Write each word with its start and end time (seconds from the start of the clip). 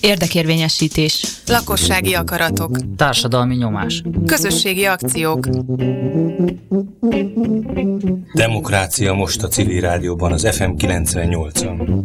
Érdekérvényesítés. 0.00 1.26
Lakossági 1.46 2.14
akaratok. 2.14 2.78
Társadalmi 2.96 3.54
nyomás. 3.54 4.02
Közösségi 4.26 4.84
akciók. 4.84 5.48
Demokrácia 8.34 9.12
most 9.12 9.42
a 9.42 9.48
civil 9.48 9.80
rádióban, 9.80 10.32
az 10.32 10.48
FM 10.56 10.70
98-on. 10.78 12.02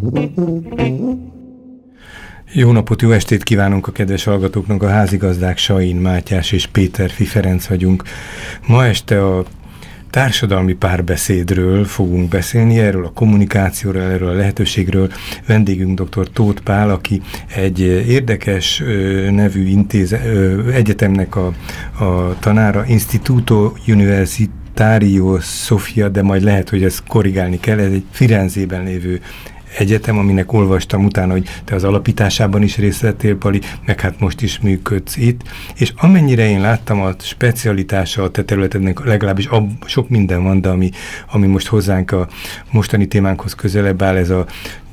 Jó 2.54 2.72
napot, 2.72 3.02
jó 3.02 3.12
estét 3.12 3.44
kívánunk 3.44 3.88
a 3.88 3.92
kedves 3.92 4.24
hallgatóknak, 4.24 4.84
a 4.84 4.90
házigazdák 4.90 5.58
Sain, 5.58 5.96
Mátyás 5.96 6.52
és 6.52 6.66
Péter 6.66 7.10
Fiferenc 7.10 7.68
vagyunk. 7.68 8.04
Ma 8.68 8.86
este 8.86 9.26
a 9.26 9.46
társadalmi 10.10 10.74
párbeszédről 10.74 11.86
fogunk 11.86 12.30
beszélni, 12.30 12.80
erről 12.80 13.06
a 13.06 13.12
kommunikációról, 13.12 14.02
erről 14.02 14.30
a 14.30 14.34
lehetőségről. 14.34 15.12
Vendégünk 15.46 16.02
dr. 16.02 16.30
Tóth 16.30 16.62
Pál, 16.62 16.90
aki 16.90 17.22
egy 17.56 17.80
érdekes 18.08 18.84
nevű 19.32 19.66
intéze, 19.68 20.22
egyetemnek 20.74 21.36
a, 21.36 21.54
a 22.04 22.40
tanára, 22.40 22.86
Instituto 22.88 23.74
Universitario 23.88 25.40
Sofia, 25.40 26.10
de 26.10 26.22
majd 26.22 26.44
lehet, 26.44 26.70
hogy 26.70 26.84
ezt 26.84 27.04
korrigálni 27.08 27.60
kell, 27.60 27.80
ez 27.80 27.92
egy 27.92 28.06
Firenzében 28.12 28.84
lévő 28.84 29.22
egyetem, 29.78 30.18
aminek 30.18 30.54
olvastam 30.54 31.06
utána, 31.06 31.32
hogy 31.32 31.50
te 31.66 31.76
az 31.76 31.84
alapításában 31.84 32.62
is 32.62 32.78
részt 32.78 33.02
vettél, 33.02 33.38
Pali, 33.38 33.62
meg 33.86 34.00
hát 34.00 34.20
most 34.20 34.42
is 34.42 34.60
működsz 34.60 35.18
itt, 35.18 35.42
és 35.76 35.94
amennyire 35.96 36.50
én 36.50 36.62
láttam 36.62 37.02
a 37.02 37.12
specialitása 37.20 38.24
a 38.24 38.32
te 38.32 38.44
területednek, 38.44 39.06
legalábbis 39.06 39.46
ab, 39.46 39.70
sok 39.86 40.10
minden 40.10 40.44
van, 40.44 40.62
de 40.62 40.70
ami, 40.70 40.90
ami 41.32 41.48
most 41.48 41.68
hozzánk 41.68 42.12
a 42.12 42.28
mostani 42.72 43.08
témánkhoz 43.08 43.54
közelebb 43.54 44.02
áll, 44.02 44.16
ez 44.16 44.30
a 44.30 44.46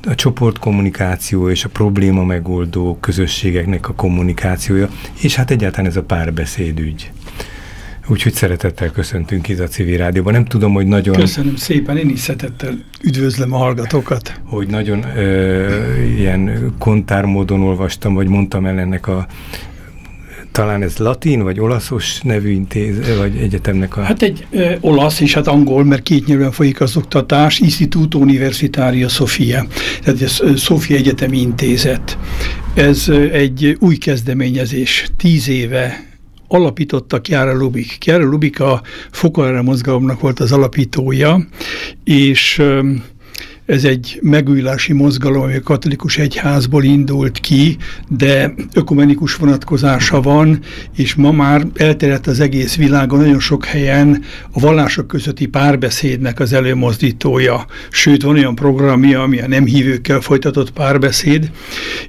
a 0.07 0.15
csoportkommunikáció 0.15 1.49
és 1.49 1.63
a 1.63 1.69
probléma 1.69 2.23
megoldó 2.23 2.97
közösségeknek 2.99 3.89
a 3.89 3.93
kommunikációja, 3.93 4.89
és 5.21 5.35
hát 5.35 5.51
egyáltalán 5.51 5.89
ez 5.89 5.95
a 5.95 6.03
párbeszédügy. 6.03 7.11
Úgyhogy 8.07 8.33
szeretettel 8.33 8.89
köszöntünk 8.89 9.47
itt 9.47 9.59
a 9.59 9.67
Civil 9.67 9.97
Rádióban. 9.97 10.33
Nem 10.33 10.45
tudom, 10.45 10.73
hogy 10.73 10.85
nagyon... 10.85 11.15
Köszönöm 11.15 11.55
szépen, 11.55 11.97
én 11.97 12.09
is 12.09 12.19
szeretettel 12.19 12.77
üdvözlöm 13.03 13.53
a 13.53 13.57
hallgatókat. 13.57 14.41
Hogy 14.43 14.67
nagyon 14.67 15.17
ö, 15.17 16.01
ilyen 16.17 16.73
kontármódon 16.79 17.61
olvastam, 17.61 18.13
vagy 18.13 18.27
mondtam 18.27 18.65
el 18.65 18.79
ennek 18.79 19.07
a 19.07 19.27
talán 20.51 20.81
ez 20.81 20.97
latin, 20.97 21.43
vagy 21.43 21.59
olaszos 21.59 22.21
nevű 22.21 22.49
intéz, 22.49 23.17
vagy 23.17 23.37
egyetemnek 23.37 23.97
a... 23.97 24.01
Hát 24.01 24.21
egy 24.21 24.45
ö, 24.51 24.73
olasz 24.79 25.19
és 25.19 25.33
hát 25.33 25.47
angol, 25.47 25.83
mert 25.83 26.03
két 26.03 26.25
nyelven 26.25 26.51
folyik 26.51 26.81
az 26.81 26.97
oktatás, 26.97 27.59
Instituto 27.59 28.19
Universitario 28.19 29.07
Sofia, 29.07 29.65
tehát 30.03 30.21
ez 30.21 30.59
Sofia 30.59 30.95
Egyetemi 30.95 31.37
Intézet. 31.37 32.17
Ez 32.73 33.09
egy 33.31 33.77
új 33.79 33.95
kezdeményezés, 33.95 35.09
tíz 35.17 35.49
éve 35.49 36.13
alapította 36.47 37.21
Chiara 37.21 37.53
Lubik. 37.53 37.97
Chiara 37.99 38.23
Lubik 38.23 38.59
a 38.59 38.81
Fokolára 39.11 39.61
mozgalomnak 39.61 40.19
volt 40.19 40.39
az 40.39 40.51
alapítója, 40.51 41.47
és 42.03 42.61
ez 43.65 43.83
egy 43.83 44.19
megújulási 44.21 44.93
mozgalom, 44.93 45.41
ami 45.41 45.55
a 45.55 45.61
katolikus 45.61 46.17
egyházból 46.17 46.83
indult 46.83 47.39
ki, 47.39 47.77
de 48.07 48.53
ökumenikus 48.73 49.35
vonatkozása 49.35 50.21
van, 50.21 50.59
és 50.95 51.15
ma 51.15 51.31
már 51.31 51.67
elterjedt 51.75 52.27
az 52.27 52.39
egész 52.39 52.75
világon 52.75 53.19
nagyon 53.19 53.39
sok 53.39 53.65
helyen 53.65 54.23
a 54.51 54.59
vallások 54.59 55.07
közötti 55.07 55.45
párbeszédnek 55.45 56.39
az 56.39 56.53
előmozdítója. 56.53 57.65
Sőt, 57.89 58.21
van 58.21 58.35
olyan 58.35 58.55
programja, 58.55 59.21
ami 59.21 59.39
a 59.39 59.47
nem 59.47 59.65
hívőkkel 59.65 60.19
folytatott 60.21 60.71
párbeszéd, 60.71 61.51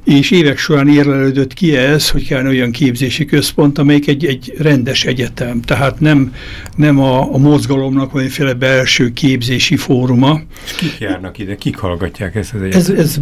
és 0.05 0.31
évek 0.31 0.59
során 0.59 0.89
érlelődött 0.89 1.55
ki 1.55 1.77
ez, 1.77 2.11
hogy 2.11 2.27
kell 2.27 2.47
olyan 2.47 2.71
képzési 2.71 3.25
központ, 3.25 3.79
amelyik 3.79 4.09
egy, 4.09 4.27
egy 4.27 4.55
rendes 4.59 5.05
egyetem, 5.05 5.61
tehát 5.61 6.01
nem, 6.01 6.35
nem 6.77 6.99
a, 6.99 7.35
a 7.35 7.39
mozgalomnak 7.39 8.13
valamiféle 8.13 8.55
belső 8.55 9.13
képzési 9.13 9.77
fóruma. 9.77 10.41
És 10.65 10.73
kik 10.73 10.99
járnak 10.99 11.39
ide? 11.39 11.46
Kik 11.59 11.77
hallgatják 11.77 12.35
ezt 12.35 12.55
az 12.55 12.61
egyetemet? 12.61 12.89
Ez, 12.89 12.99
ez 12.99 13.19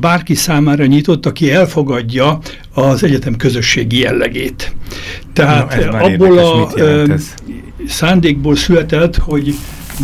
bárki 0.00 0.34
számára 0.34 0.86
nyitott, 0.86 1.26
aki 1.26 1.50
elfogadja 1.50 2.38
az 2.74 3.04
egyetem 3.04 3.36
közösségi 3.36 3.98
jellegét. 3.98 4.74
Tehát 5.32 5.90
Na, 5.90 5.98
abból 5.98 6.38
érdekes, 6.76 7.22
a 7.38 7.42
szándékból 7.88 8.56
született, 8.56 9.16
hogy 9.16 9.54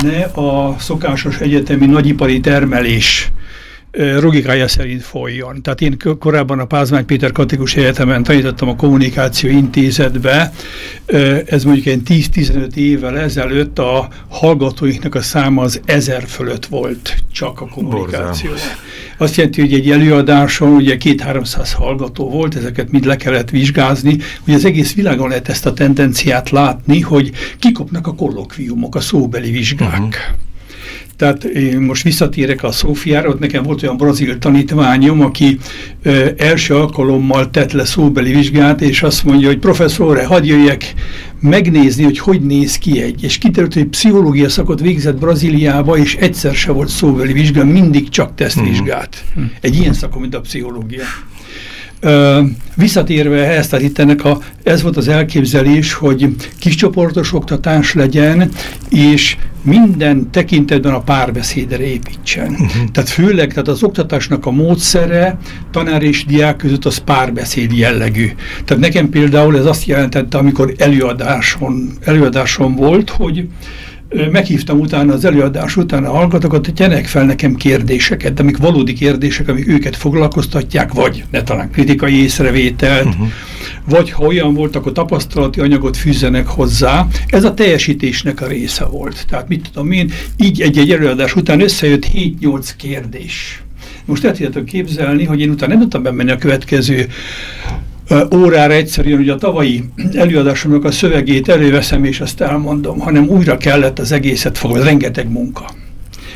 ne 0.03 0.23
a 0.23 0.77
szokásos 0.79 1.39
egyetemi 1.39 1.87
nagyipari 1.87 2.41
termelés 2.41 3.33
logikája 4.21 4.69
szerint 4.69 5.03
folyjon. 5.03 5.63
Tehát 5.63 5.81
én 5.81 5.97
korábban 6.19 6.59
a 6.59 6.65
Pázmány 6.65 7.05
Péter 7.05 7.33
Katolikus 7.33 7.77
Egyetemen 7.77 8.23
tanítottam 8.23 8.69
a 8.69 8.77
kommunikáció 8.77 9.51
intézetbe, 9.51 10.53
ez 11.47 11.65
mondjuk 11.65 11.87
egy 11.87 12.01
10-15 12.09 12.75
évvel 12.75 13.19
ezelőtt 13.19 13.79
a 13.79 14.09
hallgatóinknak 14.29 15.15
a 15.15 15.23
száma 15.23 15.63
az 15.63 15.81
ezer 15.85 16.23
fölött 16.27 16.67
volt 16.67 17.17
csak 17.33 17.61
a 17.61 17.67
kommunikáció. 17.67 18.51
Azt 19.17 19.37
jelenti, 19.37 19.61
hogy 19.61 19.73
egy 19.73 19.91
előadáson 19.91 20.73
ugye 20.73 20.97
két-háromszáz 20.97 21.73
hallgató 21.73 22.31
volt, 22.31 22.57
ezeket 22.57 22.91
mind 22.91 23.05
le 23.05 23.17
kellett 23.17 23.51
vizsgázni, 23.51 24.17
hogy 24.45 24.55
az 24.55 24.65
egész 24.65 24.95
világon 24.95 25.29
lehet 25.29 25.49
ezt 25.49 25.67
a 25.67 25.73
tendenciát 25.73 26.51
látni, 26.51 27.01
hogy 27.01 27.31
kikopnak 27.59 28.07
a 28.07 28.15
kollokviumok, 28.15 28.95
a 28.95 29.01
szóbeli 29.01 29.51
vizsgák. 29.51 29.99
Uh 29.99 30.05
-huh. 30.05 30.51
Tehát 31.23 31.45
én 31.45 31.81
most 31.81 32.03
visszatérek 32.03 32.63
a 32.63 32.73
Szófiára, 32.73 33.29
ott 33.29 33.39
nekem 33.39 33.63
volt 33.63 33.83
olyan 33.83 33.97
brazil 33.97 34.39
tanítványom, 34.39 35.21
aki 35.21 35.59
ö, 36.03 36.29
első 36.37 36.75
alkalommal 36.75 37.51
tett 37.51 37.73
le 37.73 37.85
szóbeli 37.85 38.33
vizsgát, 38.33 38.81
és 38.81 39.03
azt 39.03 39.25
mondja, 39.25 39.47
hogy 39.49 39.59
professzor, 39.59 40.25
hadd 40.25 40.45
jöjjek 40.45 40.95
megnézni, 41.41 42.05
hogy 42.05 42.19
hogy 42.19 42.41
néz 42.41 42.79
ki 42.79 43.01
egy. 43.01 43.23
És 43.23 43.39
kiterült, 43.39 43.75
hogy 43.75 43.85
pszichológia 43.85 44.49
szakot 44.49 44.81
végzett 44.81 45.19
Brazíliába, 45.19 45.97
és 45.97 46.15
egyszer 46.15 46.55
se 46.55 46.73
volt 46.73 46.89
szóbeli 46.89 47.33
vizsga, 47.33 47.65
mindig 47.65 48.09
csak 48.09 48.35
tesztvizsgát. 48.35 49.25
Mm. 49.41 49.45
Egy 49.61 49.77
ilyen 49.77 49.93
szakon, 49.93 50.21
mint 50.21 50.35
a 50.35 50.41
pszichológia. 50.41 51.05
Ö, 52.01 52.41
visszatérve 52.75 53.45
ehhez, 53.45 53.69
tehát 53.69 53.85
itt 53.85 53.99
ennek 53.99 54.25
a, 54.25 54.39
ez 54.63 54.83
volt 54.83 54.97
az 54.97 55.09
elképzelés, 55.09 55.93
hogy 55.93 56.29
kiscsoportos 56.59 57.33
oktatás 57.33 57.95
legyen, 57.95 58.51
és 58.91 59.37
minden 59.63 60.31
tekintetben 60.31 60.93
a 60.93 61.01
párbeszédre 61.01 61.85
építsen. 61.85 62.47
Uh 62.47 62.59
mhm. 62.59 62.63
-huh. 62.63 62.91
Tehát 62.93 63.11
főleg 63.11 63.49
tehát 63.49 63.69
az 63.69 63.83
oktatásnak 63.83 64.47
a 64.47 64.51
módszere 64.51 65.39
tanár 65.71 66.03
és 66.03 66.25
diák 66.25 66.57
között 66.57 66.85
az 66.85 66.99
párbeszéd 66.99 67.73
jellegű. 67.73 68.31
Tehát 68.65 68.83
nekem 68.83 69.09
például 69.09 69.59
ez 69.59 69.67
azt 69.67 69.85
jelentette, 69.85 70.39
amikor 70.39 70.75
előadáson, 70.79 71.91
előadáson 72.01 72.75
volt, 72.75 73.11
hogy 73.11 73.49
meghívtam 74.31 74.81
utána 74.81 75.13
az 75.13 75.25
előadás 75.25 75.77
után 75.77 76.05
a 76.05 76.11
hallgatókat, 76.11 76.65
hogy 76.65 76.75
tegyek 76.75 77.07
fel 77.07 77.25
nekem 77.25 77.55
kérdéseket, 77.55 78.35
de 78.35 78.43
amik 78.43 78.57
valódi 78.57 78.93
kérdések, 78.93 79.49
amik 79.49 79.69
őket 79.69 79.97
foglalkoztatják, 79.97 80.93
vagy 80.93 81.25
ne 81.31 81.43
talán 81.43 81.71
kritikai 81.71 82.23
észrevételt, 82.23 83.07
uh 83.07 83.15
-huh. 83.15 83.27
vagy 83.85 84.11
ha 84.11 84.25
olyan 84.25 84.55
volt, 84.55 84.77
akkor 84.77 84.93
tapasztalati 84.93 85.61
anyagot 85.61 85.97
fűzzenek 85.97 86.47
hozzá. 86.47 87.07
Ez 87.27 87.45
a 87.45 87.55
teljesítésnek 87.55 88.41
a 88.41 88.47
része 88.47 88.85
volt. 88.85 89.25
Tehát 89.29 89.49
mit 89.49 89.69
tudom 89.73 89.93
én, 89.93 90.13
így 90.37 90.61
egy-egy 90.61 90.91
előadás 90.91 91.37
után 91.37 91.61
összejött 91.61 92.07
7-8 92.15 92.71
kérdés. 92.77 93.63
Most 94.05 94.25
el 94.25 94.33
tudjátok 94.33 94.65
képzelni, 94.65 95.25
hogy 95.25 95.41
én 95.41 95.51
utána 95.51 95.73
nem 95.73 95.81
tudtam 95.81 96.03
bemenni 96.03 96.31
a 96.31 96.37
következő 96.37 97.09
órára 98.35 98.73
egyszerűen, 98.73 99.17
hogy 99.17 99.29
a 99.29 99.37
tavalyi 99.37 99.85
előadásomnak 100.13 100.85
a 100.85 100.91
szövegét 100.91 101.49
előveszem, 101.49 102.05
és 102.05 102.21
azt 102.21 102.41
elmondom, 102.41 102.99
hanem 102.99 103.29
újra 103.29 103.57
kellett 103.57 103.99
az 103.99 104.13
egészet 104.13 104.59
fogadni, 104.59 104.85
rengeteg 104.85 105.31
munka. 105.31 105.71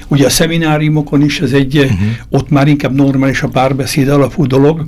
Ugye 0.09 0.27
a 0.27 0.31
szemináriumokon 0.31 1.23
is 1.23 1.41
ez 1.41 1.53
egy, 1.53 1.79
uh 1.79 1.85
mhm. 1.85 1.93
-huh. 1.93 2.09
ott 2.29 2.51
már 2.51 2.69
inkább 2.69 2.95
normális 2.95 3.43
a 3.43 3.49
párbeszéd 3.49 4.09
alapú 4.09 4.47
dolog, 4.47 4.85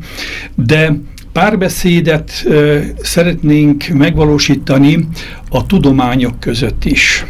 de 0.55 0.97
párbeszédet 1.33 2.43
ö, 2.45 2.79
szeretnénk 3.03 3.89
megvalósítani 3.89 5.09
a 5.51 5.67
tudományok 5.67 6.41
között 6.41 6.85
is. 6.85 7.27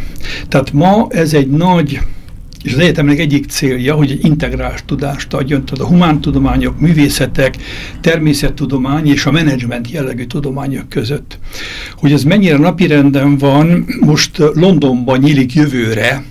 Tehát 0.49 0.73
ma 0.73 1.07
ez 1.11 1.35
egy 1.35 1.51
nagy 1.51 2.01
és 2.63 2.73
az 2.73 2.79
egyetemnek 2.79 3.19
egyik 3.19 3.47
célja, 3.47 3.95
hogy 3.95 4.11
egy 4.11 4.25
integrált 4.25 4.85
tudást 4.85 5.35
adjon, 5.35 5.65
tehát 5.65 5.85
a 5.85 5.89
humántudományok, 5.89 6.81
művészetek, 6.81 7.57
természettudomány 8.01 9.07
és 9.07 9.27
a 9.27 9.31
menedzsment 9.31 9.91
jellegű 9.91 10.25
tudományok 10.25 10.89
között. 10.89 11.39
Hogy 11.97 12.13
ez 12.13 12.23
mennyire 12.23 12.57
napirenden 12.57 13.39
van, 13.39 13.85
most 14.01 14.39
Londonban 14.55 15.19
nyílik 15.19 15.55
jövőre 15.55 16.25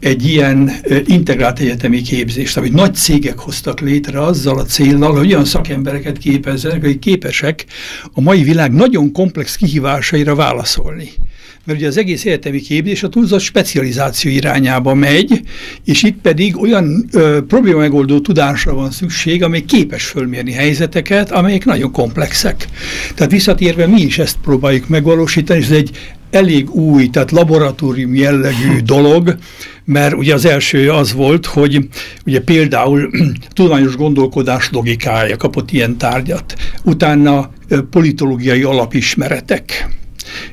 egy 0.00 0.26
ilyen 0.26 0.70
integrált 1.06 1.58
egyetemi 1.58 2.00
képzést, 2.00 2.56
amit 2.56 2.72
nagy 2.72 2.94
cégek 2.94 3.38
hoztak 3.38 3.80
létre 3.80 4.22
azzal 4.22 4.58
a 4.58 4.64
céllal, 4.64 5.16
hogy 5.16 5.32
olyan 5.32 5.44
szakembereket 5.44 6.18
képezzenek, 6.18 6.82
akik 6.82 6.98
képesek 6.98 7.64
a 8.12 8.20
mai 8.20 8.42
világ 8.42 8.72
nagyon 8.72 9.12
komplex 9.12 9.56
kihívásaira 9.56 10.34
válaszolni 10.34 11.10
mert 11.64 11.78
ugye 11.78 11.88
az 11.88 11.96
egész 11.96 12.24
egyetemi 12.24 12.60
képzés 12.60 13.02
a 13.02 13.08
túlzott 13.08 13.40
specializáció 13.40 14.30
irányába 14.30 14.94
megy, 14.94 15.40
és 15.84 16.02
itt 16.02 16.20
pedig 16.22 16.60
olyan 16.60 17.08
ö, 17.12 17.38
problémamegoldó 17.48 18.20
tudásra 18.20 18.74
van 18.74 18.90
szükség, 18.90 19.42
amely 19.42 19.64
képes 19.64 20.04
fölmérni 20.04 20.52
helyzeteket, 20.52 21.30
amelyek 21.30 21.64
nagyon 21.64 21.92
komplexek. 21.92 22.68
Tehát 23.14 23.32
visszatérve 23.32 23.86
mi 23.86 24.00
is 24.00 24.18
ezt 24.18 24.36
próbáljuk 24.42 24.88
megvalósítani, 24.88 25.58
és 25.58 25.64
ez 25.64 25.76
egy 25.76 25.90
elég 26.30 26.70
új, 26.70 27.08
tehát 27.08 27.30
laboratórium 27.30 28.14
jellegű 28.14 28.80
dolog, 28.84 29.36
mert 29.84 30.14
ugye 30.14 30.34
az 30.34 30.44
első 30.44 30.90
az 30.90 31.12
volt, 31.12 31.46
hogy 31.46 31.88
ugye 32.26 32.40
például 32.40 33.10
tudományos 33.54 33.96
gondolkodás 33.96 34.68
logikája 34.70 35.36
kapott 35.36 35.70
ilyen 35.70 35.98
tárgyat, 35.98 36.54
utána 36.84 37.50
politológiai 37.90 38.62
alapismeretek, 38.62 39.88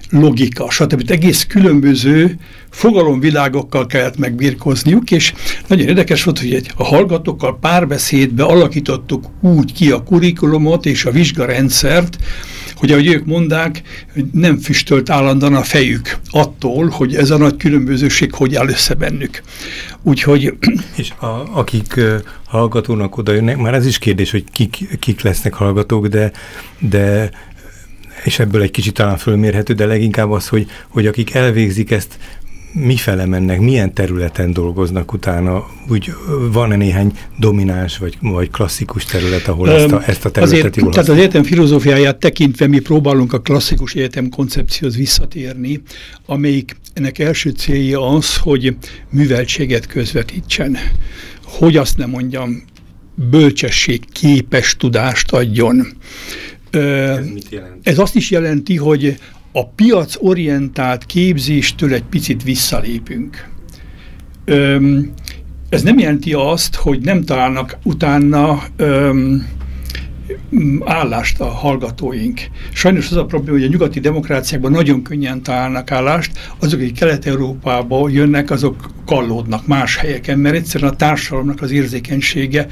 logika, 0.09 0.69
stb. 0.69 1.11
Egész 1.11 1.45
különböző 1.45 2.37
fogalomvilágokkal 2.69 3.85
kellett 3.85 4.17
megbírkozniuk, 4.17 5.11
és 5.11 5.33
nagyon 5.67 5.87
érdekes 5.87 6.23
volt, 6.23 6.39
hogy 6.39 6.71
a 6.75 6.83
hallgatókkal 6.83 7.59
párbeszédbe 7.59 8.43
alakítottuk 8.43 9.25
úgy 9.41 9.73
ki 9.73 9.91
a 9.91 10.03
kurikulumot 10.03 10.85
és 10.85 11.05
a 11.05 11.11
vizsgarendszert, 11.11 12.17
hogy 12.75 12.91
ahogy 12.91 13.07
ők 13.07 13.25
mondák, 13.25 13.81
nem 14.31 14.57
füstölt 14.57 15.09
állandóan 15.09 15.55
a 15.55 15.63
fejük 15.63 16.17
attól, 16.29 16.87
hogy 16.87 17.15
ez 17.15 17.29
a 17.29 17.37
nagy 17.37 17.57
különbözőség 17.57 18.33
hogy 18.33 18.55
áll 18.55 18.67
össze 18.67 18.93
bennük. 18.93 19.41
Úgyhogy... 20.03 20.53
És 20.95 21.11
a, 21.19 21.47
akik 21.53 21.99
hallgatónak 22.45 23.17
oda 23.17 23.31
jönnek, 23.31 23.57
már 23.57 23.73
ez 23.73 23.85
is 23.85 23.97
kérdés, 23.97 24.31
hogy 24.31 24.43
kik, 24.51 24.99
kik 24.99 25.21
lesznek 25.21 25.53
hallgatók, 25.53 26.07
de, 26.07 26.31
de 26.79 27.29
és 28.23 28.39
ebből 28.39 28.61
egy 28.61 28.71
kicsit 28.71 28.93
talán 28.93 29.17
fölmérhető, 29.17 29.73
de 29.73 29.85
leginkább 29.85 30.31
az, 30.31 30.47
hogy, 30.47 30.67
hogy 30.87 31.07
akik 31.07 31.33
elvégzik 31.33 31.91
ezt, 31.91 32.17
mifele 32.73 33.25
mennek, 33.25 33.59
milyen 33.59 33.93
területen 33.93 34.53
dolgoznak 34.53 35.13
utána, 35.13 35.67
úgy 35.87 36.13
van-e 36.51 36.75
néhány 36.75 37.11
domináns 37.37 37.97
vagy, 37.97 38.17
vagy 38.21 38.49
klasszikus 38.51 39.05
terület, 39.05 39.47
ahol 39.47 39.71
ezt 39.71 39.91
a, 39.91 40.03
ezt 40.05 40.25
a 40.25 40.31
területet 40.31 40.59
Azért, 40.59 40.75
jól 40.75 40.91
Tehát 40.91 41.09
az 41.09 41.17
egyetem 41.17 41.43
filozófiáját 41.43 42.17
tekintve 42.17 42.67
mi 42.67 42.79
próbálunk 42.79 43.33
a 43.33 43.39
klasszikus 43.39 43.93
egyetem 43.93 44.29
koncepcióhoz 44.29 44.97
visszatérni, 44.97 45.81
amelyik 46.25 46.75
ennek 46.93 47.19
első 47.19 47.49
célja 47.49 48.09
az, 48.09 48.37
hogy 48.37 48.75
műveltséget 49.09 49.87
közvetítsen. 49.87 50.77
Hogy 51.43 51.77
azt 51.77 51.97
nem 51.97 52.09
mondjam, 52.09 52.63
bölcsesség 53.29 54.03
képes 54.11 54.75
tudást 54.77 55.31
adjon. 55.31 55.87
Ez, 56.71 57.27
mit 57.33 57.49
jelent? 57.49 57.87
ez 57.87 57.99
azt 57.99 58.15
is 58.15 58.31
jelenti, 58.31 58.75
hogy 58.77 59.17
a 59.51 59.67
piacorientált 59.67 61.05
képzéstől 61.05 61.93
egy 61.93 62.03
picit 62.03 62.43
visszalépünk. 62.43 63.47
Öm, 64.45 65.13
ez 65.69 65.81
nem 65.81 65.99
jelenti 65.99 66.33
azt, 66.33 66.75
hogy 66.75 66.99
nem 66.99 67.23
találnak 67.23 67.77
utána 67.83 68.63
öm, 68.75 69.47
állást 70.85 71.39
a 71.39 71.45
hallgatóink. 71.45 72.41
Sajnos 72.73 73.11
az 73.11 73.17
a 73.17 73.25
probléma, 73.25 73.57
hogy 73.57 73.67
a 73.67 73.69
nyugati 73.69 73.99
demokráciákban 73.99 74.71
nagyon 74.71 75.03
könnyen 75.03 75.43
találnak 75.43 75.91
állást, 75.91 76.31
azok, 76.59 76.79
akik 76.79 76.97
Kelet-Európába 76.97 78.09
jönnek, 78.09 78.51
azok 78.51 78.89
kallódnak 79.05 79.67
más 79.67 79.95
helyeken, 79.95 80.39
mert 80.39 80.55
egyszerűen 80.55 80.91
a 80.91 80.95
társadalomnak 80.95 81.61
az 81.61 81.71
érzékenysége 81.71 82.67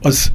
az 0.00 0.32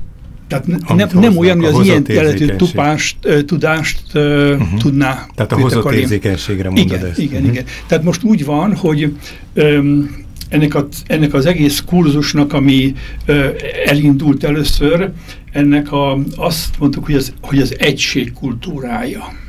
tehát 0.48 0.68
ne, 0.96 1.20
nem 1.20 1.38
olyan, 1.38 1.58
hogy 1.60 1.74
az 1.74 1.86
ilyen 1.86 2.06
jelentő 2.08 2.56
tupást, 2.56 3.18
tudást 3.46 4.02
uh-huh. 4.14 4.80
tudná. 4.80 5.26
Tehát 5.36 5.52
a 5.52 5.60
hozott 5.60 5.92
érzékenységre 5.92 6.70
mondod 6.70 6.86
igen, 6.86 7.06
ezt. 7.06 7.20
Igen, 7.20 7.40
uh-huh. 7.40 7.54
igen. 7.54 7.66
Tehát 7.88 8.04
most 8.04 8.24
úgy 8.24 8.46
van, 8.46 8.76
hogy 8.76 9.14
um, 9.56 10.26
ennek, 10.50 10.76
a, 10.76 10.88
ennek 11.08 11.34
az 11.34 11.46
egész 11.46 11.84
kurzusnak, 11.86 12.54
ami 12.54 12.94
uh, 13.28 13.46
elindult 13.86 14.44
először, 14.44 15.12
ennek 15.52 15.92
a, 15.92 16.18
azt 16.36 16.80
mondtuk, 16.80 17.06
hogy 17.06 17.16
az, 17.16 17.34
hogy 17.42 17.60
az 17.60 17.76
egység 17.80 18.34
kultúrája 18.34 19.46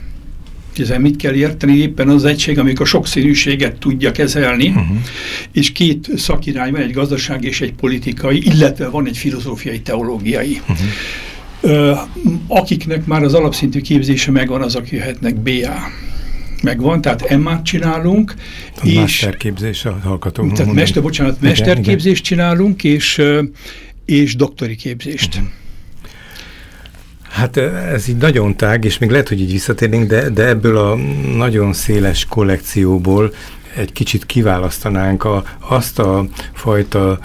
ezzel 0.81 0.99
mit 0.99 1.17
kell 1.17 1.35
érteni? 1.35 1.77
Éppen 1.77 2.09
az 2.09 2.25
egység, 2.25 2.59
amik 2.59 2.81
a 2.81 2.85
sokszínűséget 2.85 3.79
tudja 3.79 4.13
kezelni, 4.13 4.69
uh-huh. 4.69 4.97
és 5.53 5.73
két 5.73 6.11
szakirány 6.17 6.73
van, 6.73 6.81
egy 6.81 6.93
gazdasági 6.93 7.47
és 7.47 7.61
egy 7.61 7.73
politikai, 7.73 8.43
illetve 8.45 8.89
van 8.89 9.07
egy 9.07 9.17
filozófiai, 9.17 9.81
teológiai. 9.81 10.61
Uh-huh. 10.69 11.99
Akiknek 12.47 13.07
már 13.07 13.23
az 13.23 13.35
alapszintű 13.35 13.81
képzése 13.81 14.31
megvan, 14.31 14.63
azok 14.63 14.91
jöhetnek 14.91 15.37
BA 15.37 15.91
megvan, 16.63 17.01
tehát 17.01 17.39
MA-t 17.39 17.65
csinálunk. 17.65 18.35
A 18.81 18.87
és, 18.87 18.95
mesterképzés 18.95 19.85
a 19.85 19.99
hallgatók. 20.03 20.53
Tehát 20.53 20.73
mester, 20.73 21.03
bocsánat, 21.03 21.41
mesterképzést 21.41 22.25
csinálunk, 22.25 22.85
és, 22.85 23.23
és 24.05 24.37
doktori 24.37 24.77
képzést. 24.77 25.35
Uh-huh. 25.35 25.51
Hát 27.39 27.57
ez 27.93 28.09
így 28.09 28.17
nagyon 28.17 28.57
tág, 28.57 28.85
és 28.85 28.99
még 28.99 29.11
lehet, 29.11 29.29
hogy 29.29 29.41
így 29.41 29.51
visszatérnénk, 29.51 30.09
de, 30.09 30.29
de 30.31 30.47
ebből 30.47 30.77
a 30.77 30.95
nagyon 31.37 31.73
széles 31.73 32.25
kollekcióból 32.25 33.33
egy 33.77 33.93
kicsit 33.93 34.27
kiválasztanánk 34.27 35.25
a, 35.25 35.43
azt 35.59 35.99
a 35.99 36.25
fajta 36.53 37.19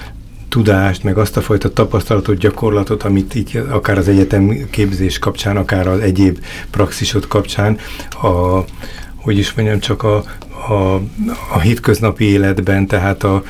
tudást, 0.50 1.04
meg 1.04 1.18
azt 1.18 1.38
a 1.38 1.42
fajta 1.42 1.74
tapasztalatot, 1.74 2.38
gyakorlatot, 2.38 3.04
amit 3.04 3.36
így 3.36 3.63
akár 3.69 3.98
az 3.98 4.07
egyetem 4.07 4.68
képzés 4.69 5.19
kapcsán, 5.19 5.57
akár 5.57 5.88
az 5.88 6.00
egyéb 6.00 6.39
praxisod 6.69 7.27
kapcsán, 7.27 7.77
a, 8.21 8.63
hogy 9.16 9.38
is 9.38 9.54
mondjam, 9.54 9.80
csak 9.80 10.04
a, 10.04 10.24
a, 10.69 11.01
a 11.54 11.59
hétköznapi 11.59 12.25
életben, 12.25 12.88
tehát 12.88 13.24
a, 13.24 13.44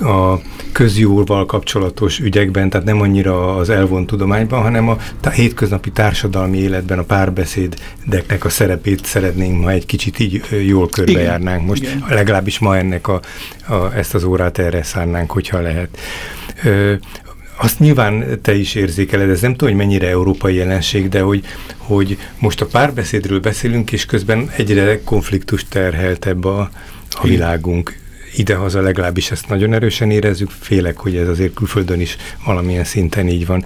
a 0.00 0.40
közjólval 0.72 1.46
kapcsolatos 1.46 2.18
ügyekben, 2.18 2.70
tehát 2.70 2.86
nem 2.86 3.00
annyira 3.00 3.56
az 3.56 3.70
elvont 3.70 4.06
tudományban, 4.06 4.62
hanem 4.62 4.88
a 4.88 4.96
hétköznapi 5.30 5.90
társadalmi 5.90 6.58
életben 6.58 6.98
a 6.98 7.02
párbeszédeknek 7.02 8.44
a 8.44 8.48
szerepét 8.48 9.04
szeretnénk 9.04 9.60
ma 9.60 9.70
egy 9.70 9.86
kicsit 9.86 10.18
így 10.18 10.42
jól 10.66 10.88
körbejárnánk. 10.88 11.66
Most 11.66 11.82
Igen. 11.82 12.04
legalábbis 12.08 12.58
ma 12.58 12.76
ennek 12.76 13.08
a, 13.08 13.20
a, 13.68 13.94
ezt 13.94 14.14
az 14.14 14.24
órát 14.24 14.58
erre 14.58 14.82
szánnánk, 14.82 15.30
hogyha 15.30 15.60
lehet. 15.60 15.98
Ö, 16.64 16.94
azt 17.56 17.78
nyilván 17.78 18.38
te 18.42 18.54
is 18.54 18.74
érzékeled, 18.74 19.30
ez 19.30 19.40
nem 19.40 19.54
tudom, 19.54 19.68
hogy 19.68 19.86
mennyire 19.86 20.08
európai 20.08 20.54
jelenség, 20.54 21.08
de 21.08 21.20
hogy, 21.20 21.44
hogy 21.76 22.18
most 22.38 22.60
a 22.60 22.66
párbeszédről 22.66 23.40
beszélünk, 23.40 23.92
és 23.92 24.06
közben 24.06 24.50
egyre 24.56 25.02
konfliktus 25.02 25.64
terheltebb 25.68 26.44
a, 26.44 26.70
a 27.10 27.26
világunk 27.26 27.98
idehaza 28.36 28.80
legalábbis 28.80 29.30
ezt 29.30 29.48
nagyon 29.48 29.72
erősen 29.72 30.10
érezzük, 30.10 30.50
félek, 30.60 30.96
hogy 30.96 31.16
ez 31.16 31.28
azért 31.28 31.54
külföldön 31.54 32.00
is 32.00 32.16
valamilyen 32.44 32.84
szinten 32.84 33.28
így 33.28 33.46
van. 33.46 33.64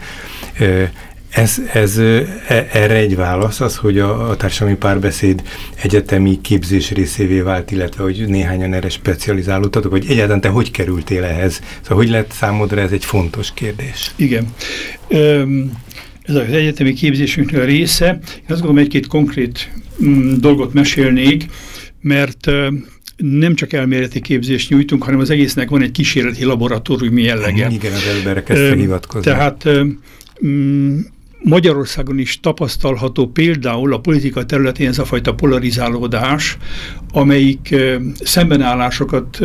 Ez, 1.30 1.62
ez 1.72 1.98
e, 1.98 2.68
erre 2.72 2.94
egy 2.94 3.16
válasz 3.16 3.60
az, 3.60 3.76
hogy 3.76 3.98
a, 3.98 4.30
a 4.30 4.36
társadalmi 4.36 4.78
párbeszéd 4.78 5.42
egyetemi 5.82 6.40
képzés 6.40 6.90
részévé 6.90 7.40
vált, 7.40 7.70
illetve 7.70 8.02
hogy 8.02 8.24
néhányan 8.28 8.74
erre 8.74 8.88
specializálódtatok, 8.88 9.90
hogy 9.90 10.06
egyáltalán 10.08 10.40
te 10.40 10.48
hogy 10.48 10.70
kerültél 10.70 11.24
ehhez? 11.24 11.60
Szóval 11.80 11.96
hogy 11.96 12.08
lett 12.08 12.30
számodra 12.32 12.80
ez 12.80 12.92
egy 12.92 13.04
fontos 13.04 13.52
kérdés? 13.54 14.10
Igen. 14.16 14.54
Um, 15.08 15.72
ez 16.22 16.34
az 16.34 16.52
egyetemi 16.52 16.92
képzésünknek 16.92 17.60
a 17.60 17.64
része. 17.64 18.06
Én 18.06 18.40
azt 18.48 18.60
gondolom, 18.60 18.78
egy-két 18.78 19.06
konkrét 19.06 19.70
mm, 20.04 20.34
dolgot 20.38 20.72
mesélnék, 20.72 21.46
mert 22.00 22.50
nem 23.20 23.54
csak 23.54 23.72
elméleti 23.72 24.20
képzést 24.20 24.70
nyújtunk, 24.70 25.02
hanem 25.02 25.20
az 25.20 25.30
egésznek 25.30 25.70
van 25.70 25.82
egy 25.82 25.90
kísérleti 25.90 26.44
laboratóriumi 26.44 27.22
jellege. 27.22 27.68
Igen, 27.70 27.92
az 27.92 28.06
előbb 28.06 28.26
erre 28.48 28.74
hivatkozni. 28.74 29.30
Tehát 29.32 29.68
mm, 30.46 30.98
Magyarországon 31.42 32.18
is 32.18 32.40
tapasztalható 32.40 33.26
például 33.26 33.92
a 33.92 33.98
politika 33.98 34.44
területén 34.44 34.88
ez 34.88 34.98
a 34.98 35.04
fajta 35.04 35.34
polarizálódás, 35.34 36.56
amelyik 37.12 37.74
szembenállásokat 38.22 39.38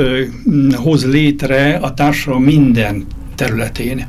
hoz 0.74 1.06
létre 1.06 1.76
a 1.76 1.94
társadalom 1.94 2.44
minden 2.44 3.06
területén. 3.36 4.08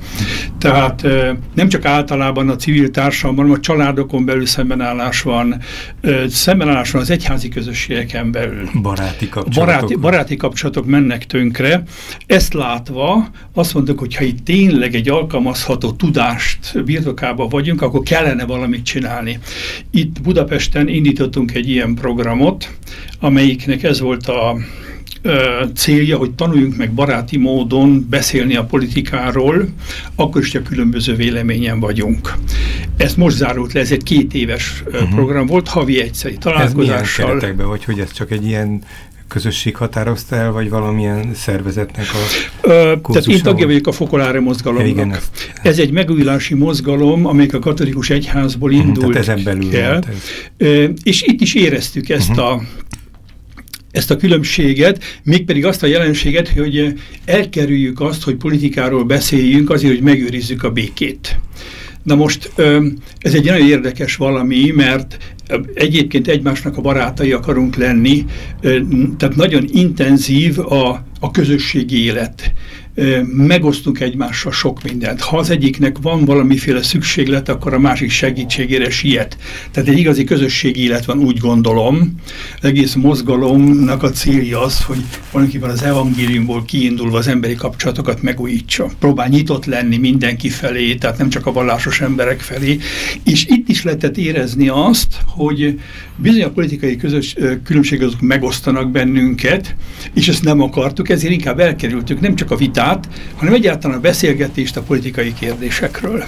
Tehát 0.59 1.07
nem 1.55 1.69
csak 1.69 1.85
általában 1.85 2.49
a 2.49 2.57
civil 2.57 2.91
társadalomban, 2.91 3.45
hanem 3.45 3.61
a 3.61 3.65
családokon 3.65 4.25
belül 4.25 4.47
szembenállás 4.47 5.23
van, 5.23 5.61
szembenállás 6.29 6.91
van 6.91 7.03
az 7.03 7.11
egyházi 7.11 7.49
közösségeken 7.49 8.31
belül. 8.31 8.69
Baráti 8.83 9.29
kapcsolatok. 9.29 9.75
Baráti, 9.75 9.95
baráti 9.95 10.37
kapcsolatok 10.37 10.87
mennek 10.87 11.27
tönkre. 11.27 11.83
Ezt 12.27 12.55
látva 12.55 13.29
azt 13.55 13.75
mondjuk, 13.75 13.99
hogy 13.99 14.15
ha 14.15 14.25
itt 14.25 14.45
tényleg 14.45 14.95
egy 14.95 15.09
alkalmazható 15.09 15.93
tudást 15.93 16.85
birtokába 16.85 17.49
vagyunk, 17.49 17.83
akkor 17.83 18.03
kellene 18.03 18.45
valamit 18.45 18.85
csinálni. 18.85 19.39
Itt 19.91 20.21
Budapesten 20.21 20.89
indítottunk 20.89 21.55
egy 21.55 21.69
ilyen 21.69 21.95
programot, 21.95 22.71
amelyiknek 23.21 23.83
ez 23.83 24.01
volt 24.01 24.27
a 24.27 24.57
célja, 25.75 26.17
hogy 26.17 26.31
tanuljunk 26.31 26.77
meg 26.77 26.93
baráti 26.93 27.37
módon 27.37 28.07
beszélni 28.11 28.57
a 28.57 28.65
politikáról, 28.65 29.69
akkor 30.15 30.43
is, 30.43 30.53
ha 30.53 30.63
különböző 30.63 31.15
véleményen 31.15 31.81
vagyunk. 31.81 32.33
Ez 32.97 33.15
most 33.15 33.37
zárult 33.37 33.73
le, 33.73 33.81
ez 33.81 33.93
egy 33.93 34.03
két 34.03 34.35
éves 34.35 34.83
uh-huh. 34.87 35.15
program 35.15 35.47
volt, 35.47 35.69
havi 35.69 36.01
egyszeri 36.01 36.37
találkozással. 36.39 37.37
Ez 37.37 37.43
milyen 37.43 37.69
vagy 37.69 37.85
hogy 37.85 37.99
ez 37.99 38.13
csak 38.13 38.31
egy 38.31 38.47
ilyen 38.47 38.83
közösség 39.29 39.77
határozta 39.77 40.37
el, 40.37 40.53
vagy 40.53 40.71
valamilyen 40.71 41.35
szervezetnek 41.35 42.07
a 42.13 42.17
Ö, 42.69 42.95
Tehát 43.11 43.27
én 43.27 43.43
tagja 43.43 43.67
vagyok 43.67 43.87
a 43.87 43.93
Fokolári 43.93 44.39
mozgalomnak. 44.39 44.89
Igen, 44.89 45.13
ezt. 45.13 45.53
Ez 45.63 45.79
egy 45.79 45.91
megújulási 45.91 46.55
mozgalom, 46.55 47.27
amelyik 47.27 47.55
a 47.55 47.59
katolikus 47.59 48.11
egyházból 48.11 48.71
mhm, 48.71 48.87
indult 48.87 49.15
uh, 49.15 49.17
ezen 49.17 49.41
belül 49.45 49.77
el. 49.77 50.03
Ez. 50.59 50.69
És 51.03 51.23
itt 51.23 51.41
is 51.41 51.55
éreztük 51.55 52.09
ezt 52.09 52.31
uh 52.31 52.37
mhm. 52.37 52.45
-huh. 52.45 52.55
a 52.55 52.63
ezt 53.91 54.11
a 54.11 54.17
különbséget, 54.17 55.21
mégpedig 55.23 55.65
azt 55.65 55.83
a 55.83 55.87
jelenséget, 55.87 56.49
hogy 56.49 56.93
elkerüljük 57.25 58.01
azt, 58.01 58.23
hogy 58.23 58.35
politikáról 58.35 59.05
beszéljünk 59.05 59.71
azért, 59.71 59.95
hogy 59.95 60.03
megőrizzük 60.03 60.63
a 60.63 60.71
békét. 60.71 61.39
Na 62.03 62.15
most 62.15 62.53
ez 63.19 63.35
egy 63.35 63.45
nagyon 63.45 63.69
érdekes 63.69 64.17
valami, 64.17 64.71
mert 64.75 65.17
egyébként 65.75 66.29
egymásnak 66.29 66.77
a 66.77 66.81
barátai 66.81 67.33
akarunk 67.33 67.77
lenni, 67.77 68.25
tehát 69.17 69.37
nagyon 69.37 69.65
intenzív 69.73 70.59
a, 70.59 71.05
a 71.21 71.31
közösségi 71.31 72.05
élet 72.05 72.53
megosztunk 73.25 74.01
egymással 74.01 74.53
sok 74.53 74.83
mindent. 74.83 75.21
Ha 75.21 75.37
az 75.39 75.51
egyiknek 75.51 75.97
van 76.03 76.25
valamiféle 76.25 76.83
szükséglet, 76.83 77.49
akkor 77.49 77.75
a 77.75 77.79
másik 77.79 78.11
segítségére 78.11 78.91
siet. 78.91 79.37
Tehát 79.71 79.89
egy 79.89 79.99
igazi 79.99 80.25
közösségi 80.25 80.83
élet 80.83 81.05
van, 81.05 81.19
úgy 81.19 81.39
gondolom. 81.39 82.15
Az 82.61 82.65
egész 82.65 82.95
mozgalomnak 82.95 84.03
a 84.03 84.11
célja 84.11 84.61
az, 84.61 84.85
hogy 84.85 84.99
valamiképpen 85.33 85.71
az 85.71 85.83
evangéliumból 85.83 86.65
kiindulva 86.65 87.19
az 87.19 87.29
emberi 87.29 87.55
kapcsolatokat 87.55 88.23
megújítsa. 88.23 88.91
Próbál 88.99 89.29
nyitott 89.29 89.65
lenni 89.65 89.97
mindenki 89.97 90.49
felé, 90.49 90.95
tehát 90.95 91.19
nem 91.19 91.29
csak 91.29 91.47
a 91.47 91.53
vallásos 91.53 92.01
emberek 92.01 92.41
felé. 92.41 92.79
És 93.25 93.47
itt 93.47 93.69
is 93.69 93.83
lehetett 93.83 94.17
érezni 94.17 94.69
azt, 94.69 95.17
hogy 95.27 95.81
bizony 96.17 96.43
a 96.43 96.51
politikai 96.51 96.97
közös, 96.97 97.37
különbségek 97.65 98.07
azok 98.07 98.21
megosztanak 98.21 98.91
bennünket, 98.91 99.75
és 100.15 100.29
ezt 100.29 100.45
nem 100.45 100.61
akartuk, 100.61 101.09
ezért 101.09 101.33
inkább 101.33 101.61
elkerültük 101.61 102.21
nem 102.21 102.35
csak 102.35 102.51
a 102.51 102.57
vitát, 102.57 103.09
hanem 103.35 103.55
egyáltalán 103.55 103.97
a 103.97 104.01
beszélgetést 104.01 104.77
a 104.77 104.83
politikai 104.83 105.35
kérdésekről. 105.39 106.25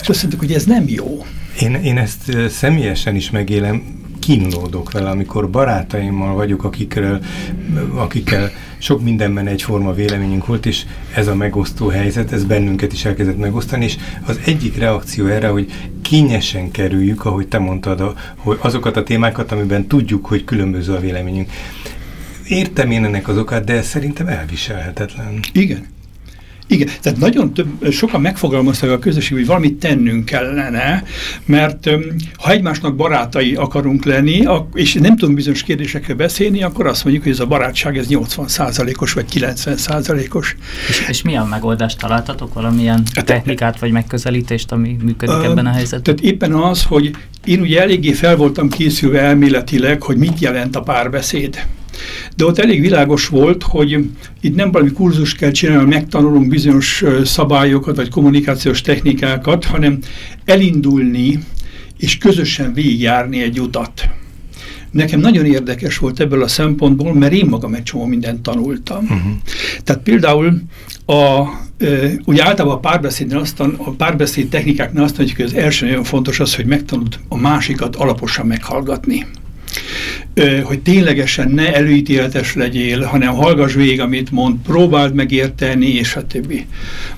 És 0.00 0.08
azt 0.08 0.20
mondtuk, 0.20 0.40
hogy 0.40 0.52
ez 0.52 0.64
nem 0.64 0.84
jó. 0.86 1.24
Én, 1.60 1.74
én 1.74 1.98
ezt 1.98 2.36
személyesen 2.48 3.16
is 3.16 3.30
megélem, 3.30 3.82
kínlódok 4.24 4.92
vele, 4.92 5.10
amikor 5.10 5.50
barátaimmal 5.50 6.34
vagyok, 6.34 6.64
akikről, 6.64 7.20
akikkel 7.94 8.50
sok 8.78 9.02
mindenben 9.02 9.46
egyforma 9.46 9.92
véleményünk 9.92 10.46
volt, 10.46 10.66
és 10.66 10.84
ez 11.14 11.26
a 11.26 11.34
megosztó 11.34 11.88
helyzet, 11.88 12.32
ez 12.32 12.44
bennünket 12.44 12.92
is 12.92 13.04
elkezdett 13.04 13.38
megosztani, 13.38 13.84
és 13.84 13.96
az 14.26 14.40
egyik 14.44 14.78
reakció 14.78 15.26
erre, 15.26 15.48
hogy 15.48 15.72
kényesen 16.02 16.70
kerüljük, 16.70 17.24
ahogy 17.24 17.48
te 17.48 17.58
mondtad, 17.58 18.00
a, 18.00 18.14
hogy 18.36 18.58
azokat 18.60 18.96
a 18.96 19.02
témákat, 19.02 19.52
amiben 19.52 19.86
tudjuk, 19.86 20.26
hogy 20.26 20.44
különböző 20.44 20.92
a 20.92 21.00
véleményünk. 21.00 21.50
Értem 22.48 22.90
én 22.90 23.04
ennek 23.04 23.28
az 23.28 23.38
okát, 23.38 23.64
de 23.64 23.72
ez 23.72 23.86
szerintem 23.86 24.26
elviselhetetlen. 24.26 25.40
Igen. 25.52 25.93
Igen, 26.66 26.88
tehát 27.02 27.18
nagyon 27.18 27.52
több, 27.52 27.90
sokan 27.90 28.20
megfogalmazták 28.20 28.90
a 28.90 28.98
közösség, 28.98 29.36
hogy 29.36 29.46
valamit 29.46 29.78
tennünk 29.78 30.24
kellene, 30.24 31.04
mert 31.44 31.90
ha 32.36 32.50
egymásnak 32.50 32.96
barátai 32.96 33.54
akarunk 33.54 34.04
lenni, 34.04 34.46
és 34.74 34.94
nem 34.94 35.16
tudunk 35.16 35.36
bizonyos 35.36 35.62
kérdésekre 35.62 36.14
beszélni, 36.14 36.62
akkor 36.62 36.86
azt 36.86 37.04
mondjuk, 37.04 37.24
hogy 37.24 37.32
ez 37.32 37.40
a 37.40 37.46
barátság 37.46 37.98
ez 37.98 38.06
80%-os 38.10 39.12
vagy 39.12 39.24
90%-os. 39.34 40.56
És, 40.88 41.06
és 41.08 41.22
milyen 41.22 41.46
megoldást 41.46 41.98
találtatok? 41.98 42.54
Valamilyen 42.54 43.02
hát, 43.14 43.24
technikát 43.24 43.78
vagy 43.78 43.90
megközelítést, 43.90 44.72
ami 44.72 44.96
működik 45.02 45.36
uh, 45.36 45.44
ebben 45.44 45.66
a 45.66 45.70
helyzetben? 45.70 46.02
Tehát 46.02 46.20
éppen 46.20 46.52
az, 46.52 46.82
hogy 46.82 47.10
én 47.44 47.60
ugye 47.60 47.80
eléggé 47.80 48.12
fel 48.12 48.36
voltam 48.36 48.68
készülve 48.68 49.20
elméletileg, 49.20 50.02
hogy 50.02 50.16
mit 50.16 50.38
jelent 50.38 50.76
a 50.76 50.80
párbeszéd. 50.80 51.66
De 52.36 52.44
ott 52.44 52.58
elég 52.58 52.80
világos 52.80 53.28
volt, 53.28 53.62
hogy 53.62 54.10
itt 54.40 54.54
nem 54.54 54.70
valami 54.70 54.90
kurzus 54.90 55.34
kell 55.34 55.50
csinálni, 55.50 55.88
megtanulunk 55.88 56.48
bizonyos 56.48 57.04
szabályokat 57.24 57.96
vagy 57.96 58.08
kommunikációs 58.08 58.80
technikákat, 58.80 59.64
hanem 59.64 59.98
elindulni 60.44 61.38
és 61.98 62.18
közösen 62.18 62.72
végigjárni 62.72 63.42
egy 63.42 63.60
utat. 63.60 64.08
Nekem 64.90 65.20
nagyon 65.20 65.44
érdekes 65.44 65.98
volt 65.98 66.20
ebből 66.20 66.42
a 66.42 66.48
szempontból, 66.48 67.14
mert 67.14 67.32
én 67.32 67.46
magam 67.46 67.74
egy 67.74 67.82
csomó 67.82 68.04
mindent 68.04 68.40
tanultam. 68.40 69.02
Uh-huh. 69.02 69.32
Tehát 69.84 70.02
például 70.02 70.60
a, 71.06 71.42
ugye 72.24 72.44
általában 72.44 72.76
a 72.76 72.80
párbeszédnél 72.80 73.38
azt, 73.38 73.60
a 73.60 73.94
párbeszéd 73.96 74.48
technikáknál 74.48 75.04
azt 75.04 75.16
mondjuk, 75.16 75.38
hogy 75.38 75.46
az 75.46 75.54
első 75.54 75.86
nagyon 75.86 76.04
fontos 76.04 76.40
az, 76.40 76.54
hogy 76.54 76.66
megtanult 76.66 77.20
a 77.28 77.36
másikat 77.36 77.96
alaposan 77.96 78.46
meghallgatni 78.46 79.26
hogy 80.62 80.80
ténylegesen 80.80 81.50
ne 81.50 81.74
előítéletes 81.74 82.54
legyél, 82.54 83.02
hanem 83.02 83.34
hallgass 83.34 83.74
végig, 83.74 84.00
amit 84.00 84.30
mond, 84.30 84.56
próbáld 84.66 85.14
megérteni, 85.14 85.86
és 85.86 86.16
a 86.16 86.26
többi. 86.26 86.66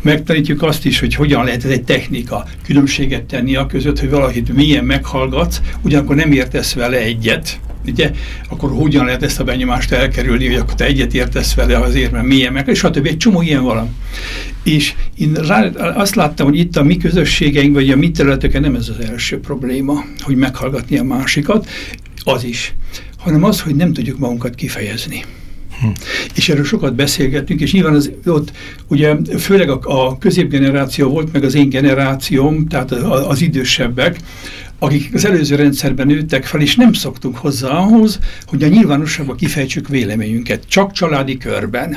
Megtanítjuk 0.01 0.63
azt 0.63 0.85
is, 0.85 1.01
hogy 1.01 1.15
hogyan 1.15 1.45
lehet, 1.45 1.65
ez 1.65 1.71
egy 1.71 1.85
technika, 1.85 2.47
különbséget 2.65 3.23
tenni 3.23 3.57
a 3.57 3.67
között, 3.67 4.01
hogy 4.01 4.11
valakit 4.11 4.55
milyen 4.55 4.85
meghallgatsz, 4.85 5.61
ugyanakkor 5.83 6.17
nem 6.17 6.33
értesz 6.33 6.75
vele 6.75 6.99
egyet, 6.99 7.59
ugye, 7.87 8.11
akkor 8.49 8.71
hogyan 8.71 9.05
lehet 9.05 9.23
ezt 9.23 9.41
a 9.41 9.45
benyomást 9.45 9.93
elkerülni, 9.93 10.47
hogy 10.47 10.57
akkor 10.57 10.75
te 10.75 10.85
egyet 10.85 11.15
értesz 11.15 11.55
vele 11.55 11.79
azért, 11.79 12.13
mert 12.13 12.27
milyen 12.27 12.53
meg, 12.53 12.69
és 12.69 12.79
stb. 12.79 13.07
Egy 13.07 13.17
csomó 13.17 13.43
ilyen 13.43 13.63
van. 13.63 13.95
És 14.63 14.95
én 15.19 15.33
rá, 15.33 15.65
azt 15.95 16.15
láttam, 16.15 16.47
hogy 16.47 16.59
itt 16.59 16.77
a 16.77 16.83
mi 16.83 16.97
közösségeink, 16.97 17.75
vagy 17.75 17.91
a 17.91 17.97
mi 17.97 18.11
területeken 18.11 18.61
nem 18.61 18.75
ez 18.75 18.89
az 18.89 19.05
első 19.11 19.41
probléma, 19.41 20.05
hogy 20.21 20.37
meghallgatni 20.37 20.99
a 20.99 21.05
másikat 21.05 21.69
az 22.27 22.45
is, 22.45 22.75
hanem 23.19 23.45
az, 23.45 23.61
hogy 23.61 23.75
nem 23.75 23.93
tudjuk 23.93 24.19
magunkat 24.19 24.55
kifejezni. 24.55 25.25
Hm. 25.81 25.89
És 26.35 26.49
erről 26.49 26.65
sokat 26.65 26.95
beszélgettünk, 26.95 27.61
és 27.61 27.73
nyilván 27.73 27.95
az, 27.95 28.11
ott 28.25 28.53
ugye 28.89 29.17
főleg 29.39 29.71
a, 29.71 29.81
a 29.83 30.19
középgeneráció 30.19 31.09
volt, 31.09 31.33
meg 31.33 31.45
az 31.45 31.55
én 31.55 31.69
generációm, 31.69 32.67
tehát 32.69 32.93
az, 32.93 33.27
az 33.27 33.41
idősebbek, 33.41 34.21
akik 34.79 35.15
az 35.15 35.25
előző 35.25 35.57
rendszerben 35.57 36.07
nőttek 36.07 36.45
fel, 36.45 36.61
és 36.61 36.77
nem 36.77 36.93
szoktunk 36.93 37.37
hozzá 37.37 37.69
ahhoz, 37.69 38.19
hogy 38.47 38.63
a 38.63 38.69
nyilvánosságban 38.69 39.37
kifejtsük 39.37 39.89
véleményünket, 39.89 40.69
csak 40.69 40.93
családi 40.93 41.37
körben. 41.37 41.97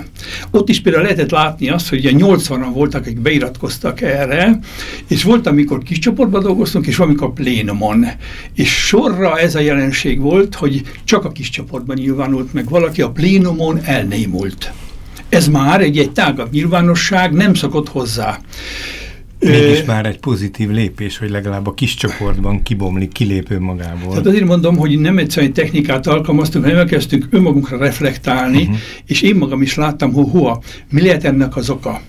Ott 0.52 0.70
is 0.70 0.82
például 0.82 1.04
lehetett 1.04 1.30
látni 1.30 1.70
azt, 1.70 1.90
hogy 1.90 2.06
a 2.06 2.10
80-an 2.10 2.70
voltak, 2.74 3.02
akik 3.02 3.20
beiratkoztak 3.20 4.02
erre, 4.02 4.60
és 5.08 5.24
volt, 5.24 5.48
amikor 5.48 5.84
kis 5.84 6.00
csoportban 6.00 6.44
dolgoztunk, 6.44 6.88
és 6.88 6.96
valamikor 6.96 7.34
plénumon. 7.34 8.06
És 8.56 8.70
sorra 8.70 9.40
ez 9.40 9.56
a 9.56 9.60
jelenség 9.60 10.20
volt, 10.20 10.56
hogy 10.56 10.82
csak 11.04 11.26
a 11.26 11.32
kis 11.32 11.50
csoportban 11.50 11.98
nyilvánult 11.98 12.54
meg 12.54 12.70
valaki, 12.70 13.02
a 13.02 13.12
plénumon 13.12 13.80
elnémult. 13.84 14.72
Ez 15.30 15.48
már 15.48 15.82
egy, 15.82 15.98
egy 15.98 16.12
tágabb 16.12 16.52
nyilvánosság 16.52 17.34
nem 17.34 17.54
szokott 17.54 17.90
hozzá. 17.90 18.40
Mégis 19.40 19.84
már 19.84 20.06
egy 20.06 20.20
pozitív 20.20 20.70
lépés, 20.70 21.18
hogy 21.18 21.30
legalább 21.30 21.68
a 21.68 21.74
kis 21.74 21.96
csoportban 21.96 22.64
kibomlik, 22.64 23.12
kilépő 23.12 23.60
magából. 23.60 24.10
Tehát 24.10 24.26
azért 24.26 24.46
mondom, 24.46 24.78
hogy 24.78 25.00
nem 25.00 25.18
egyszerűen 25.18 25.54
technikát 25.54 26.08
alkalmaztunk, 26.08 26.64
hanem 26.64 26.80
elkezdtünk 26.80 27.28
önmagunkra 27.30 27.78
reflektálni, 27.78 28.58
uh 28.58 28.64
mhm. 28.64 28.72
-huh. 28.72 28.80
és 29.06 29.22
én 29.22 29.36
magam 29.36 29.62
is 29.62 29.76
láttam, 29.76 30.14
hogy 30.14 30.30
hova, 30.32 30.62
mi 30.90 31.02
lehet 31.02 31.24
ennek 31.24 31.56
az 31.56 31.70
oka. 31.70 32.02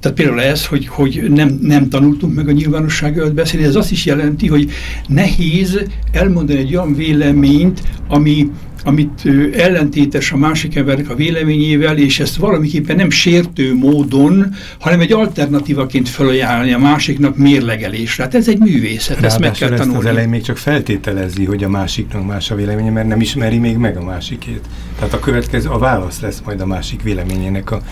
Tehát 0.00 0.16
például 0.16 0.42
ez, 0.42 0.66
hogy, 0.66 0.86
hogy 0.86 1.24
nem, 1.28 1.58
nem 1.62 1.88
tanultunk 1.88 2.34
meg 2.34 2.48
a 2.48 2.52
nyilvánosság 2.52 3.18
előtt 3.18 3.34
beszélni, 3.34 3.66
ez 3.66 3.76
azt 3.76 3.90
is 3.90 4.04
jelenti, 4.04 4.46
hogy 4.46 4.70
nehéz 5.08 5.84
elmondani 6.12 6.58
egy 6.58 6.76
olyan 6.76 6.94
véleményt, 6.94 7.82
ami, 8.08 8.50
amit 8.84 9.22
ellentétes 9.56 10.32
a 10.32 10.36
másik 10.36 10.76
embernek 10.76 11.10
a 11.10 11.14
véleményével, 11.14 11.98
és 11.98 12.20
ezt 12.20 12.36
valamiképpen 12.36 12.96
nem 12.96 13.10
sértő 13.10 13.74
módon, 13.74 14.54
hanem 14.78 15.00
egy 15.00 15.12
alternatívaként 15.12 16.08
felajánlani 16.08 16.72
a 16.72 16.78
másiknak 16.78 17.36
mérlegelésre. 17.36 18.22
Hát 18.22 18.34
ez 18.34 18.48
egy 18.48 18.58
művészet, 18.58 19.20
Ráadásul 19.20 19.26
ezt 19.26 19.38
meg 19.38 19.68
kell 19.68 19.78
tanulni. 19.78 19.92
Ezt 19.92 20.04
az 20.04 20.10
elején 20.10 20.28
még 20.28 20.42
csak 20.42 20.56
feltételezi, 20.56 21.44
hogy 21.44 21.64
a 21.64 21.68
másiknak 21.68 22.26
más 22.26 22.50
a 22.50 22.54
véleménye, 22.54 22.90
mert 22.90 23.08
nem 23.08 23.20
ismeri 23.20 23.58
még 23.58 23.76
meg 23.76 23.96
a 23.96 24.04
másikét. 24.04 24.60
Tehát 24.98 25.14
a 25.14 25.18
következő, 25.18 25.68
a 25.68 25.78
válasz 25.78 26.20
lesz 26.20 26.42
majd 26.44 26.60
a 26.60 26.66
másik 26.66 27.02
véleményének 27.02 27.70
a 27.70 27.82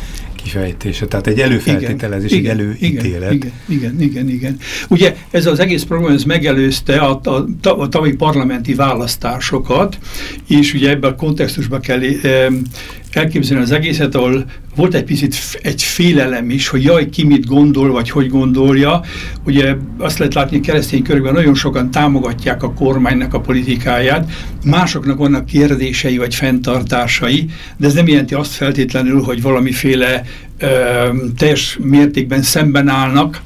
kifejtése, 0.49 1.07
tehát 1.07 1.26
egy 1.26 1.40
előfeltételezés, 1.40 2.33
igen, 2.33 2.59
egy 2.59 2.61
előítélet. 2.61 3.33
Igen, 3.33 3.52
igen, 3.69 4.00
igen, 4.00 4.28
igen. 4.28 4.57
Ugye 4.88 5.17
ez 5.31 5.47
az 5.47 5.59
egész 5.59 5.83
program, 5.83 6.12
ez 6.12 6.25
megelőzte 6.25 6.99
a, 6.99 7.21
a, 7.25 7.69
a 7.69 7.88
tavalyi 7.88 8.12
parlamenti 8.12 8.75
választásokat, 8.75 9.99
és 10.47 10.75
ugye 10.75 10.90
ebben 10.90 11.12
a 11.12 11.14
kontextusban 11.14 11.81
kell 11.81 12.00
elképzelni 13.16 13.62
az 13.62 13.72
egészet, 13.72 14.14
ahol 14.14 14.44
volt 14.74 14.94
egy 14.94 15.04
picit 15.04 15.36
egy 15.62 15.82
félelem 15.82 16.50
is, 16.50 16.68
hogy 16.68 16.82
jaj, 16.82 17.08
ki 17.08 17.24
mit 17.24 17.46
gondol, 17.46 17.90
vagy 17.90 18.10
hogy 18.10 18.28
gondolja. 18.28 19.00
Ugye 19.44 19.74
azt 19.98 20.18
lehet 20.18 20.34
látni, 20.34 20.56
hogy 20.56 20.66
keresztény 20.66 21.02
körükben 21.02 21.32
nagyon 21.32 21.54
sokan 21.54 21.90
támogatják 21.90 22.62
a 22.62 22.72
kormánynak 22.72 23.34
a 23.34 23.40
politikáját, 23.40 24.30
másoknak 24.64 25.18
vannak 25.18 25.46
kérdései 25.46 26.18
vagy 26.18 26.34
fenntartásai, 26.34 27.46
de 27.76 27.86
ez 27.86 27.94
nem 27.94 28.08
jelenti 28.08 28.34
azt 28.34 28.52
feltétlenül, 28.52 29.22
hogy 29.22 29.42
valamiféle 29.42 30.22
ö, 30.58 30.68
teljes 31.36 31.78
mértékben 31.82 32.42
szemben 32.42 32.88
állnak, 32.88 33.42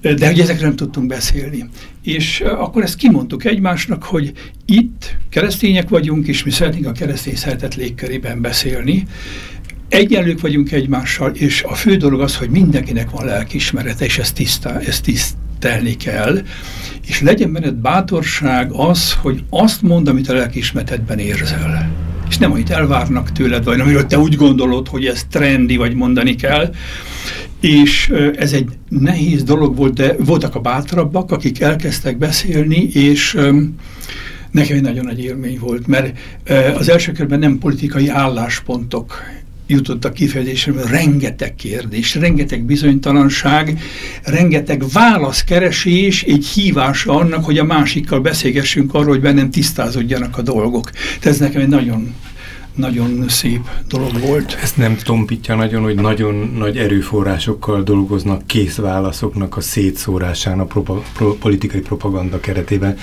de 0.00 0.26
hogy 0.26 0.40
ezekre 0.40 0.66
nem 0.66 0.76
tudtunk 0.76 1.06
beszélni. 1.06 1.68
És 2.04 2.40
akkor 2.40 2.82
ezt 2.82 2.96
kimondtuk 2.96 3.44
egymásnak, 3.44 4.02
hogy 4.02 4.32
itt 4.64 5.16
keresztények 5.30 5.88
vagyunk, 5.88 6.26
és 6.26 6.44
mi 6.44 6.50
szeretnénk 6.50 6.86
a 6.86 6.92
keresztény 6.92 7.36
szeretet 7.36 7.74
légkörében 7.74 8.40
beszélni. 8.40 9.06
Egyenlők 9.88 10.40
vagyunk 10.40 10.72
egymással, 10.72 11.30
és 11.30 11.62
a 11.62 11.74
fő 11.74 11.96
dolog 11.96 12.20
az, 12.20 12.36
hogy 12.36 12.50
mindenkinek 12.50 13.10
van 13.10 13.24
lelkismerete, 13.24 14.04
és 14.04 14.18
ezt, 14.18 14.34
tisztá, 14.34 14.78
ezt 14.78 15.02
tisztelni 15.02 15.96
kell, 15.96 16.38
és 17.06 17.20
legyen 17.20 17.52
benned 17.52 17.74
bátorság 17.74 18.72
az, 18.72 19.12
hogy 19.12 19.44
azt 19.50 19.82
mond, 19.82 20.08
amit 20.08 20.28
a 20.28 20.34
lelkismeretedben 20.34 21.18
érzel 21.18 21.90
és 22.34 22.40
nem, 22.40 22.52
amit 22.52 22.70
elvárnak 22.70 23.32
tőled, 23.32 23.64
vagy 23.64 23.80
amiről 23.80 24.06
te 24.06 24.18
úgy 24.18 24.36
gondolod, 24.36 24.88
hogy 24.88 25.06
ez 25.06 25.24
trendi, 25.30 25.76
vagy 25.76 25.94
mondani 25.94 26.34
kell. 26.34 26.74
És 27.60 28.12
ez 28.36 28.52
egy 28.52 28.68
nehéz 28.88 29.42
dolog 29.42 29.76
volt, 29.76 29.94
de 29.94 30.14
voltak 30.18 30.54
a 30.54 30.60
bátrabbak, 30.60 31.30
akik 31.30 31.60
elkezdtek 31.60 32.18
beszélni, 32.18 32.88
és 32.92 33.38
nekem 34.50 34.76
egy 34.76 34.82
nagyon 34.82 35.04
nagy 35.04 35.24
élmény 35.24 35.58
volt, 35.58 35.86
mert 35.86 36.18
az 36.76 36.88
első 36.88 37.12
körben 37.12 37.38
nem 37.38 37.58
politikai 37.58 38.08
álláspontok 38.08 39.22
jutottak 39.66 40.12
kifejezésre, 40.12 40.72
rengeteg 40.88 41.54
kérdés, 41.54 42.14
rengeteg 42.14 42.64
bizonytalanság, 42.64 43.80
rengeteg 44.22 44.82
válaszkeresés, 44.92 46.22
egy 46.22 46.46
hívása 46.46 47.12
annak, 47.12 47.44
hogy 47.44 47.58
a 47.58 47.64
másikkal 47.64 48.20
beszélgessünk 48.20 48.94
arról, 48.94 49.08
hogy 49.08 49.20
bennem 49.20 49.50
tisztázódjanak 49.50 50.38
a 50.38 50.42
dolgok. 50.42 50.90
Tehát 50.90 51.26
ez 51.26 51.38
nekem 51.38 51.60
egy 51.60 51.68
nagyon 51.68 52.14
nagyon 52.74 53.28
szép 53.28 53.60
dolog 53.88 54.20
volt. 54.20 54.58
Ezt 54.62 54.76
nem 54.76 54.96
tompítja 54.96 55.54
nagyon, 55.54 55.82
hogy 55.82 55.94
nagyon 55.94 56.54
nagy 56.58 56.76
erőforrásokkal 56.76 57.82
dolgoznak 57.82 58.46
kész 58.46 58.76
válaszoknak 58.76 59.56
a 59.56 59.60
szétszórásán 59.60 60.60
a 60.60 60.64
propa, 60.64 61.02
pro, 61.14 61.34
politikai 61.34 61.80
propaganda 61.80 62.40
keretében. 62.40 62.96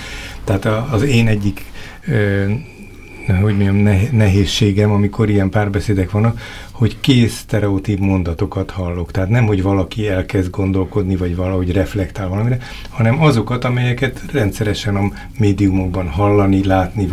Tehát 0.44 0.64
az 0.92 1.02
én 1.02 1.26
egyik 1.26 1.64
hogy 3.26 3.56
mondjam, 3.56 3.76
nehézségem, 4.12 4.90
amikor 4.90 5.30
ilyen 5.30 5.50
párbeszédek 5.50 6.10
vannak, 6.10 6.40
hogy 6.70 6.96
kész 7.00 7.38
sztereotíp 7.38 7.98
mondatokat 7.98 8.70
hallok. 8.70 9.10
Tehát 9.10 9.28
nem, 9.28 9.46
hogy 9.46 9.62
valaki 9.62 10.08
elkezd 10.08 10.50
gondolkodni, 10.50 11.16
vagy 11.16 11.36
valahogy 11.36 11.72
reflektál 11.72 12.28
valamire, 12.28 12.58
hanem 12.88 13.22
azokat, 13.22 13.64
amelyeket 13.64 14.22
rendszeresen 14.32 14.96
a 14.96 15.12
médiumokban 15.38 16.08
hallani, 16.08 16.64
látni, 16.64 17.08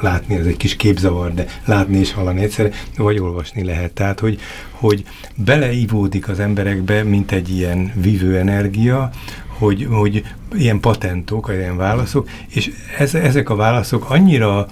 látni 0.00 0.38
az 0.38 0.46
egy 0.46 0.56
kis 0.56 0.76
képzavar, 0.76 1.34
de 1.34 1.46
látni 1.64 1.98
és 1.98 2.12
hallani 2.12 2.42
egyszerre, 2.42 2.70
vagy 2.96 3.18
olvasni 3.18 3.64
lehet. 3.64 3.92
Tehát, 3.92 4.20
hogy, 4.20 4.40
hogy 4.70 5.04
beleivódik 5.34 6.28
az 6.28 6.40
emberekbe, 6.40 7.02
mint 7.02 7.32
egy 7.32 7.56
ilyen 7.56 7.92
vívő 7.94 8.38
energia, 8.38 9.10
hogy, 9.58 9.86
hogy 9.90 10.24
ilyen 10.54 10.80
patentok, 10.80 11.50
ilyen 11.54 11.76
válaszok, 11.76 12.28
és 12.48 12.70
ez, 12.98 13.14
ezek 13.14 13.50
a 13.50 13.56
válaszok 13.56 14.10
annyira 14.10 14.66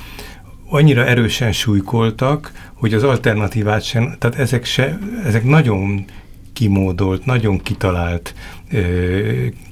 annyira 0.70 1.06
erősen 1.06 1.52
súlykoltak, 1.52 2.52
hogy 2.74 2.94
az 2.94 3.02
alternatívát 3.02 3.82
sem, 3.82 4.14
tehát 4.18 4.38
ezek, 4.38 4.64
se, 4.64 4.98
ezek 5.24 5.44
nagyon 5.44 6.04
kimódolt, 6.52 7.24
nagyon 7.24 7.60
kitalált, 7.62 8.34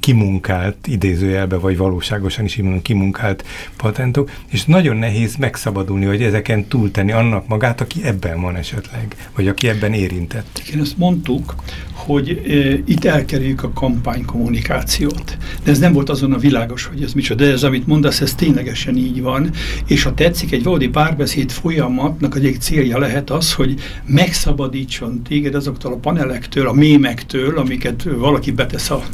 kimunkált, 0.00 0.86
idézőjelbe 0.86 1.56
vagy 1.56 1.76
valóságosan 1.76 2.44
is 2.44 2.56
mondom, 2.56 2.82
kimunkált 2.82 3.44
patentok, 3.76 4.30
és 4.46 4.64
nagyon 4.64 4.96
nehéz 4.96 5.36
megszabadulni, 5.36 6.04
hogy 6.04 6.22
ezeken 6.22 6.66
túltenni 6.68 7.12
annak 7.12 7.48
magát, 7.48 7.80
aki 7.80 8.04
ebben 8.04 8.40
van 8.40 8.56
esetleg, 8.56 9.28
vagy 9.34 9.48
aki 9.48 9.68
ebben 9.68 9.92
érintett. 9.92 10.62
Igen, 10.66 10.80
ezt 10.80 10.98
mondtuk, 10.98 11.54
hogy 11.92 12.42
e, 12.48 12.52
itt 12.84 13.04
elkerüljük 13.04 13.62
a 13.62 13.70
kampánykommunikációt. 13.72 15.36
De 15.64 15.70
ez 15.70 15.78
nem 15.78 15.92
volt 15.92 16.08
azon 16.08 16.32
a 16.32 16.38
világos, 16.38 16.84
hogy 16.84 17.02
ez 17.02 17.12
micsoda, 17.12 17.44
de 17.44 17.50
ez, 17.50 17.62
amit 17.62 17.86
mondasz, 17.86 18.20
ez 18.20 18.34
ténylegesen 18.34 18.96
így 18.96 19.22
van, 19.22 19.50
és 19.86 20.02
ha 20.02 20.14
tetszik, 20.14 20.52
egy 20.52 20.62
valódi 20.62 20.88
párbeszéd 20.88 21.50
folyamatnak 21.50 22.36
egyik 22.36 22.58
célja 22.58 22.98
lehet 22.98 23.30
az, 23.30 23.52
hogy 23.52 23.80
megszabadítson 24.06 25.22
téged 25.22 25.54
azoktól 25.54 25.92
a 25.92 25.96
panelektől, 25.96 26.68
a 26.68 26.72
mémektől, 26.72 27.58
amiket 27.58 28.02
valaki 28.18 28.50
betesz 28.50 28.87
a, 28.90 29.04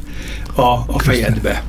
a, 0.55 0.85
a 0.87 0.99
fejedbe. 0.99 1.65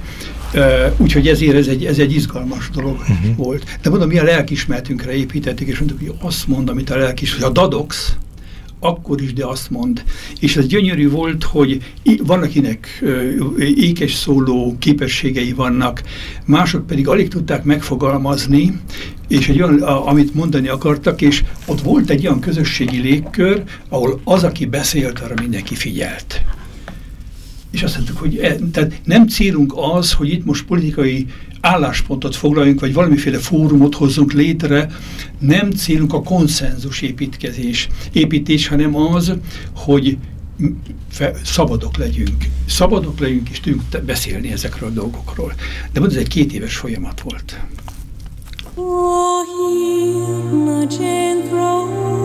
Uh, 0.54 0.62
úgyhogy 0.98 1.28
ezért 1.28 1.56
ez 1.56 1.68
egy, 1.68 1.86
ez 1.86 2.00
egy 2.00 2.14
izgalmas 2.14 2.70
dolog 2.70 2.98
uh-huh. 3.00 3.36
volt. 3.36 3.78
De 3.82 3.90
mondom, 3.90 4.08
mi 4.08 4.18
a 4.18 4.24
lelkismertünkre 4.24 5.14
építettük, 5.14 5.68
és 5.68 5.80
mondtuk, 5.80 6.00
hogy 6.00 6.16
azt 6.20 6.48
mond, 6.48 6.70
amit 6.70 6.90
a 6.90 6.98
lelkis, 6.98 7.34
hogy 7.34 7.44
a 7.44 7.50
dadox, 7.50 8.16
akkor 8.80 9.22
is, 9.22 9.34
de 9.34 9.46
azt 9.46 9.70
mond. 9.70 10.04
És 10.40 10.56
ez 10.56 10.68
gyönyörű 10.68 11.10
volt, 11.10 11.44
hogy 11.44 11.94
van, 12.24 12.42
akinek 12.42 13.04
ékes 13.60 14.14
szóló 14.14 14.76
képességei 14.80 15.54
vannak, 15.54 16.04
mások 16.46 16.88
pedig 16.88 17.08
alig 17.08 17.28
tudták 17.28 17.64
megfogalmazni, 17.64 18.80
és 19.28 19.50
egy 19.50 19.62
olyan, 19.62 19.82
amit 19.82 20.34
mondani 20.34 20.68
akartak, 20.68 21.22
és 21.22 21.44
ott 21.66 21.82
volt 21.82 22.10
egy 22.10 22.28
olyan 22.28 22.40
közösségi 22.40 22.98
légkör, 22.98 23.64
ahol 23.90 24.20
az, 24.24 24.44
aki 24.44 24.66
beszélt, 24.66 25.20
arra 25.20 25.34
mindenki 25.42 25.76
figyelt. 25.76 26.42
És 27.76 27.84
azt 27.84 27.96
mondtuk, 27.96 28.18
hogy 28.18 28.38
e, 28.38 28.56
tehát 28.72 29.02
nem 29.04 29.28
célunk 29.28 29.74
az, 29.76 30.14
hogy 30.14 30.30
itt 30.32 30.46
most 30.46 30.66
politikai 30.66 31.26
álláspontot 31.62 32.36
foglaljunk, 32.36 32.80
vagy 32.80 32.94
valamiféle 32.94 33.38
fórumot 33.38 33.96
hozzunk 33.96 34.34
létre, 34.34 34.90
nem 35.40 35.72
célunk 35.72 36.14
a 36.14 36.22
konszenzus 36.22 37.02
építkezés, 37.02 37.88
építés, 38.12 38.68
hanem 38.68 38.96
az, 38.96 39.34
hogy 39.76 40.18
szabadok 41.44 41.98
legyünk. 41.98 42.46
Szabadok 42.66 43.20
legyünk, 43.20 43.50
és 43.50 43.60
tudjunk 43.60 44.04
beszélni 44.06 44.52
ezekről 44.52 44.90
a 44.90 44.94
dolgokról. 44.94 45.54
De 45.92 46.00
mondjuk 46.00 46.20
ez 46.22 46.26
egy 46.26 46.34
két 46.34 46.54
éves 46.54 46.76
folyamat 46.76 47.22
volt. 47.22 47.60
Oh, 48.76 49.26
Ez 50.86 50.94
itt 51.00 52.25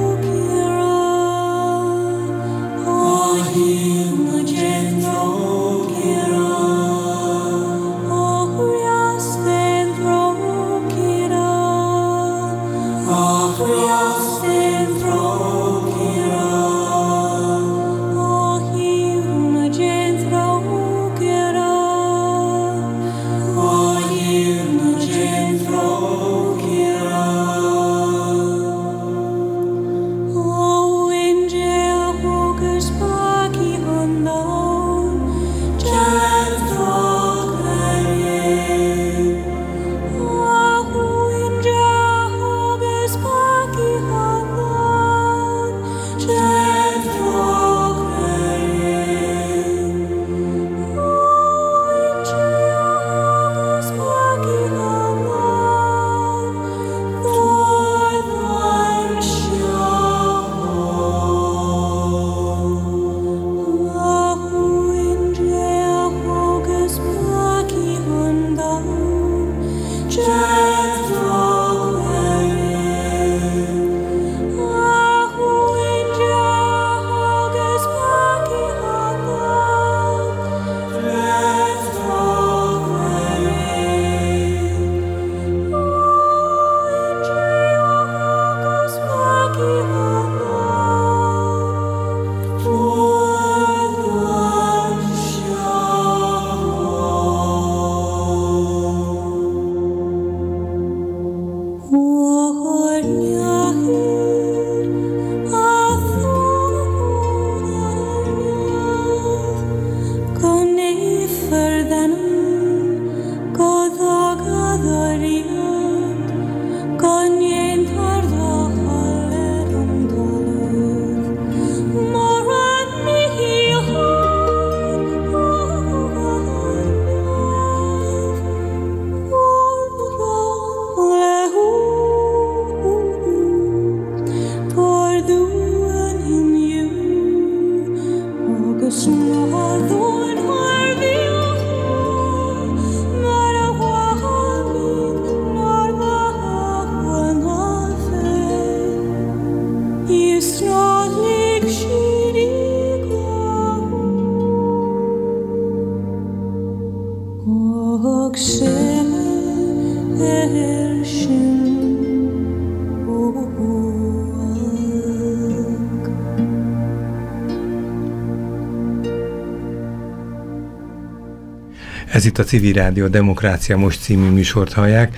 Civil 172.51 172.73
Rádió 172.73 173.07
Demokrácia 173.07 173.77
Most 173.77 174.01
című 174.01 174.29
műsort 174.29 174.73
hallják. 174.73 175.17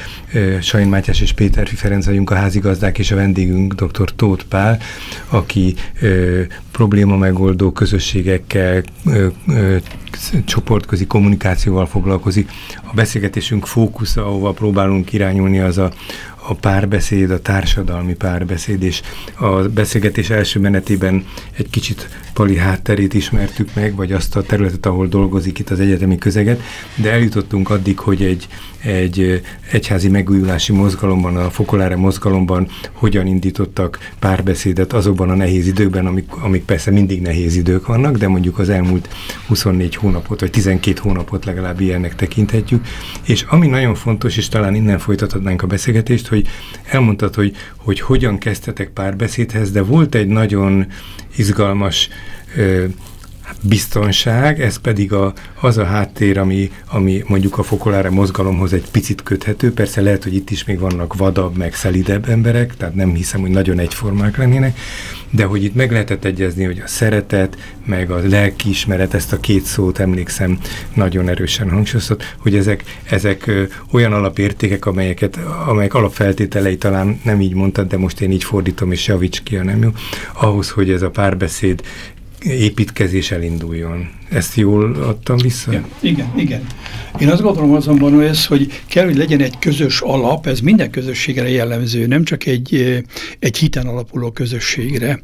Sajn 0.61 0.89
Mátyás 0.89 1.21
és 1.21 1.33
Péter 1.33 1.69
Ferenc 1.69 2.07
vagyunk 2.07 2.31
a 2.31 2.35
házigazdák, 2.35 2.99
és 2.99 3.11
a 3.11 3.15
vendégünk 3.15 3.75
dr. 3.75 4.11
Tóth 4.17 4.45
Pál, 4.45 4.79
aki 5.29 5.75
probléma 6.71 7.17
megoldó 7.17 7.73
közösségekkel, 7.73 8.83
ö, 9.07 9.27
csoportközi 10.45 11.07
kommunikációval 11.07 11.87
foglalkozik. 11.87 12.51
A 12.83 12.95
beszélgetésünk 12.95 13.67
fókusza, 13.67 14.27
ahova 14.27 14.51
próbálunk 14.51 15.13
irányulni, 15.13 15.61
az 15.61 15.79
a, 15.79 15.93
a 16.49 16.55
párbeszéd, 16.55 17.31
a 17.31 17.41
társadalmi 17.41 18.15
párbeszéd, 18.15 18.83
és 18.83 19.03
a 19.35 19.51
beszélgetés 19.51 20.31
első 20.31 20.61
menetében 20.61 21.25
egy 21.57 21.71
kicsit 21.71 22.09
Pali 22.33 22.57
hátterét 22.57 23.15
ismertük 23.15 23.75
meg, 23.75 23.95
vagy 23.95 24.13
azt 24.13 24.37
a 24.37 24.43
területet, 24.43 24.87
ahol 24.87 25.07
dolgozik 25.07 25.59
itt 25.59 25.71
az 25.71 25.81
egyetemi 25.81 26.19
közeget, 26.19 26.61
de 26.97 27.11
eljutottunk 27.11 27.71
addig, 27.71 27.99
hogy 27.99 28.23
egy, 28.23 28.49
egy 28.83 29.43
egyházi 29.71 30.09
megújulási 30.09 30.73
mozgalomban, 30.73 31.37
a 31.37 31.51
Fokolára 31.51 31.97
mozgalomban 31.97 32.69
hogyan 32.93 33.27
indítottak 33.27 33.99
párbeszédet 34.19 34.93
azokban 34.93 35.31
a 35.31 35.35
nehéz 35.35 35.67
időkben, 35.67 36.07
amik, 36.07 36.31
amik 36.31 36.65
persze 36.65 36.91
mindig 36.91 37.21
nehéz 37.21 37.57
idők 37.57 37.87
vannak, 37.87 38.17
de 38.17 38.29
mondjuk 38.29 38.59
az 38.59 38.69
elmúlt 38.69 39.09
24 39.47 39.95
hónapot, 39.95 40.41
vagy 40.41 40.51
12 40.51 41.01
hónapot 41.03 41.45
legalább 41.45 41.81
ilyennek 41.81 42.15
tekinthetjük. 42.15 42.87
És 43.23 43.43
ami 43.49 43.67
nagyon 43.67 43.95
fontos, 43.95 44.37
és 44.37 44.49
talán 44.49 44.75
innen 44.75 44.99
folytathatnánk 44.99 45.63
a 45.63 45.67
beszélgetést, 45.67 46.29
hogy 46.33 46.49
elmondtad, 46.85 47.35
hogy, 47.35 47.57
hogy 47.77 48.01
hogyan 48.01 48.39
kezdtetek 48.39 48.89
párbeszédhez, 48.89 49.71
de 49.71 49.83
volt 49.83 50.15
egy 50.15 50.27
nagyon 50.27 50.87
izgalmas 51.37 52.09
ö, 52.57 52.85
biztonság, 53.61 54.61
ez 54.61 54.77
pedig 54.77 55.13
a, 55.13 55.33
az 55.61 55.79
a 55.79 55.85
háttér, 55.85 56.39
ami, 56.39 56.71
ami 56.89 57.23
mondjuk 57.27 57.59
a 57.59 57.63
fokolára 57.63 58.11
mozgalomhoz 58.11 58.73
egy 58.73 58.91
picit 58.91 59.23
köthető. 59.23 59.73
Persze 59.73 60.01
lehet, 60.01 60.23
hogy 60.23 60.35
itt 60.35 60.51
is 60.51 60.65
még 60.65 60.79
vannak 60.79 61.15
vadabb, 61.15 61.57
meg 61.57 61.75
szelidebb 61.75 62.29
emberek, 62.29 62.77
tehát 62.77 62.95
nem 62.95 63.15
hiszem, 63.15 63.41
hogy 63.41 63.51
nagyon 63.51 63.79
egyformák 63.79 64.37
lennének, 64.37 64.79
de 65.31 65.45
hogy 65.45 65.65
itt 65.65 65.75
meg 65.75 65.91
lehetett 65.91 66.25
egyezni, 66.25 66.65
hogy 66.65 66.83
a 66.85 66.89
szeretet, 66.89 67.57
meg 67.85 68.11
a 68.11 68.21
lelkiismeret, 68.29 69.15
ezt 69.15 69.33
a 69.33 69.41
két 69.41 69.65
szót 69.65 69.99
emlékszem 69.99 70.59
nagyon 70.95 71.29
erősen 71.29 71.71
hangsúlyozott, 71.71 72.35
hogy 72.39 72.57
ezek, 72.57 72.85
ezek 73.05 73.51
olyan 73.91 74.13
alapértékek, 74.13 74.87
amelyeket, 74.87 75.39
amelyek 75.67 75.95
alapfeltételei 75.95 76.77
talán 76.77 77.21
nem 77.25 77.41
így 77.41 77.55
mondtad, 77.55 77.89
de 77.89 77.97
most 77.97 78.21
én 78.21 78.31
így 78.31 78.45
fordítom, 78.45 78.93
és 78.93 79.07
javíts 79.07 79.43
ki, 79.43 79.57
a 79.57 79.65
nem 79.65 79.83
jó, 79.83 79.91
ahhoz, 80.33 80.71
hogy 80.71 80.91
ez 80.91 81.03
a 81.03 81.11
párbeszéd 81.11 81.83
építkezés 82.45 83.31
elinduljon. 83.31 84.11
Ezt 84.33 84.55
jól 84.55 84.95
adtam 84.95 85.37
vissza? 85.37 85.71
Igen, 85.71 85.85
igen. 86.01 86.33
igen. 86.37 86.67
Én 87.21 87.29
azt 87.29 87.43
gondolom 87.43 87.75
azonban, 87.75 88.15
hogy 88.15 88.25
ez, 88.25 88.47
hogy 88.47 88.83
kell, 88.87 89.05
hogy 89.05 89.17
legyen 89.17 89.41
egy 89.41 89.59
közös 89.59 90.01
alap, 90.01 90.47
ez 90.47 90.61
minden 90.61 90.91
közösségre 90.91 91.49
jellemző, 91.49 92.07
nem 92.07 92.25
csak 92.25 92.47
egy, 92.47 93.03
egy 93.39 93.57
hiten 93.57 93.87
alapuló 93.87 94.31
közösségre. 94.31 95.21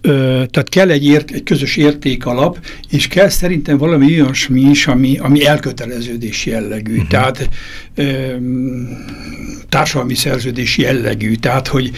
Tehát 0.00 0.68
kell 0.68 0.90
egy, 0.90 1.06
ért, 1.06 1.30
egy 1.30 1.42
közös 1.42 1.76
értékalap, 1.76 2.58
és 2.90 3.08
kell 3.08 3.28
szerintem 3.28 3.78
valami 3.78 4.20
olyasmi 4.20 4.60
is, 4.60 4.86
ami, 4.86 5.18
ami 5.18 5.46
elköteleződés 5.46 6.46
jellegű. 6.46 6.92
Uh-huh. 6.92 7.08
Tehát 7.08 7.48
társadalmi 9.68 10.14
szerződés 10.14 10.76
jellegű. 10.76 11.34
Tehát, 11.34 11.68
hogy 11.68 11.90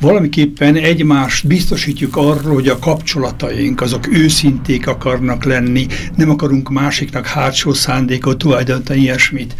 valamiképpen 0.00 0.76
egymást 0.76 1.46
biztosítjuk 1.46 2.16
arról, 2.16 2.54
hogy 2.54 2.68
a 2.68 2.78
kapcsolataink 2.78 3.80
azok 3.80 4.06
őszinték 4.12 4.86
akarnak 4.86 5.44
lenni, 5.44 5.86
nem 6.16 6.30
akarunk 6.30 6.70
másiknak 6.70 7.26
hátsó 7.26 7.72
szándékot 7.72 8.38
tulajdonítani 8.38 9.00
ilyesmit. 9.00 9.54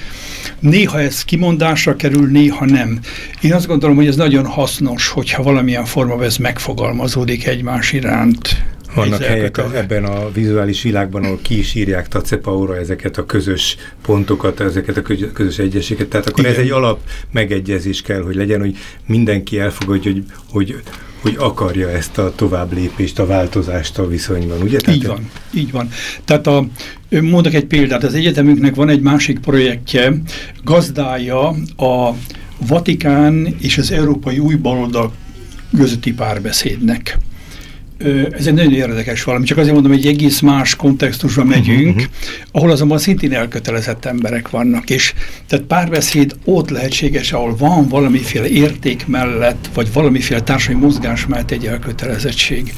Néha 0.58 1.00
ez 1.00 1.24
kimondásra 1.24 1.96
kerül, 1.96 2.26
néha 2.26 2.64
nem. 2.64 3.00
Én 3.40 3.54
azt 3.54 3.66
gondolom, 3.66 3.96
hogy 3.96 4.06
ez 4.06 4.16
nagyon 4.16 4.46
hasznos, 4.46 5.08
hogyha 5.08 5.42
valamilyen 5.42 5.84
formában 5.84 6.24
ez 6.24 6.36
megfogalmazódik 6.36 7.46
egymás 7.46 7.92
iránt. 7.92 8.64
Vannak 8.94 9.22
helyek 9.22 9.58
a, 9.58 9.76
ebben 9.76 10.04
a 10.04 10.32
vizuális 10.32 10.82
világban, 10.82 11.24
ahol 11.24 11.38
ki 11.42 11.58
is 11.58 11.74
írják 11.74 12.08
Tacepaura 12.08 12.76
ezeket 12.76 13.16
a 13.16 13.26
közös 13.26 13.76
pontokat, 14.02 14.60
ezeket 14.60 14.96
a 14.96 15.02
közös 15.32 15.58
egyességet. 15.58 16.08
Tehát 16.08 16.26
akkor 16.26 16.40
Igen. 16.40 16.52
ez 16.52 16.58
egy 16.58 16.70
alap 16.70 17.00
megegyezés 17.32 18.02
kell, 18.02 18.22
hogy 18.22 18.34
legyen, 18.34 18.60
hogy 18.60 18.76
mindenki 19.06 19.58
elfogadja, 19.58 20.12
hogy, 20.12 20.24
hogy 20.50 20.82
hogy 21.26 21.36
akarja 21.38 21.90
ezt 21.90 22.18
a 22.18 22.32
tovább 22.34 22.72
lépést, 22.72 23.18
a 23.18 23.26
változást 23.26 23.98
a 23.98 24.08
viszonyban, 24.08 24.60
ugye? 24.60 24.78
Tehát 24.78 24.98
így 24.98 25.06
van, 25.06 25.30
így 25.54 25.70
van. 25.70 25.88
Tehát 26.24 26.46
a, 26.46 26.66
mondok 27.20 27.54
egy 27.54 27.64
példát, 27.64 28.04
az 28.04 28.14
egyetemünknek 28.14 28.74
van 28.74 28.88
egy 28.88 29.00
másik 29.00 29.38
projektje, 29.38 30.12
gazdája 30.64 31.48
a 31.76 32.14
Vatikán 32.66 33.56
és 33.60 33.78
az 33.78 33.90
Európai 33.90 34.38
Új 34.38 34.54
Baloldal 34.54 35.12
közötti 35.76 36.12
párbeszédnek 36.12 37.18
ez 38.30 38.46
egy 38.46 38.54
nagyon 38.54 38.72
érdekes 38.72 39.24
valami, 39.24 39.44
csak 39.44 39.58
azért 39.58 39.74
mondom, 39.74 39.92
hogy 39.92 40.06
egy 40.06 40.12
egész 40.12 40.40
más 40.40 40.76
kontextusba 40.76 41.44
mhm, 41.44 41.50
megyünk, 41.50 41.86
uh 41.86 41.94
mhm. 41.94 41.98
-huh. 41.98 42.06
ahol 42.52 42.70
azonban 42.70 42.98
szintén 42.98 43.32
elkötelezett 43.32 44.04
emberek 44.04 44.50
vannak, 44.50 44.90
és 44.90 45.14
tehát 45.48 45.64
párbeszéd 45.64 46.36
ott 46.44 46.70
lehetséges, 46.70 47.32
ahol 47.32 47.56
van 47.56 47.88
valamiféle 47.88 48.48
érték 48.48 49.06
mellett, 49.06 49.68
vagy 49.74 49.92
valamiféle 49.92 50.40
társadalmi 50.42 50.84
mozgás 50.84 51.26
mellett 51.26 51.50
egy 51.50 51.66
elkötelezettség. 51.66 52.74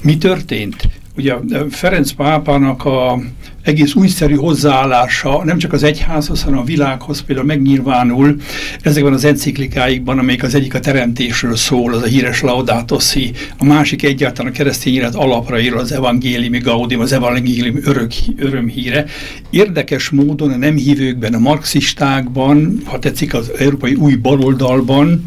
Mi 0.00 0.18
történt? 0.18 0.88
Ugye 1.16 1.34
Ferenc 1.70 2.10
pápának 2.10 2.84
a 2.84 3.18
egész 3.62 3.94
újszerű 3.94 4.34
hozzáállása 4.34 5.44
nem 5.44 5.58
csak 5.58 5.72
az 5.72 5.82
egyházhoz, 5.82 6.42
hanem 6.42 6.58
a 6.58 6.64
világhoz 6.64 7.20
például 7.20 7.46
megnyilvánul 7.46 8.36
ezekben 8.82 9.12
az 9.12 9.24
enciklikáikban, 9.24 10.18
amelyik 10.18 10.42
az 10.42 10.54
egyik 10.54 10.74
a 10.74 10.80
teremtésről 10.80 11.56
szól, 11.56 11.92
az 11.92 12.02
a 12.02 12.06
híres 12.06 12.40
Laudato 12.40 12.98
Si, 12.98 13.32
a 13.58 13.64
másik 13.64 14.02
egyáltalán 14.02 14.52
a 14.52 14.54
keresztény 14.54 14.94
élet 14.94 15.14
alapra 15.14 15.60
ír 15.60 15.74
az 15.74 15.92
evangéliumi 15.92 16.58
gaudium, 16.58 17.00
az 17.00 17.12
evangéliumi 17.12 17.80
örök, 17.84 18.12
örömhíre. 18.36 19.04
Érdekes 19.50 20.10
módon 20.10 20.50
a 20.50 20.56
nem 20.56 20.76
hívőkben, 20.76 21.34
a 21.34 21.38
marxistákban, 21.38 22.80
ha 22.84 22.98
tetszik 22.98 23.34
az 23.34 23.50
európai 23.58 23.94
új 23.94 24.14
baloldalban, 24.14 25.22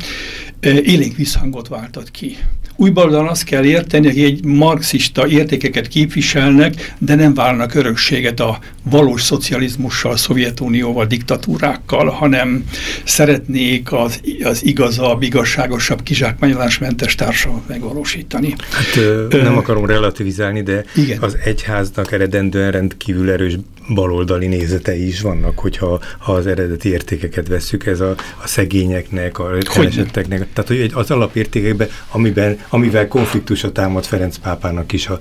élénk 0.61 1.15
visszhangot 1.15 1.67
váltott 1.67 2.11
ki. 2.11 2.37
Új 2.75 2.89
baloldalon 2.89 3.27
azt 3.27 3.43
kell 3.43 3.63
érteni, 3.63 4.07
hogy 4.07 4.23
egy 4.23 4.45
marxista 4.45 5.27
értékeket 5.27 5.87
képviselnek, 5.87 6.93
de 6.97 7.15
nem 7.15 7.33
válnak 7.33 7.75
örökséget 7.75 8.39
a 8.39 8.59
valós 8.83 9.21
szocializmussal, 9.21 10.17
Szovjetunióval, 10.17 11.05
diktatúrákkal, 11.05 12.09
hanem 12.09 12.63
szeretnék 13.03 13.91
az, 13.91 14.21
az 14.43 14.65
igazabb, 14.65 15.21
igazságosabb, 15.21 16.03
kizsákmányolásmentes 16.03 17.15
társadalmat 17.15 17.67
megvalósítani. 17.67 18.55
Hát 18.71 18.95
ö, 18.95 19.27
nem 19.41 19.57
akarom 19.57 19.85
relativizálni, 19.85 20.61
de 20.61 20.83
igen. 20.95 21.17
az 21.21 21.37
egyháznak 21.43 22.11
eredendően 22.11 22.71
rendkívül 22.71 23.31
erős 23.31 23.57
baloldali 23.93 24.47
nézetei 24.47 25.07
is 25.07 25.21
vannak, 25.21 25.59
hogyha 25.59 25.99
ha 26.17 26.31
az 26.33 26.47
eredeti 26.47 26.89
értékeket 26.89 27.47
vesszük, 27.47 27.85
ez 27.85 27.99
a, 27.99 28.15
a 28.43 28.47
szegényeknek, 28.47 29.39
a 29.39 29.57
keresetteknek, 29.57 30.47
tehát 30.53 30.67
hogy 30.67 30.91
az 30.93 31.11
alapértékekben, 31.11 31.89
amiben, 32.11 32.57
amivel 32.69 33.07
konfliktusra 33.07 33.71
támad 33.71 34.05
Ferenc 34.05 34.37
pápának 34.37 34.91
is 34.91 35.07
a, 35.07 35.19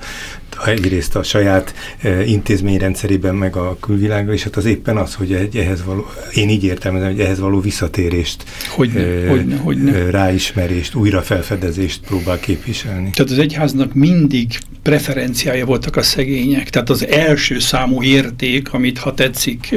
a, 0.56 0.68
egyrészt 0.68 1.16
a 1.16 1.22
saját 1.22 1.74
e, 1.98 2.24
intézményrendszerében, 2.24 3.34
meg 3.34 3.56
a 3.56 3.76
külvilága, 3.80 4.32
és 4.32 4.42
hát 4.42 4.56
az 4.56 4.64
éppen 4.64 4.96
az, 4.96 5.14
hogy 5.14 5.32
egy, 5.32 5.56
ehhez 5.56 5.84
való, 5.84 6.06
én 6.34 6.48
így 6.48 6.64
értelmezem, 6.64 7.10
hogy 7.10 7.20
ehhez 7.20 7.38
való 7.38 7.60
visszatérést, 7.60 8.44
hogyne, 8.68 9.00
e, 9.00 9.28
hogyne, 9.28 9.56
hogyne. 9.56 9.92
E, 9.92 10.10
ráismerést, 10.10 10.94
újrafelfedezést 10.94 12.00
próbál 12.06 12.40
képviselni. 12.40 13.10
Tehát 13.10 13.32
az 13.32 13.38
egyháznak 13.38 13.94
mindig 13.94 14.58
preferenciája 14.82 15.66
voltak 15.66 15.96
a 15.96 16.02
szegények, 16.02 16.70
tehát 16.70 16.90
az 16.90 17.06
első 17.06 17.58
számú 17.58 18.02
érték, 18.02 18.72
amit 18.72 18.98
ha 18.98 19.14
tetszik, 19.14 19.74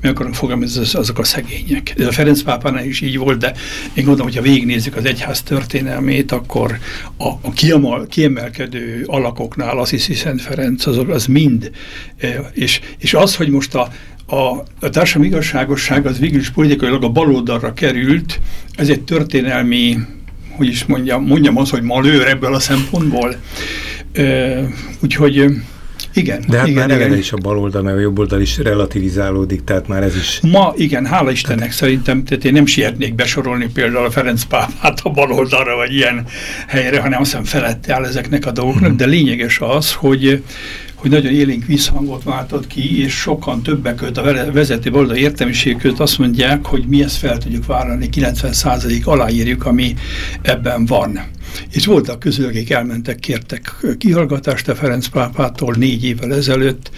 mi 0.00 0.08
akarunk 0.08 0.34
fogalmazni, 0.34 0.82
azok 0.92 1.18
a 1.18 1.24
szegények. 1.24 1.94
Ez 1.98 2.06
a 2.06 2.12
Ferenc 2.12 2.42
pápánál 2.42 2.84
is 2.84 3.00
így 3.00 3.18
volt, 3.18 3.38
de 3.38 3.52
én 3.94 4.04
gondolom, 4.04 4.26
hogyha 4.26 4.42
végignézzük 4.42 4.96
az 4.96 5.04
egyház 5.04 5.42
történelmét, 5.42 6.32
akkor 6.32 6.78
a, 7.16 7.28
a 7.28 7.52
kiemal, 7.54 8.06
kiemelkedő 8.06 9.04
alakoknál 9.06 9.78
az 9.78 9.90
hiszi 9.90 10.14
Szent 10.14 10.40
Ferenc, 10.40 10.86
az, 10.86 10.98
az 11.08 11.26
mind. 11.26 11.70
És, 12.52 12.80
és 12.98 13.14
az, 13.14 13.36
hogy 13.36 13.48
most 13.48 13.74
a, 13.74 13.88
a, 14.26 14.64
a 14.80 14.88
társadalmi 14.90 15.28
igazságosság 15.28 16.06
az 16.06 16.18
végül 16.18 16.40
is 16.40 16.50
politikailag 16.50 17.04
a 17.04 17.08
baloldalra 17.08 17.72
került, 17.72 18.40
ez 18.76 18.88
egy 18.88 19.02
történelmi, 19.02 19.98
hogy 20.50 20.66
is 20.66 20.84
mondjam, 20.84 21.24
mondjam 21.24 21.56
az, 21.56 21.70
hogy 21.70 21.82
malőr 21.82 22.26
ebből 22.26 22.54
a 22.54 22.60
szempontból. 22.60 23.36
Úgyhogy 25.00 25.46
Igen. 26.14 26.44
De 26.48 26.58
hát 26.58 26.66
igen, 26.66 26.88
már 26.88 27.00
igen. 27.00 27.18
is 27.18 27.32
a 27.32 27.36
baloldal, 27.36 27.82
meg 27.82 27.94
a 27.94 27.98
jobboldal 27.98 28.40
is 28.40 28.58
relativizálódik, 28.58 29.64
tehát 29.64 29.88
már 29.88 30.02
ez 30.02 30.16
is... 30.16 30.40
Ma 30.42 30.72
igen, 30.76 31.06
hála 31.06 31.30
Istennek 31.30 31.72
szerintem, 31.72 32.24
tehát 32.24 32.44
én 32.44 32.52
nem 32.52 32.66
sietnék 32.66 33.14
besorolni 33.14 33.70
például 33.72 34.04
a 34.04 34.10
Ferenc 34.10 34.42
pápát 34.42 35.00
a 35.02 35.10
baloldalra, 35.10 35.76
vagy 35.76 35.94
ilyen 35.94 36.26
helyre, 36.66 37.00
hanem 37.00 37.20
azt 37.20 37.30
hiszem 37.30 37.44
felett 37.44 37.90
áll 37.90 38.04
ezeknek 38.04 38.46
a 38.46 38.50
dolgoknak, 38.50 38.94
de 38.96 39.06
lényeges 39.06 39.58
az, 39.60 39.92
hogy 39.92 40.42
hogy 41.04 41.12
nagyon 41.12 41.32
élénk 41.32 41.66
visszhangot 41.66 42.22
váltott 42.22 42.66
ki, 42.66 43.02
és 43.02 43.12
sokan 43.12 43.62
többek 43.62 43.94
között 43.94 44.16
a 44.16 44.52
vezető 44.52 44.90
baloldal 44.90 45.16
értelmiség 45.16 45.76
között 45.76 45.98
azt 45.98 46.18
mondják, 46.18 46.66
hogy 46.66 46.84
mi 46.86 47.02
ezt 47.02 47.16
fel 47.16 47.38
tudjuk 47.38 47.66
vállalni, 47.66 48.08
90% 48.12 49.04
aláírjuk, 49.04 49.66
ami 49.66 49.94
ebben 50.42 50.86
van. 50.86 51.20
És 51.72 51.86
voltak 51.86 52.18
közül, 52.18 52.46
akik 52.46 52.70
elmentek, 52.70 53.18
kértek 53.18 53.74
kihallgatást 53.98 54.68
a 54.68 54.74
Ferenc 54.74 55.06
pápától 55.06 55.74
négy 55.78 56.04
évvel 56.04 56.34
ezelőtt, 56.34 56.90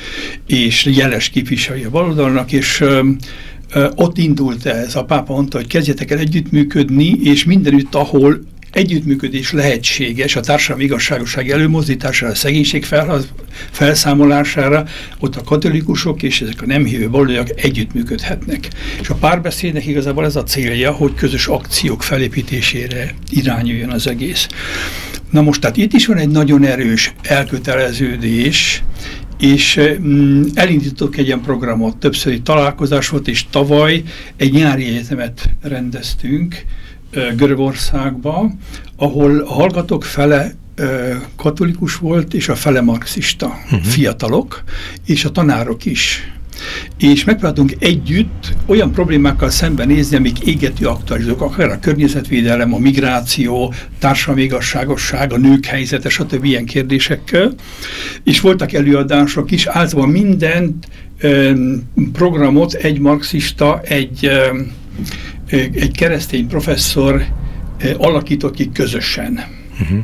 és 0.46 0.84
jeles 0.84 1.28
képviselői 1.28 1.84
a 1.84 1.90
baloldalnak, 1.90 2.52
és 2.52 2.84
ott 3.94 4.18
indult 4.18 4.66
ez. 4.66 4.96
A 4.96 5.04
pápa 5.04 5.34
mondta, 5.34 5.56
hogy 5.56 5.66
kezdjetek 5.66 6.10
el 6.10 6.18
együttműködni, 6.18 7.18
és 7.22 7.44
mindenütt, 7.44 7.94
ahol 7.94 8.40
együttműködés 8.72 9.52
lehetséges 9.52 10.36
a 10.36 10.40
társadalmi 10.40 10.84
igazságosság 10.84 11.50
előmozdítására, 11.50 12.32
a 12.32 12.34
szegénység 12.34 12.86
felszámolására, 13.70 14.84
ott 15.18 15.36
a 15.36 15.44
katolikusok 15.44 16.22
és 16.22 16.40
ezek 16.40 16.62
a 16.62 16.66
nem 16.66 16.84
hívő 16.84 17.08
baloldalak 17.10 17.64
együttműködhetnek. 17.64 18.68
És 19.00 19.08
a 19.08 19.14
párbeszédnek 19.14 19.86
igazából 19.86 20.24
ez 20.24 20.36
a 20.36 20.42
célja, 20.42 20.92
hogy 20.92 21.14
közös 21.14 21.46
akciók 21.46 22.02
felépítésére 22.02 23.14
irányuljon 23.30 23.90
az 23.90 24.06
egész. 24.06 24.46
Na 25.30 25.42
most, 25.42 25.60
tehát 25.60 25.76
itt 25.76 25.92
is 25.92 26.06
van 26.06 26.16
egy 26.16 26.28
nagyon 26.28 26.64
erős 26.64 27.12
elköteleződés, 27.22 28.82
és 29.38 29.80
mm, 30.00 30.42
elindítottuk 30.54 31.16
egy 31.16 31.26
ilyen 31.26 31.40
programot, 31.40 31.96
többszöri 31.96 32.40
találkozás 32.40 33.08
volt, 33.08 33.28
és 33.28 33.44
tavaly 33.50 34.02
egy 34.36 34.52
nyári 34.52 34.86
egyetemet 34.86 35.50
rendeztünk, 35.62 36.64
Görögországba, 37.36 38.50
ahol 38.96 39.38
a 39.38 39.52
hallgatók 39.52 40.04
fele 40.04 40.54
katolikus 41.36 41.96
volt, 41.96 42.34
és 42.34 42.48
a 42.48 42.54
fele 42.54 42.80
marxista 42.80 43.46
uh-huh. 43.46 43.80
fiatalok, 43.80 44.62
és 45.06 45.24
a 45.24 45.30
tanárok 45.30 45.84
is. 45.84 46.30
És 46.98 47.24
megpróbáltunk 47.24 47.74
együtt 47.78 48.54
olyan 48.66 48.92
problémákkal 48.92 49.50
szembenézni, 49.50 50.16
amik 50.16 50.40
égető 50.40 50.86
aktualizók, 50.86 51.40
akár 51.40 51.68
a 51.68 51.78
környezetvédelem, 51.78 52.74
a 52.74 52.78
migráció, 52.78 53.74
társadalmi 53.98 54.42
igazságosság, 54.42 55.32
a 55.32 55.36
nők 55.36 55.64
helyzete, 55.64 56.08
stb. 56.08 56.44
ilyen 56.44 56.64
kérdésekkel. 56.64 57.54
És 58.24 58.40
voltak 58.40 58.72
előadások 58.72 59.50
is, 59.50 59.66
általában 59.66 60.10
minden 60.10 60.78
programot 62.12 62.72
egy 62.72 62.98
marxista, 62.98 63.80
egy 63.80 64.30
egy 65.50 65.92
keresztény 65.96 66.46
professzor 66.46 67.24
alakított 67.96 68.54
ki 68.54 68.70
közösen. 68.72 69.44
Uh-huh. 69.80 69.98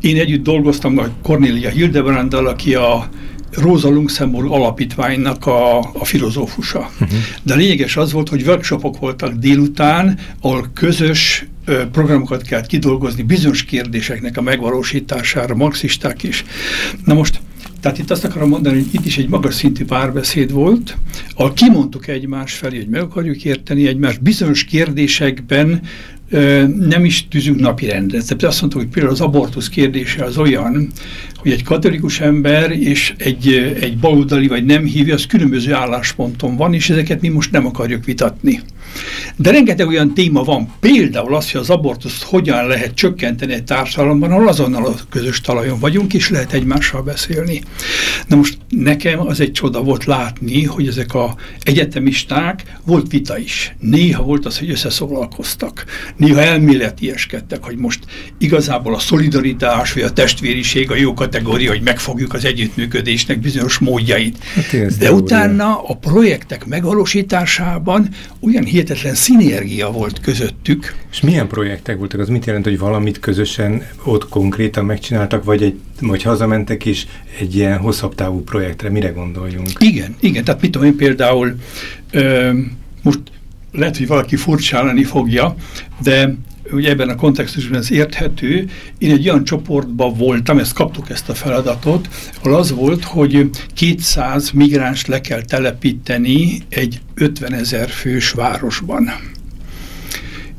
Én 0.00 0.16
együtt 0.16 0.42
dolgoztam 0.42 0.98
a 0.98 1.08
Cornelia 1.22 1.68
Hildebranddal, 1.68 2.46
aki 2.46 2.74
a 2.74 3.08
Rosa 3.52 3.88
Luxemburg 3.88 4.50
alapítványnak 4.50 5.46
a, 5.46 5.78
a 5.78 6.04
filozófusa. 6.04 6.90
Uh-huh. 7.00 7.18
De 7.42 7.54
lényeges 7.54 7.96
az 7.96 8.12
volt, 8.12 8.28
hogy 8.28 8.42
workshopok 8.42 8.98
voltak 8.98 9.32
délután, 9.32 10.18
ahol 10.40 10.70
közös 10.74 11.46
ö, 11.64 11.86
programokat 11.92 12.42
kellett 12.42 12.66
kidolgozni 12.66 13.22
bizonyos 13.22 13.64
kérdéseknek 13.64 14.36
a 14.36 14.42
megvalósítására, 14.42 15.54
marxisták 15.54 16.22
is. 16.22 16.44
Na 17.04 17.14
most 17.14 17.40
tehát 17.80 17.98
itt 17.98 18.10
azt 18.10 18.24
akarom 18.24 18.48
mondani, 18.48 18.76
hogy 18.76 18.94
itt 18.94 19.06
is 19.06 19.18
egy 19.18 19.28
magas 19.28 19.54
szintű 19.54 19.84
párbeszéd 19.84 20.52
volt, 20.52 20.96
ahol 21.34 21.52
kimondtuk 21.52 22.06
egymás 22.06 22.52
felé, 22.52 22.76
hogy 22.76 22.88
meg 22.88 23.00
akarjuk 23.00 23.44
érteni 23.44 23.86
egymást, 23.86 24.22
bizonyos 24.22 24.64
kérdésekben 24.64 25.80
ö, 26.30 26.66
nem 26.66 27.04
is 27.04 27.28
tűzünk 27.28 27.60
napi 27.60 27.86
rendre. 27.86 28.22
Tehát 28.22 28.42
azt 28.42 28.60
mondtuk, 28.60 28.80
hogy 28.80 28.90
például 28.90 29.14
az 29.14 29.20
abortusz 29.20 29.68
kérdése 29.68 30.24
az 30.24 30.38
olyan, 30.38 30.88
hogy 31.36 31.50
egy 31.52 31.62
katolikus 31.62 32.20
ember 32.20 32.70
és 32.70 33.14
egy, 33.18 33.48
egy 33.80 33.98
baloldali 33.98 34.48
vagy 34.48 34.64
nem 34.64 34.84
hívja, 34.84 35.14
az 35.14 35.26
különböző 35.26 35.72
állásponton 35.72 36.56
van, 36.56 36.74
és 36.74 36.90
ezeket 36.90 37.20
mi 37.20 37.28
most 37.28 37.50
nem 37.50 37.66
akarjuk 37.66 38.04
vitatni. 38.04 38.60
De 39.36 39.50
rengeteg 39.50 39.88
olyan 39.88 40.14
téma 40.14 40.42
van, 40.42 40.72
például 40.80 41.34
az, 41.34 41.50
hogy 41.50 41.60
az 41.60 41.70
abortuszt 41.70 42.22
hogyan 42.22 42.66
lehet 42.66 42.94
csökkenteni 42.94 43.52
egy 43.52 43.64
társadalomban, 43.64 44.30
ahol 44.30 44.48
azonnal 44.48 44.86
a 44.86 44.94
közös 45.10 45.40
talajon 45.40 45.78
vagyunk, 45.78 46.14
és 46.14 46.30
lehet 46.30 46.52
egymással 46.52 47.02
beszélni. 47.02 47.62
Na 48.26 48.36
most 48.36 48.58
nekem 48.68 49.20
az 49.20 49.40
egy 49.40 49.52
csoda 49.52 49.82
volt 49.82 50.04
látni, 50.04 50.64
hogy 50.64 50.86
ezek 50.86 51.14
a 51.14 51.36
egyetemisták, 51.62 52.78
volt 52.84 53.10
vita 53.10 53.38
is. 53.38 53.74
Néha 53.80 54.22
volt 54.22 54.46
az, 54.46 54.58
hogy 54.58 54.70
összeszólalkoztak. 54.70 55.84
Néha 56.16 56.40
elméletieskedtek, 56.40 57.64
hogy 57.64 57.76
most 57.76 58.04
igazából 58.38 58.94
a 58.94 58.98
szolidaritás 58.98 59.92
vagy 59.92 60.02
a 60.02 60.12
testvériség 60.12 60.90
a 60.90 60.96
jó 60.96 61.14
kategória, 61.14 61.70
hogy 61.70 61.82
megfogjuk 61.82 62.34
az 62.34 62.44
együttműködésnek 62.44 63.40
bizonyos 63.40 63.78
módjait. 63.78 64.44
Hát 64.54 64.98
De 64.98 65.12
utána 65.12 65.82
a 65.82 65.94
projektek 65.94 66.66
megvalósításában 66.66 68.08
olyan 68.40 68.64
hihetetlen 68.80 69.14
szinergia 69.14 69.90
volt 69.90 70.20
közöttük. 70.20 70.94
És 71.10 71.20
milyen 71.20 71.48
projektek 71.48 71.96
voltak? 71.96 72.20
Az 72.20 72.28
mit 72.28 72.44
jelent, 72.46 72.64
hogy 72.64 72.78
valamit 72.78 73.18
közösen 73.18 73.86
ott 74.04 74.28
konkrétan 74.28 74.84
megcsináltak, 74.84 75.44
vagy, 75.44 75.62
egy, 75.62 75.80
vagy 76.00 76.22
hazamentek 76.22 76.84
is 76.84 77.06
egy 77.40 77.56
ilyen 77.56 77.78
hosszabb 77.78 78.14
távú 78.14 78.42
projektre? 78.42 78.90
Mire 78.90 79.08
gondoljunk? 79.08 79.68
Igen, 79.78 80.16
igen. 80.20 80.44
Tehát 80.44 80.60
mit 80.60 80.70
tudom 80.70 80.86
én 80.86 80.96
például, 80.96 81.54
ö, 82.10 82.52
most 83.02 83.20
lehet, 83.72 83.96
hogy 83.96 84.06
valaki 84.06 84.36
furcsálani 84.36 85.04
fogja, 85.04 85.54
de 86.02 86.34
ugye 86.72 86.88
ebben 86.88 87.08
a 87.08 87.14
kontextusban 87.14 87.78
ez 87.78 87.90
érthető. 87.92 88.68
Én 88.98 89.10
egy 89.10 89.28
olyan 89.28 89.44
csoportban 89.44 90.14
voltam, 90.14 90.58
ezt 90.58 90.72
kaptuk 90.72 91.10
ezt 91.10 91.28
a 91.28 91.34
feladatot, 91.34 92.08
ahol 92.38 92.54
az 92.54 92.70
volt, 92.70 93.04
hogy 93.04 93.50
200 93.74 94.50
migráns 94.50 95.06
le 95.06 95.20
kell 95.20 95.42
telepíteni 95.42 96.62
egy 96.68 97.00
50 97.14 97.52
ezer 97.52 97.88
fős 97.88 98.30
városban. 98.30 99.10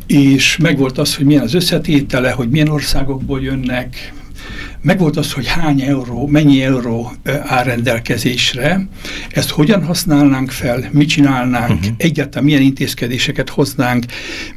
És 0.07 0.57
megvolt 0.57 0.97
az, 0.97 1.15
hogy 1.15 1.25
milyen 1.25 1.43
az 1.43 1.53
összetétele, 1.53 2.31
hogy 2.31 2.49
milyen 2.49 2.67
országokból 2.67 3.41
jönnek, 3.41 4.13
megvolt 4.81 5.17
az, 5.17 5.33
hogy 5.33 5.47
hány 5.47 5.81
euró, 5.81 6.27
mennyi 6.27 6.61
euró 6.61 7.11
áll 7.43 7.63
rendelkezésre, 7.63 8.87
ezt 9.29 9.49
hogyan 9.49 9.83
használnánk 9.83 10.51
fel, 10.51 10.89
mit 10.91 11.09
csinálnánk, 11.09 11.69
uh 11.69 11.75
mhm. 11.75 11.85
-huh. 11.85 11.93
egyáltalán 11.97 12.43
milyen 12.43 12.61
intézkedéseket 12.61 13.49
hoznánk, 13.49 14.05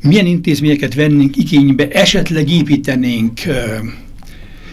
milyen 0.02 0.26
intézményeket 0.26 0.94
vennénk 0.94 1.36
igénybe, 1.36 1.88
esetleg 1.88 2.50
építenénk, 2.50 3.40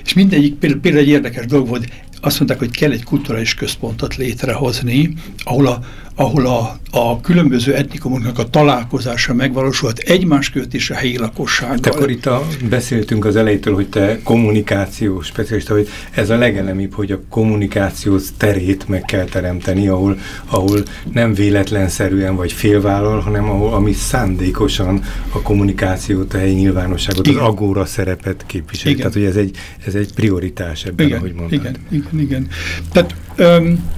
és 0.05 0.13
mindegyik 0.13 0.53
például, 0.53 0.81
például 0.81 1.03
egy 1.03 1.09
érdekes 1.09 1.45
dolog 1.45 1.67
volt, 1.67 1.87
azt 2.21 2.37
mondták, 2.37 2.59
hogy 2.59 2.71
kell 2.71 2.91
egy 2.91 3.03
kulturális 3.03 3.53
központot 3.53 4.15
létrehozni, 4.15 5.13
ahol 5.43 5.67
a, 5.67 5.79
ahol 6.15 6.45
a, 6.45 6.79
a 6.91 7.21
különböző 7.21 7.75
etnikumoknak 7.75 8.39
a 8.39 8.49
találkozása 8.49 9.33
megvalósulhat 9.33 9.97
egymás 9.97 10.49
között 10.49 10.73
és 10.73 10.89
a 10.89 10.93
helyi 10.93 11.17
lakossággal. 11.17 11.77
Hát 11.83 11.95
akkor 11.95 12.09
itt 12.09 12.25
a, 12.25 12.47
beszéltünk 12.69 13.25
az 13.25 13.35
elejétől, 13.35 13.73
hogy 13.73 13.89
te 13.89 14.19
kommunikációs 14.23 15.25
specialista, 15.25 15.73
hogy 15.73 15.89
ez 16.11 16.29
a 16.29 16.37
legelemibb, 16.37 16.93
hogy 16.93 17.11
a 17.11 17.19
kommunikációs 17.29 18.23
terét 18.37 18.87
meg 18.87 19.01
kell 19.01 19.25
teremteni, 19.25 19.87
ahol, 19.87 20.17
ahol 20.45 20.83
nem 21.13 21.33
véletlenszerűen 21.33 22.35
vagy 22.35 22.51
félvállal, 22.51 23.19
hanem 23.19 23.49
ahol, 23.49 23.73
ami 23.73 23.93
szándékosan 23.93 25.03
a 25.31 25.41
kommunikációt, 25.41 26.33
a 26.33 26.37
helyi 26.37 26.53
nyilvánosságot, 26.53 27.27
igen. 27.27 27.41
az 27.41 27.47
agóra 27.47 27.85
szerepet 27.85 28.43
képviseli. 28.45 28.93
Igen. 28.93 29.11
Tehát, 29.11 29.17
hogy 29.17 29.37
ez 29.37 29.45
egy, 29.45 29.57
ez 29.85 29.95
egy 29.95 30.13
prioritás 30.13 30.85
ebben, 30.85 31.05
igen, 31.05 31.17
ahogy 31.17 31.33
mondtad. 31.33 31.59
Igen, 31.59 31.75
igen, 31.89 32.19
igen. 32.19 32.47
Tehát 32.91 33.15
um, 33.37 33.89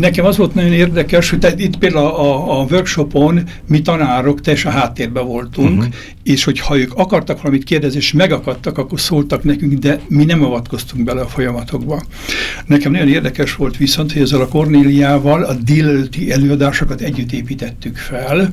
Nekem 0.00 0.24
az 0.24 0.36
volt 0.36 0.54
nagyon 0.54 0.72
érdekes, 0.72 1.30
hogy 1.30 1.38
tehát 1.38 1.60
itt 1.60 1.76
például 1.78 2.06
a, 2.06 2.60
a 2.60 2.66
workshopon 2.70 3.42
mi 3.68 3.82
tanárok 3.82 4.40
teljesen 4.40 4.72
háttérben 4.72 5.26
voltunk, 5.26 5.68
uh 5.68 5.74
mhm. 5.74 5.84
-huh. 5.84 5.94
és 6.22 6.44
hogyha 6.44 6.78
ők 6.78 6.94
akartak 6.94 7.42
valamit 7.42 7.64
kérdezni, 7.64 7.98
és 7.98 8.12
megakadtak, 8.12 8.78
akkor 8.78 9.00
szóltak 9.00 9.44
nekünk, 9.44 9.72
de 9.72 10.00
mi 10.08 10.24
nem 10.24 10.44
avatkoztunk 10.44 11.04
bele 11.04 11.20
a 11.20 11.26
folyamatokba. 11.26 12.02
Nekem 12.66 12.92
nagyon 12.92 13.08
érdekes 13.08 13.54
volt 13.54 13.76
viszont, 13.76 14.12
hogy 14.12 14.22
ezzel 14.22 14.40
a 14.40 14.48
Kornéliával 14.48 15.42
a 15.42 15.54
délelőtti 15.54 16.30
előadásokat 16.32 17.00
együtt 17.00 17.32
építettük 17.32 17.96
fel, 17.96 18.52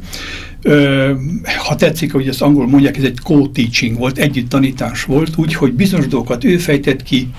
Ö, 0.61 1.13
ha 1.57 1.75
tetszik, 1.75 2.11
hogy 2.11 2.27
ezt 2.27 2.41
angol 2.41 2.67
mondják, 2.67 2.97
ez 2.97 3.03
egy 3.03 3.17
co-teaching 3.23 3.97
volt, 3.97 4.17
együtt 4.17 4.49
tanítás 4.49 5.03
volt, 5.03 5.37
úgyhogy 5.37 5.73
bizonyos 5.73 6.07
dolgokat 6.07 6.43
ő 6.43 6.57
fejtett 6.57 7.03
ki, 7.03 7.29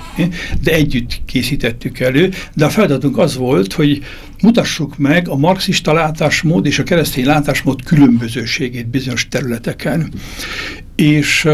de 0.62 0.72
együtt 0.72 1.20
készítettük 1.26 1.98
elő, 1.98 2.30
de 2.54 2.64
a 2.64 2.70
feladatunk 2.70 3.18
az 3.18 3.36
volt, 3.36 3.72
hogy 3.72 4.02
mutassuk 4.42 4.98
meg 4.98 5.28
a 5.28 5.36
marxista 5.36 5.92
látásmód 5.92 6.66
és 6.66 6.78
a 6.78 6.82
keresztény 6.82 7.24
látásmód 7.24 7.84
különbözőségét 7.84 8.88
bizonyos 8.88 9.28
területeken. 9.28 10.12
És 10.94 11.48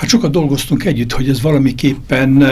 Hát 0.00 0.08
sokat 0.08 0.30
dolgoztunk 0.30 0.84
együtt, 0.84 1.12
hogy 1.12 1.28
ez 1.28 1.40
valamiképpen 1.40 2.42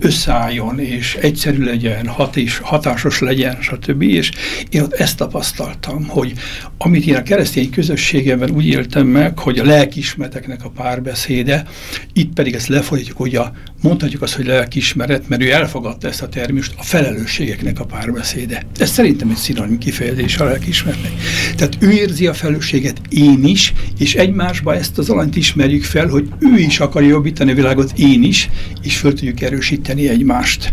összeálljon, 0.00 0.78
és 0.78 1.14
egyszerű 1.14 1.64
legyen, 1.64 2.06
hat 2.06 2.36
és 2.36 2.58
hatásos 2.58 3.18
legyen, 3.18 3.56
stb. 3.60 4.02
És 4.02 4.30
én 4.70 4.80
ott 4.80 4.92
ezt 4.92 5.16
tapasztaltam, 5.16 6.06
hogy 6.06 6.32
amit 6.78 7.06
én 7.06 7.14
a 7.14 7.22
keresztény 7.22 7.70
közösségemben 7.70 8.50
úgy 8.50 8.66
éltem 8.66 9.06
meg, 9.06 9.38
hogy 9.38 9.58
a 9.58 9.64
lelkismereteknek 9.64 10.64
a 10.64 10.70
párbeszéde, 10.70 11.66
itt 12.12 12.32
pedig 12.32 12.54
ezt 12.54 12.68
lefordítjuk, 12.68 13.16
hogy 13.16 13.34
a, 13.34 13.52
mondhatjuk 13.82 14.22
azt, 14.22 14.34
hogy 14.34 14.46
lelkismeret, 14.46 15.28
mert 15.28 15.42
ő 15.42 15.50
elfogadta 15.50 16.08
ezt 16.08 16.22
a 16.22 16.28
termést, 16.28 16.74
a 16.76 16.82
felelősségeknek 16.82 17.80
a 17.80 17.84
párbeszéde. 17.84 18.66
Ez 18.78 18.90
szerintem 18.90 19.30
egy 19.30 19.36
szinonim 19.36 19.78
kifejezés 19.78 20.38
a 20.38 20.44
lelkismeretnek. 20.44 21.12
Tehát 21.56 21.76
ő 21.80 21.90
érzi 21.90 22.26
a 22.26 22.34
felelősséget, 22.34 23.00
én 23.08 23.44
is, 23.44 23.72
és 23.98 24.14
egymásba 24.14 24.74
ezt 24.74 24.98
az 24.98 25.10
alanyt 25.10 25.36
ismerjük 25.36 25.84
fel, 25.84 26.06
hogy 26.06 26.28
ő 26.38 26.58
is 26.58 26.80
akarja 26.88 27.08
jobbítani 27.08 27.50
a 27.50 27.54
világot, 27.54 27.92
én 27.96 28.22
is, 28.22 28.50
és 28.82 28.96
föl 28.96 29.14
tudjuk 29.14 29.40
erősíteni 29.40 30.08
egymást. 30.08 30.72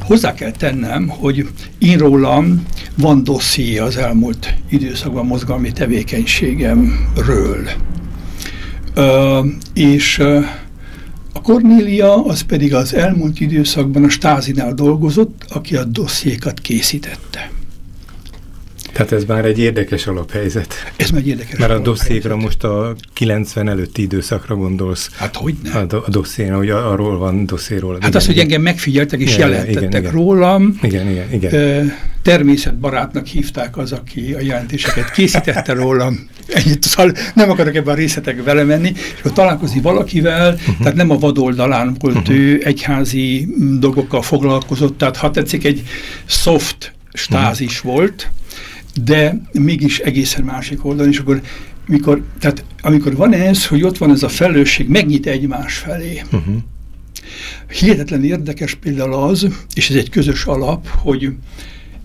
Hozzá 0.00 0.34
kell 0.34 0.50
tennem, 0.50 1.08
hogy 1.08 1.48
én 1.78 1.98
rólam 1.98 2.66
van 2.96 3.24
dosszié 3.24 3.78
az 3.78 3.96
elmúlt 3.96 4.54
időszakban 4.68 5.26
mozgalmi 5.26 5.72
tevékenységemről. 5.72 7.68
Ö, 8.94 9.40
és 9.74 10.18
a 11.32 11.40
Cornélia 11.42 12.24
az 12.24 12.40
pedig 12.40 12.74
az 12.74 12.94
elmúlt 12.94 13.40
időszakban 13.40 14.04
a 14.04 14.08
Stázinál 14.08 14.74
dolgozott, 14.74 15.44
aki 15.48 15.76
a 15.76 15.84
dossziékat 15.84 16.60
készítette. 16.60 17.50
Tehát 18.94 19.12
ez 19.12 19.24
már 19.24 19.44
egy 19.44 19.58
érdekes 19.58 20.06
alaphelyzet. 20.06 20.92
Ez 20.96 21.10
már 21.10 21.20
egy 21.20 21.28
érdekes 21.28 21.58
Mert 21.58 21.72
a 21.72 21.78
dosszékra 21.78 22.36
most 22.36 22.64
a 22.64 22.94
90 23.12 23.68
előtti 23.68 24.02
időszakra 24.02 24.54
gondolsz. 24.54 25.10
Hát 25.16 25.36
hogy 25.36 25.54
ne? 25.62 25.78
A, 25.78 26.02
a 26.06 26.10
dosszén, 26.10 26.54
hogy 26.54 26.70
arról 26.70 27.18
van 27.18 27.46
dosszéról. 27.46 27.92
Hát 27.92 28.02
igen, 28.02 28.16
az, 28.16 28.26
hogy 28.26 28.38
engem 28.38 28.62
megfigyeltek 28.62 29.20
és 29.20 29.34
igen, 29.34 29.48
jelentettek 29.48 29.82
igen, 29.82 30.00
igen. 30.00 30.12
rólam. 30.12 30.78
Igen, 30.82 31.10
igen, 31.10 31.32
igen. 31.32 31.92
Természetbarátnak 32.22 33.26
hívták 33.26 33.76
az, 33.76 33.92
aki 33.92 34.34
a 34.34 34.40
jelentéseket 34.40 35.10
készítette 35.10 35.72
rólam. 35.72 36.28
Ennyit, 36.54 36.82
szóval 36.82 37.12
nem 37.34 37.50
akarok 37.50 37.74
ebben 37.74 37.94
a 37.94 37.96
részletekbe 37.96 38.42
vele 38.42 38.62
menni, 38.62 38.92
és 38.94 39.18
akkor 39.18 39.32
találkozni 39.32 39.80
valakivel, 39.80 40.52
uh 40.52 40.60
-huh. 40.64 40.78
tehát 40.78 40.94
nem 40.94 41.10
a 41.10 41.18
vadoldalán 41.18 41.96
volt 41.98 42.16
uh 42.16 42.24
-huh. 42.24 42.36
ő, 42.36 42.60
egyházi 42.64 43.48
dolgokkal 43.80 44.22
foglalkozott, 44.22 44.98
tehát 44.98 45.16
ha 45.16 45.30
tetszik, 45.30 45.64
egy 45.64 45.82
soft 46.24 46.92
stázis 47.12 47.78
uh 47.78 47.84
-huh. 47.84 47.92
volt, 47.92 48.30
de 49.02 49.40
mégis 49.52 49.98
egészen 49.98 50.44
másik 50.44 50.84
oldalon, 50.84 51.12
és 51.12 51.18
akkor 51.18 51.42
mikor, 51.86 52.24
tehát 52.38 52.64
amikor 52.82 53.16
van 53.16 53.32
ez, 53.32 53.66
hogy 53.66 53.82
ott 53.82 53.98
van 53.98 54.10
ez 54.10 54.22
a 54.22 54.28
felelősség, 54.28 54.88
megnyit 54.88 55.26
egymás 55.26 55.76
felé. 55.76 56.22
Uh 56.32 56.44
-huh. 56.44 56.54
Hihetetlen 57.68 58.24
érdekes 58.24 58.74
például 58.74 59.14
az, 59.14 59.48
és 59.74 59.90
ez 59.90 59.96
egy 59.96 60.10
közös 60.10 60.44
alap, 60.44 60.88
hogy 60.88 61.32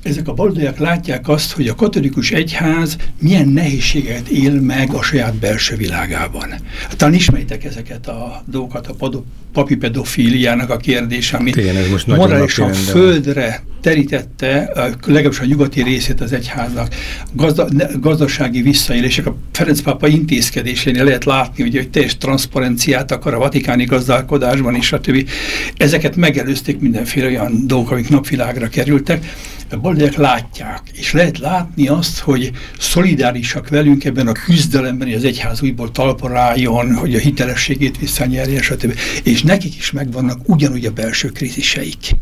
ezek 0.10 0.28
a 0.28 0.34
baloldaliak 0.34 0.78
látják 0.78 1.28
azt, 1.28 1.52
hogy 1.52 1.68
a 1.68 1.76
katolikus 1.76 2.32
egyház 2.32 2.98
milyen 3.20 3.48
nehézséget 3.48 4.28
él 4.28 4.62
meg 4.62 4.94
a 4.94 5.02
saját 5.02 5.36
belső 5.36 5.76
világában. 5.76 6.50
Hát 6.88 6.98
talán 6.98 7.14
ismeritek 7.14 7.64
ezeket 7.64 8.08
a 8.08 8.44
dolgokat, 8.46 8.88
a 8.88 9.24
papi 9.54 9.76
pedofíliának 9.76 10.70
a 10.70 10.78
kérdése, 10.78 11.38
ami 11.38 11.52
ez 11.68 11.90
most 11.92 12.08
morálisan 12.08 12.74
földre 12.74 13.64
terítette, 13.82 14.72
legalábbis 15.06 15.40
a 15.40 15.46
nyugati 15.46 15.84
részét 15.84 16.22
az 16.22 16.34
egyháznak, 16.34 16.96
gazda, 17.34 17.68
gazdasági 18.00 18.62
visszaélések, 18.62 19.26
a 19.26 19.36
Ferenc 19.52 19.82
pápa 19.82 20.08
intézkedésénél 20.08 21.04
lehet 21.04 21.26
látni, 21.26 21.64
ugye, 21.64 21.80
hogy 21.80 21.90
teljes 21.90 22.18
transzparenciát 22.18 23.12
akar 23.12 23.34
a 23.34 23.38
vatikáni 23.38 23.86
gazdálkodásban, 23.86 24.76
és 24.76 24.86
stb. 24.86 25.30
Ezeket 25.78 26.16
megelőzték 26.16 26.80
mindenféle 26.80 27.28
olyan 27.28 27.68
dolgok, 27.68 27.92
amik 27.92 28.10
napvilágra 28.10 28.68
kerültek, 28.68 29.26
a 29.72 29.78
boldogiak 29.78 30.14
látják, 30.14 30.82
és 30.94 31.12
lehet 31.12 31.38
látni 31.38 31.88
azt, 31.88 32.20
hogy 32.20 32.52
szolidárisak 32.80 33.70
velünk 33.70 34.06
ebben 34.06 34.28
a 34.28 34.32
küzdelemben, 34.32 35.08
hogy 35.08 35.16
az 35.16 35.24
egyház 35.24 35.62
újból 35.62 35.92
talpra 35.92 36.54
hogy 36.96 37.16
a 37.16 37.20
hitelességét 37.20 37.98
visszanyerje, 37.98 38.62
stb. 38.62 39.00
És 39.24 39.42
nekik 39.42 39.76
is 39.76 39.92
megvannak 39.92 40.40
ugyanúgy 40.46 40.86
a 40.86 40.92
belső 40.92 41.28
kríziseik. 41.28 42.16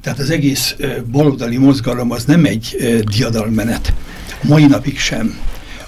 Tehát 0.00 0.18
az 0.18 0.30
egész 0.30 0.76
baloldali 1.10 1.56
mozgalom 1.56 2.10
az 2.10 2.24
nem 2.24 2.44
egy 2.44 2.76
diadalmenet, 3.16 3.92
mai 4.42 4.66
napig 4.66 4.98
sem. 4.98 5.38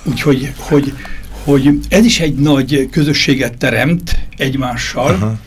Úgyhogy 0.02 0.52
hogy, 0.56 0.92
hogy 1.44 1.78
ez 1.88 2.04
is 2.04 2.20
egy 2.20 2.34
nagy 2.34 2.88
közösséget 2.90 3.58
teremt 3.58 4.18
egymással, 4.36 5.14
Aha 5.14 5.38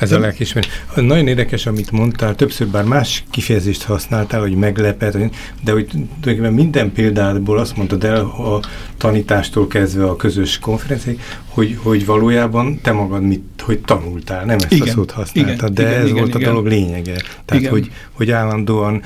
ez 0.00 0.12
a 0.12 0.18
lelkismeret. 0.18 0.68
Nagyon 0.94 1.26
érdekes, 1.26 1.66
amit 1.66 1.90
mondtál, 1.90 2.34
többször 2.34 2.66
bár 2.66 2.84
más 2.84 3.24
kifejezést 3.30 3.82
használtál, 3.82 4.40
hogy 4.40 4.54
meglepet, 4.54 5.18
de 5.64 5.72
hogy 5.72 5.86
tulajdonképpen 5.86 6.52
minden 6.52 6.92
példából 6.92 7.58
azt 7.58 7.76
mondtad 7.76 8.04
el 8.04 8.20
a 8.20 8.60
tanítástól 8.96 9.66
kezdve 9.66 10.04
a 10.04 10.16
közös 10.16 10.58
konferenciáig, 10.58 11.20
hogy, 11.48 11.78
hogy 11.82 12.06
valójában 12.06 12.80
te 12.82 12.92
magad 12.92 13.22
mit, 13.22 13.62
hogy 13.62 13.78
tanultál, 13.78 14.44
nem 14.44 14.56
ezt 14.56 14.72
igen, 14.72 14.88
a 14.88 14.90
szót 14.90 15.10
használtad, 15.10 15.70
igen, 15.70 15.74
de 15.74 15.82
igen, 15.82 16.00
ez 16.00 16.04
igen, 16.04 16.16
volt 16.16 16.34
igen. 16.34 16.48
a 16.48 16.52
dolog 16.52 16.66
lényege. 16.66 17.16
Tehát, 17.44 17.62
igen. 17.62 17.70
hogy, 17.70 17.90
hogy 18.12 18.30
állandóan 18.30 19.02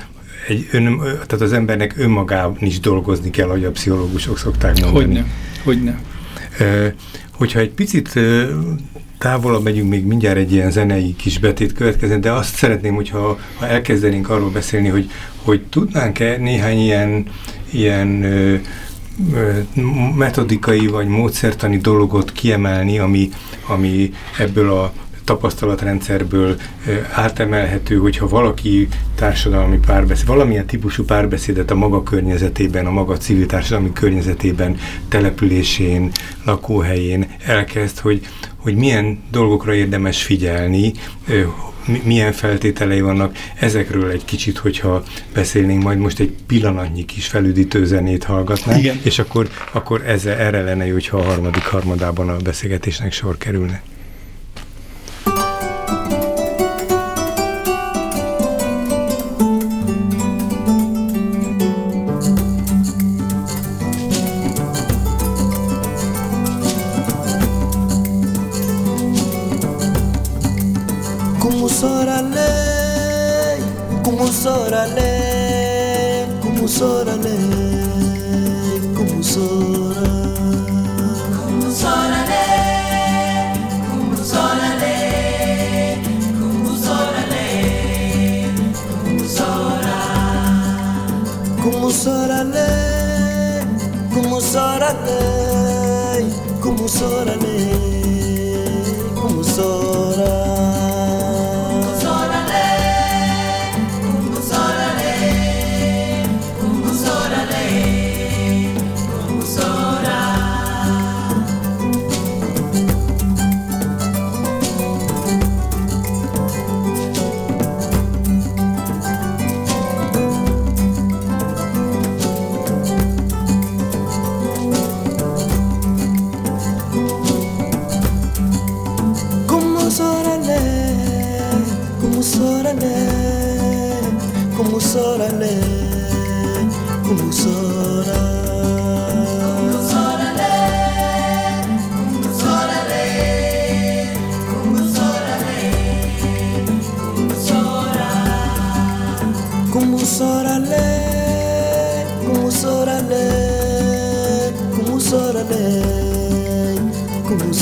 egy 0.47 0.67
ön, 0.71 0.97
tehát 0.97 1.41
az 1.41 1.53
embernek 1.53 1.93
önmagában 1.97 2.57
is 2.59 2.79
dolgozni 2.79 3.29
kell, 3.29 3.47
ahogy 3.47 3.63
a 3.63 3.71
pszichológusok 3.71 4.37
szokták 4.37 4.79
mondani. 4.79 5.05
Hogyne, 5.05 5.25
hogyne. 5.63 5.99
Hogyha 7.31 7.59
egy 7.59 7.69
picit 7.69 8.19
távolabb 9.25 9.63
megyünk, 9.63 9.89
még 9.89 10.05
mindjárt 10.05 10.37
egy 10.37 10.51
ilyen 10.51 10.71
zenei 10.71 11.15
kis 11.15 11.39
betét 11.39 11.73
következne, 11.73 12.17
de 12.17 12.31
azt 12.31 12.55
szeretném, 12.55 12.95
hogyha 12.95 13.39
ha 13.55 13.67
elkezdenénk 13.67 14.29
arról 14.29 14.49
beszélni, 14.49 14.87
hogy, 14.87 15.09
hogy 15.43 15.61
tudnánk-e 15.61 16.37
néhány 16.37 16.79
ilyen, 16.79 17.25
ilyen 17.71 18.23
ö, 18.23 18.55
metodikai 20.15 20.87
vagy 20.87 21.07
módszertani 21.07 21.77
dologot 21.77 22.31
kiemelni, 22.31 22.99
ami, 22.99 23.29
ami 23.67 24.13
ebből 24.37 24.71
a 24.71 24.93
tapasztalatrendszerből 25.23 26.55
átemelhető, 27.11 27.97
hogyha 27.97 28.27
valaki 28.27 28.87
társadalmi 29.15 29.79
párbeszéd, 29.85 30.27
valamilyen 30.27 30.65
típusú 30.65 31.03
párbeszédet 31.03 31.71
a 31.71 31.75
maga 31.75 32.03
környezetében, 32.03 32.85
a 32.85 32.91
maga 32.91 33.17
civil 33.17 33.45
társadalmi 33.45 33.93
környezetében, 33.93 34.77
településén, 35.07 36.11
lakóhelyén 36.43 37.25
elkezd, 37.45 37.99
hogy, 37.99 38.27
hogy 38.65 38.75
milyen 38.75 39.23
dolgokra 39.31 39.73
érdemes 39.73 40.23
figyelni, 40.23 40.91
milyen 42.03 42.31
feltételei 42.31 43.01
vannak, 43.01 43.37
ezekről 43.59 44.09
egy 44.09 44.25
kicsit, 44.25 44.57
hogyha 44.57 45.03
beszélnénk, 45.33 45.83
majd 45.83 45.97
most 45.97 46.19
egy 46.19 46.35
pillanatnyi 46.47 47.05
kis 47.05 47.27
felüdítő 47.27 47.85
zenét 47.85 48.23
hallgatnánk, 48.23 48.79
Igen. 48.79 48.99
és 49.03 49.19
akkor, 49.19 49.49
akkor 49.73 50.03
ezzel, 50.05 50.37
erre 50.37 50.61
lenne 50.61 50.85
jó, 50.85 50.93
hogyha 50.93 51.17
a 51.17 51.23
harmadik 51.23 51.63
harmadában 51.63 52.29
a 52.29 52.37
beszélgetésnek 52.37 53.11
sor 53.11 53.37
kerülne. 53.37 53.81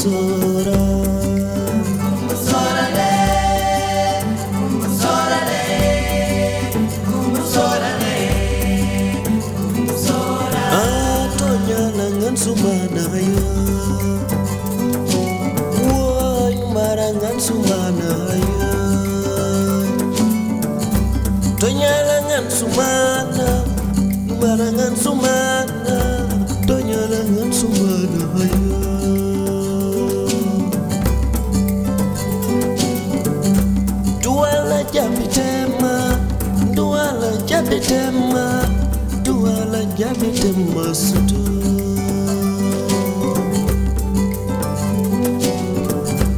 soul. 0.04 0.53
yami 39.97 40.29
dem 40.41 40.59
masutu 40.75 41.37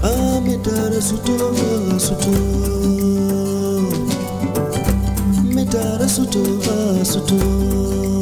ami 0.03 0.57
dara 0.65 1.01
sutu 1.01 1.35
sutu. 1.99 2.33
Sutu 6.15 6.43
sutu. 7.03 8.14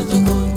to 0.00 0.06
the. 0.06 0.49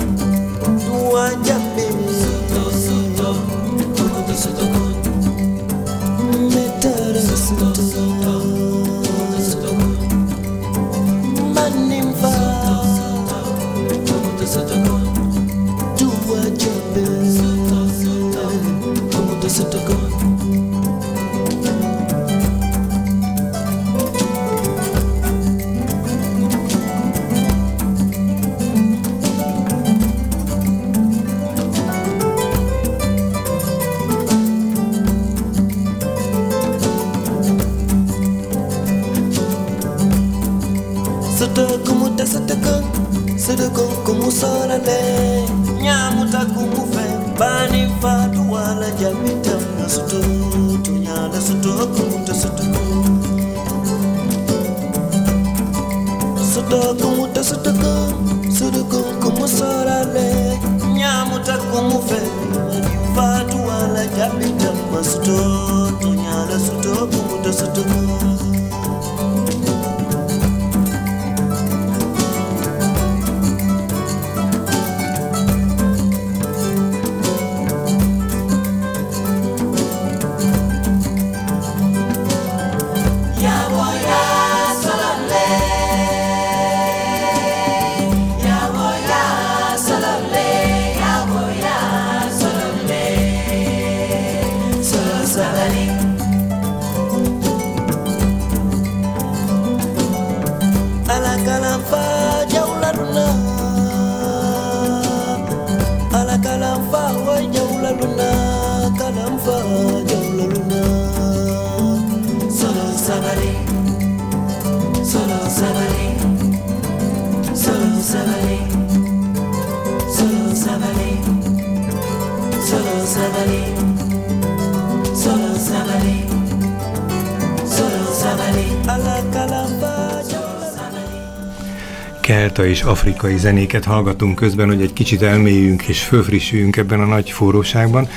Kelta 132.33 132.65
és 132.65 132.81
afrikai 132.81 133.37
zenéket 133.37 133.85
hallgatunk 133.85 134.35
közben, 134.35 134.67
hogy 134.67 134.81
egy 134.81 134.93
kicsit 134.93 135.21
elmélyüljünk 135.21 135.83
és 135.83 136.03
fölfrissüljünk 136.03 136.77
ebben 136.77 136.99
a 136.99 137.05
nagy 137.05 137.29
forróságban. 137.29 138.07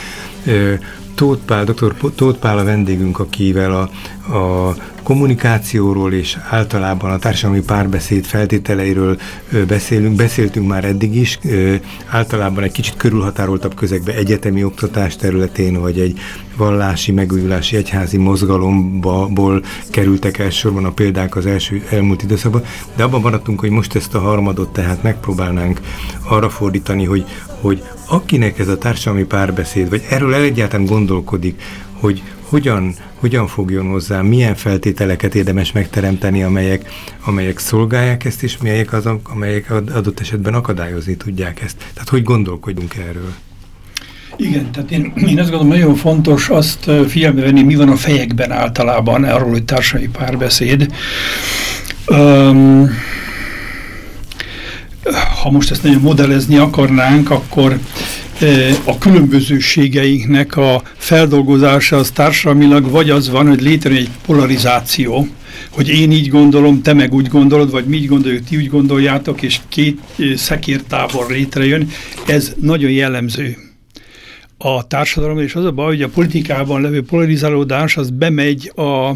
Tóth 1.14 1.44
Pál, 1.44 1.64
dr. 1.64 1.94
Tóth 2.14 2.38
Pál 2.38 2.58
a 2.58 2.64
vendégünk, 2.64 3.18
akivel 3.18 3.72
a, 3.72 4.36
a 4.36 4.74
kommunikációról 5.06 6.12
és 6.12 6.38
általában 6.50 7.10
a 7.10 7.18
társadalmi 7.18 7.62
párbeszéd 7.62 8.24
feltételeiről 8.24 9.18
beszélünk. 9.66 10.16
Beszéltünk 10.16 10.68
már 10.68 10.84
eddig 10.84 11.16
is, 11.16 11.38
általában 12.06 12.64
egy 12.64 12.72
kicsit 12.72 12.96
körülhatároltabb 12.96 13.74
közegbe 13.74 14.14
egyetemi 14.14 14.64
oktatás 14.64 15.16
területén, 15.16 15.80
vagy 15.80 15.98
egy 15.98 16.18
vallási, 16.56 17.12
megújulási 17.12 17.76
egyházi 17.76 18.16
mozgalomból 18.16 19.62
kerültek 19.90 20.38
elsősorban 20.38 20.84
a 20.84 20.90
példák 20.92 21.36
az 21.36 21.46
első 21.46 21.86
elmúlt 21.90 22.22
időszakban, 22.22 22.62
de 22.96 23.02
abban 23.02 23.20
maradtunk, 23.20 23.60
hogy 23.60 23.70
most 23.70 23.94
ezt 23.94 24.14
a 24.14 24.20
harmadot 24.20 24.72
tehát 24.72 25.02
megpróbálnánk 25.02 25.80
arra 26.28 26.50
fordítani, 26.50 27.04
hogy, 27.04 27.24
hogy 27.60 27.82
akinek 28.08 28.58
ez 28.58 28.68
a 28.68 28.78
társadalmi 28.78 29.24
párbeszéd, 29.24 29.88
vagy 29.88 30.02
erről 30.10 30.34
egyáltalán 30.34 30.86
gondolkodik, 30.86 31.60
hogy 32.00 32.22
hogyan, 32.48 32.94
hogyan 33.14 33.46
fogjon 33.46 33.86
hozzá, 33.86 34.20
milyen 34.20 34.54
feltételeket 34.54 35.34
érdemes 35.34 35.72
megteremteni, 35.72 36.42
amelyek, 36.42 36.90
amelyek 37.24 37.58
szolgálják 37.58 38.24
ezt, 38.24 38.42
és 38.42 38.56
melyek 38.62 38.92
azok, 38.92 39.30
amelyek 39.30 39.70
adott 39.70 40.20
esetben 40.20 40.54
akadályozni 40.54 41.16
tudják 41.16 41.62
ezt. 41.62 41.76
Tehát 41.76 42.08
hogy 42.08 42.22
gondolkodjunk 42.22 42.94
erről? 42.94 43.32
Igen, 44.36 44.72
tehát 44.72 44.90
én, 44.90 45.12
én 45.16 45.38
azt 45.38 45.50
gondolom, 45.50 45.68
nagyon 45.68 45.94
fontos 45.94 46.48
azt 46.48 46.90
figyelme 47.08 47.40
venni, 47.40 47.62
mi 47.62 47.74
van 47.74 47.88
a 47.88 47.96
fejekben 47.96 48.52
általában 48.52 49.24
arról, 49.24 49.50
hogy 49.50 49.64
társadalmi 49.64 50.12
párbeszéd. 50.12 50.92
Um, 52.06 52.88
ha 55.42 55.50
most 55.50 55.70
ezt 55.70 55.82
nagyon 55.82 56.00
modellezni 56.00 56.56
akarnánk, 56.56 57.30
akkor 57.30 57.78
a 58.84 58.98
különbözőségeinknek 58.98 60.56
a 60.56 60.82
feldolgozása 60.96 61.96
az 61.96 62.10
társadalmilag 62.10 62.90
vagy 62.90 63.10
az 63.10 63.30
van, 63.30 63.48
hogy 63.48 63.60
létrejön 63.62 64.00
egy 64.00 64.10
polarizáció, 64.26 65.28
hogy 65.70 65.88
én 65.88 66.12
így 66.12 66.28
gondolom, 66.28 66.82
te 66.82 66.92
meg 66.92 67.14
úgy 67.14 67.28
gondolod, 67.28 67.70
vagy 67.70 67.84
mi 67.84 67.96
így 67.96 68.06
gondoljuk, 68.06 68.44
ti 68.44 68.56
úgy 68.56 68.68
gondoljátok, 68.68 69.42
és 69.42 69.58
két 69.68 70.00
szekértábor 70.34 71.30
létrejön, 71.30 71.88
ez 72.26 72.54
nagyon 72.60 72.90
jellemző 72.90 73.56
a 74.58 74.86
társadalom, 74.86 75.38
és 75.38 75.54
az 75.54 75.64
a 75.64 75.72
baj, 75.72 75.86
hogy 75.86 76.02
a 76.02 76.08
politikában 76.08 76.80
levő 76.80 77.02
polarizálódás 77.02 77.96
az 77.96 78.10
bemegy 78.10 78.72
a 78.74 79.12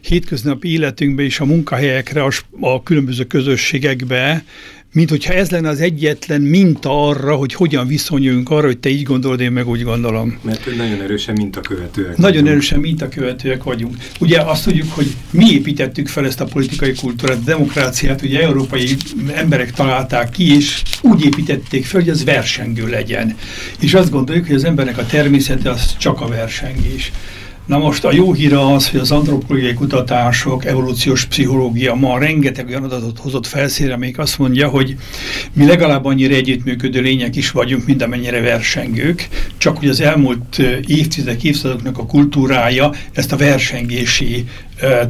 hétköznapi 0.00 0.72
életünkbe 0.72 1.22
és 1.22 1.40
a 1.40 1.44
munkahelyekre, 1.44 2.22
a, 2.22 2.30
a 2.60 2.82
különböző 2.82 3.24
közösségekbe, 3.24 4.44
mint 4.96 5.10
hogyha 5.10 5.32
ez 5.32 5.50
lenne 5.50 5.68
az 5.68 5.80
egyetlen 5.80 6.40
minta 6.40 7.08
arra, 7.08 7.34
hogy 7.34 7.54
hogyan 7.54 7.86
viszonyuljunk 7.86 8.50
arra, 8.50 8.66
hogy 8.66 8.78
te 8.78 8.88
így 8.88 9.02
gondolod, 9.02 9.40
én 9.40 9.52
meg 9.52 9.68
úgy 9.68 9.82
gondolom. 9.82 10.38
Mert 10.42 10.76
nagyon 10.76 11.00
erősen 11.00 11.34
mintakövetőek 11.34 12.16
Nagyon 12.16 12.30
vagyunk. 12.30 12.48
erősen 12.48 12.80
mintakövetőek 12.80 13.62
vagyunk. 13.62 13.96
Ugye 14.20 14.40
azt 14.40 14.64
tudjuk, 14.64 14.92
hogy 14.92 15.06
mi 15.30 15.50
építettük 15.50 16.08
fel 16.08 16.26
ezt 16.26 16.40
a 16.40 16.44
politikai 16.44 16.92
kultúrát, 16.92 17.36
a 17.36 17.44
demokráciát, 17.44 18.22
ugye 18.22 18.40
európai 18.40 18.96
emberek 19.34 19.72
találták 19.72 20.30
ki, 20.30 20.54
és 20.54 20.82
úgy 21.02 21.24
építették 21.24 21.84
fel, 21.84 22.00
hogy 22.00 22.10
az 22.10 22.24
versengő 22.24 22.86
legyen. 22.88 23.36
És 23.80 23.94
azt 23.94 24.10
gondoljuk, 24.10 24.46
hogy 24.46 24.54
az 24.54 24.64
embernek 24.64 24.98
a 24.98 25.06
természete 25.06 25.70
az 25.70 25.96
csak 25.96 26.20
a 26.20 26.28
versengés. 26.28 27.12
Na 27.66 27.78
most 27.78 28.04
a 28.04 28.12
jó 28.12 28.32
híra 28.32 28.74
az, 28.74 28.90
hogy 28.90 29.00
az 29.00 29.10
antropológiai 29.10 29.74
kutatások, 29.74 30.64
evolúciós 30.64 31.24
pszichológia 31.24 31.94
ma 31.94 32.18
rengeteg 32.18 32.68
olyan 32.68 32.84
adatot 32.84 33.18
hozott 33.18 33.46
felszínre, 33.46 33.94
amelyik 33.94 34.18
azt 34.18 34.38
mondja, 34.38 34.68
hogy 34.68 34.96
mi 35.52 35.66
legalább 35.66 36.04
annyira 36.04 36.34
együttműködő 36.34 37.00
lények 37.00 37.36
is 37.36 37.50
vagyunk, 37.50 37.86
mint 37.86 38.02
amennyire 38.02 38.40
versengők, 38.40 39.28
csak 39.56 39.78
hogy 39.78 39.88
az 39.88 40.00
elmúlt 40.00 40.58
évtizedek, 40.86 41.44
évszázadoknak 41.44 41.98
a 41.98 42.06
kultúrája 42.06 42.90
ezt 43.12 43.32
a 43.32 43.36
versengési 43.36 44.44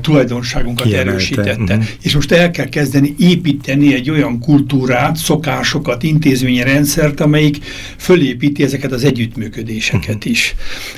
tulajdonságunkat 0.01 0.87
Kiemelte. 0.87 1.11
erősítette. 1.11 1.75
Uh-huh. 1.75 1.85
És 2.03 2.14
most 2.14 2.33
el 2.33 2.51
kell 2.51 2.69
kezdeni 2.69 3.14
építeni 3.19 3.95
egy 3.95 4.11
olyan 4.11 4.39
kultúrát, 4.39 5.17
szokásokat, 5.17 6.03
intézményi 6.03 6.62
rendszert, 6.62 7.21
amelyik 7.21 7.57
fölépíti 7.97 8.62
ezeket 8.62 8.93
az 8.93 9.05
együttműködéseket 9.05 10.14
uh-huh. 10.14 10.31
is. 10.31 10.55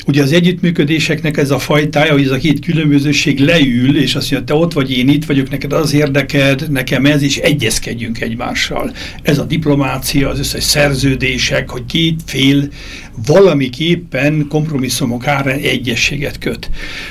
Ugye 0.07 0.23
az 0.23 0.33
együttműködéseknek 0.33 1.37
ez 1.37 1.51
a 1.51 1.59
fajtája, 1.59 2.13
hogy 2.13 2.25
ez 2.25 2.31
a 2.31 2.37
két 2.37 2.65
különbözőség 2.65 3.39
leül, 3.39 3.99
és 3.99 4.15
azt 4.15 4.31
mondja, 4.31 4.55
te 4.55 4.61
ott 4.61 4.73
vagy, 4.73 4.91
én 4.91 5.09
itt 5.09 5.25
vagyok, 5.25 5.51
neked 5.51 5.73
az 5.73 5.93
érdeked, 5.93 6.71
nekem 6.71 7.07
ez, 7.07 7.23
és 7.23 7.37
egyezkedjünk 7.37 8.21
egymással. 8.21 8.93
Ez 9.23 9.39
a 9.39 9.45
diplomácia, 9.45 10.29
az 10.29 10.39
összes 10.39 10.63
szerződések, 10.63 11.71
hogy 11.71 11.87
két 11.87 12.21
fél 12.27 12.69
valamiképpen 13.27 14.47
kompromisszumok 14.49 15.27
árán 15.27 15.59
egyességet 15.59 16.39
köt. 16.39 16.71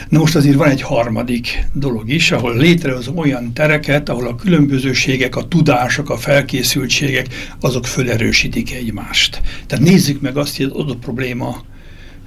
Na 0.10 0.20
most 0.20 0.36
azért 0.36 0.55
van 0.55 0.70
egy 0.70 0.82
harmadik 0.82 1.66
dolog 1.74 2.10
is, 2.10 2.32
ahol 2.32 2.58
létrehoz 2.58 3.08
olyan 3.16 3.53
tereket, 3.53 4.10
ahol 4.10 4.28
a 4.28 4.36
különbözőségek, 4.36 5.36
a 5.36 5.47
tudások, 5.47 6.10
a 6.10 6.18
felkészültségek, 6.18 7.28
azok 7.60 7.86
fölerősítik 7.86 8.74
egymást. 8.74 9.41
Tehát 9.68 9.86
nézzük 9.86 10.22
meg 10.22 10.38
azt, 10.38 10.58
hogy 10.58 10.66
az 10.66 10.72
adott 10.72 10.99
probléma 10.99 11.64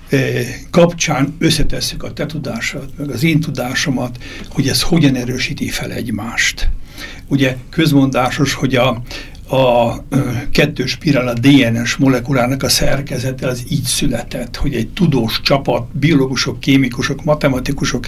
eh, 0.09 0.47
kapcsán 0.71 1.37
összetesszük 1.39 2.03
a 2.03 2.13
te 2.13 2.27
tudásodat, 2.27 2.91
meg 2.97 3.11
az 3.11 3.23
én 3.23 3.41
tudásomat, 3.41 4.19
hogy 4.49 4.69
ez 4.69 4.83
hogyan 4.83 5.15
erősíti 5.15 5.69
fel 5.69 5.93
egymást. 5.93 6.69
Ugye 7.29 7.57
közmondásos, 7.71 8.53
hogy 8.53 8.75
a, 8.75 9.03
a 9.51 10.05
kettős 10.53 10.91
spirál, 10.91 11.29
a 11.29 11.35
DNS 11.35 11.97
molekulának 11.97 12.63
a 12.63 12.69
szerkezete 12.69 13.47
az 13.47 13.63
így 13.69 13.83
született, 13.83 14.57
hogy 14.57 14.75
egy 14.75 14.89
tudós 14.89 15.41
csapat, 15.41 15.87
biológusok, 15.93 16.61
kémikusok, 16.61 17.25
matematikusok 17.25 18.05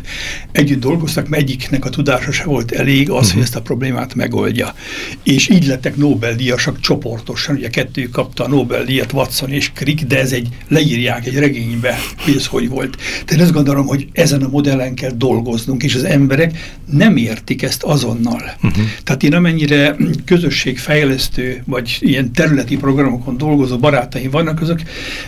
együtt 0.52 0.80
dolgoztak, 0.80 1.28
mert 1.28 1.42
egyiknek 1.42 1.84
a 1.84 1.88
tudása 1.88 2.32
se 2.32 2.44
volt 2.44 2.72
elég 2.72 3.10
az, 3.10 3.14
uh 3.14 3.20
-huh. 3.20 3.26
hogy 3.26 3.34
mhm. 3.34 3.42
ezt 3.42 3.56
a 3.56 3.62
problémát 3.62 4.14
megoldja. 4.14 4.74
És 5.22 5.48
így 5.48 5.66
lettek 5.66 5.96
Nobel-díjasak 5.96 6.80
csoportosan, 6.80 7.54
ugye 7.54 7.68
kettő 7.68 8.08
kapta 8.08 8.44
a 8.44 8.48
Nobel-díjat, 8.48 9.12
Watson 9.12 9.50
és 9.50 9.72
Crick, 9.72 10.06
de 10.06 10.18
ez 10.18 10.32
egy, 10.32 10.48
leírják 10.68 11.26
egy 11.26 11.38
regénybe, 11.38 11.98
hogy 12.24 12.36
ez 12.36 12.46
hogy 12.46 12.68
volt. 12.68 12.96
Tehát 13.24 13.42
azt 13.42 13.52
gondolom, 13.52 13.86
hogy 13.86 14.08
ezen 14.12 14.42
a 14.42 14.48
modellen 14.48 14.94
kell 14.94 15.12
dolgoznunk, 15.16 15.82
és 15.82 15.94
az 15.94 16.04
emberek 16.04 16.80
nem 16.90 17.16
értik 17.16 17.62
ezt 17.62 17.82
azonnal. 17.82 18.42
Uh 18.42 18.70
mhm. 18.70 18.80
-huh. 18.80 18.84
Tehát 19.04 19.22
én 19.22 19.34
amennyire 19.34 19.96
közösségfejlesztő 20.24 21.31
fejlesztő, 21.32 21.62
vagy 21.66 21.96
ilyen 22.00 22.32
területi 22.32 22.76
programokon 22.76 23.36
dolgozó 23.36 23.78
barátaim 23.78 24.30
vannak, 24.30 24.60
azok 24.60 24.80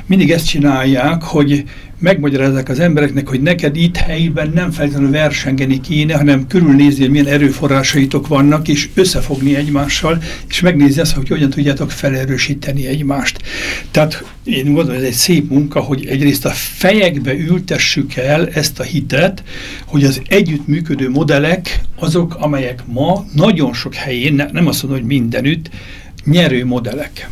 mindig 0.07 0.31
ezt 0.31 0.47
csinálják, 0.47 1.23
hogy 1.23 1.65
megmagyarázzák 1.99 2.69
az 2.69 2.81
embereknek, 2.81 3.29
hogy 3.29 3.41
neked 3.41 3.77
itt 3.77 3.97
helyben 3.97 4.51
nem 4.55 4.71
feltétlenül 4.71 5.11
versengeni 5.11 5.81
kéne, 5.81 6.17
hanem 6.17 6.47
körülnézni, 6.47 7.07
milyen 7.07 7.27
erőforrásaitok 7.27 8.27
vannak, 8.27 8.69
és 8.69 8.89
összefogni 8.95 9.55
egymással, 9.55 10.23
és 10.49 10.61
megnézni 10.61 11.01
azt, 11.01 11.15
hogy 11.15 11.29
hogyan 11.29 11.51
tudjátok 11.51 11.91
felerősíteni 11.91 12.87
egymást. 12.87 13.39
Tehát 13.91 14.25
én 14.45 14.73
gondolom, 14.73 15.01
ez 15.01 15.07
egy 15.07 15.13
szép 15.13 15.51
munka, 15.51 15.81
hogy 15.81 16.07
egyrészt 16.07 16.45
a 16.45 16.51
fejekbe 16.51 17.35
ültessük 17.35 18.15
el 18.15 18.49
ezt 18.49 18.81
a 18.81 18.83
hitet, 18.83 19.43
hogy 19.87 20.05
az 20.05 20.23
együttműködő 20.29 21.11
modellek 21.11 21.81
azok, 21.97 22.35
amelyek 22.35 22.83
ma 22.87 23.25
nagyon 23.35 23.73
sok 23.73 23.95
helyén, 23.95 24.35
nem 24.53 24.67
azt 24.67 24.83
mondom, 24.83 25.01
hogy 25.01 25.09
mindenütt, 25.09 25.71
nyerő 26.25 26.65
modellek. 26.65 27.31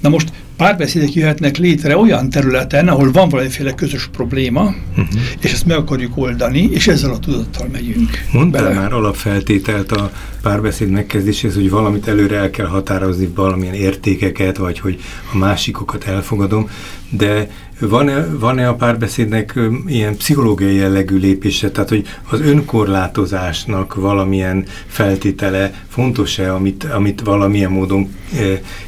Na 0.00 0.08
most 0.08 0.32
párbeszédek 0.56 1.14
jöhetnek 1.14 1.56
létre 1.56 1.96
olyan 1.96 2.30
területen, 2.30 2.88
ahol 2.88 3.12
van 3.12 3.28
valamiféle 3.28 3.74
közös 3.74 4.08
probléma, 4.12 4.62
uh 4.62 4.70
mhm. 4.96 5.06
-huh. 5.10 5.20
és 5.40 5.52
ezt 5.52 5.66
meg 5.66 5.76
akarjuk 5.76 6.16
oldani, 6.16 6.68
és 6.72 6.88
ezzel 6.88 7.10
a 7.10 7.18
tudattal 7.18 7.68
megyünk. 7.72 8.10
Mondtál 8.32 8.62
bele. 8.62 8.74
már 8.74 8.92
alapfeltételt 8.92 9.92
a 9.92 10.12
párbeszéd 10.42 10.88
megkezdéshez, 10.88 11.54
hogy 11.54 11.70
valamit 11.70 12.08
előre 12.08 12.36
el 12.36 12.50
kell 12.50 12.66
határozni, 12.66 13.30
valamilyen 13.34 13.74
értékeket, 13.74 14.56
vagy 14.56 14.78
hogy 14.78 15.00
a 15.32 15.36
másikokat 15.36 16.04
elfogadom, 16.04 16.70
de 17.10 17.48
van-e, 17.80 18.26
van-e 18.38 18.68
a 18.68 18.74
párbeszédnek 18.74 19.60
ilyen 19.86 20.16
pszichológiai 20.16 20.74
jellegű 20.74 21.16
lépése, 21.16 21.70
tehát 21.70 21.88
hogy 21.88 22.06
az 22.30 22.40
önkorlátozásnak 22.40 23.94
valamilyen 23.94 24.64
feltétele 24.86 25.84
fontos-e, 25.88 26.54
amit, 26.54 26.84
amit 26.84 27.20
valamilyen 27.20 27.70
módon 27.70 28.14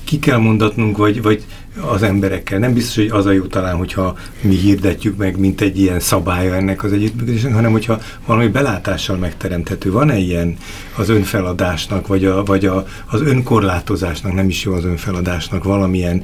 ki 0.04 0.18
kell 0.18 0.38
mondatnunk, 0.38 0.96
vagy, 0.96 1.22
vagy 1.22 1.44
az 1.80 2.02
emberekkel. 2.02 2.58
Nem 2.58 2.72
biztos, 2.72 2.94
hogy 2.94 3.08
az 3.10 3.26
a 3.26 3.32
jó 3.32 3.42
talán, 3.42 3.76
hogyha 3.76 4.16
mi 4.40 4.54
hirdetjük 4.54 5.16
meg, 5.16 5.38
mint 5.38 5.60
egy 5.60 5.78
ilyen 5.78 6.00
szabálya 6.00 6.54
ennek 6.54 6.84
az 6.84 6.92
együttműködésnek, 6.92 7.54
hanem 7.54 7.72
hogyha 7.72 8.00
valami 8.26 8.48
belátással 8.48 9.16
megteremthető. 9.16 9.90
Van-e 9.90 10.18
ilyen 10.18 10.56
az 10.96 11.08
önfeladásnak, 11.08 12.06
vagy, 12.06 12.24
a, 12.24 12.44
vagy 12.44 12.66
a, 12.66 12.86
az 13.06 13.20
önkorlátozásnak, 13.20 14.34
nem 14.34 14.48
is 14.48 14.64
jó 14.64 14.72
az 14.72 14.84
önfeladásnak 14.84 15.64
valamilyen 15.64 16.22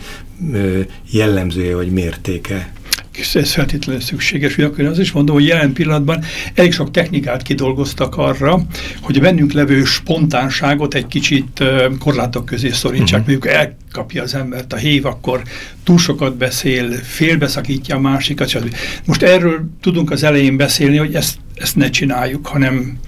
ö, 0.53 0.81
jellemzője 1.11 1.75
vagy 1.75 1.91
mértéke? 1.91 2.73
és 3.17 3.35
ez 3.35 3.53
feltétlenül 3.53 4.01
szükséges. 4.01 4.57
Ugyanakkor 4.57 4.85
az 4.85 4.99
is 4.99 5.13
mondom, 5.13 5.35
hogy 5.35 5.47
jelen 5.47 5.73
pillanatban 5.73 6.25
elég 6.55 6.73
sok 6.73 6.91
technikát 6.91 7.43
kidolgoztak 7.43 8.17
arra, 8.17 8.61
hogy 9.01 9.17
a 9.17 9.21
bennünk 9.21 9.53
levő 9.53 9.85
spontánságot 9.85 10.95
egy 10.95 11.07
kicsit 11.07 11.65
korlátok 11.99 12.45
közé 12.45 12.71
szorítsák. 12.71 13.21
Uh 13.21 13.27
-huh. 13.27 13.35
Mondjuk 13.35 13.47
elkapja 13.93 14.23
az 14.23 14.35
embert 14.35 14.73
a 14.73 14.77
hív, 14.77 15.07
akkor 15.07 15.43
túl 15.85 15.99
sokat 15.99 16.37
beszél, 16.37 16.91
félbeszakítja 16.93 17.97
a 17.97 18.01
másikat, 18.01 18.49
stb. 18.49 18.75
Most 19.07 19.23
erről 19.23 19.69
tudunk 19.81 20.11
az 20.11 20.23
elején 20.23 20.57
beszélni, 20.57 20.97
hogy 20.97 21.15
ezt, 21.15 21.39
ezt 21.55 21.77
ne 21.77 21.91
csináljuk, 21.91 22.47
hanem 22.47 22.99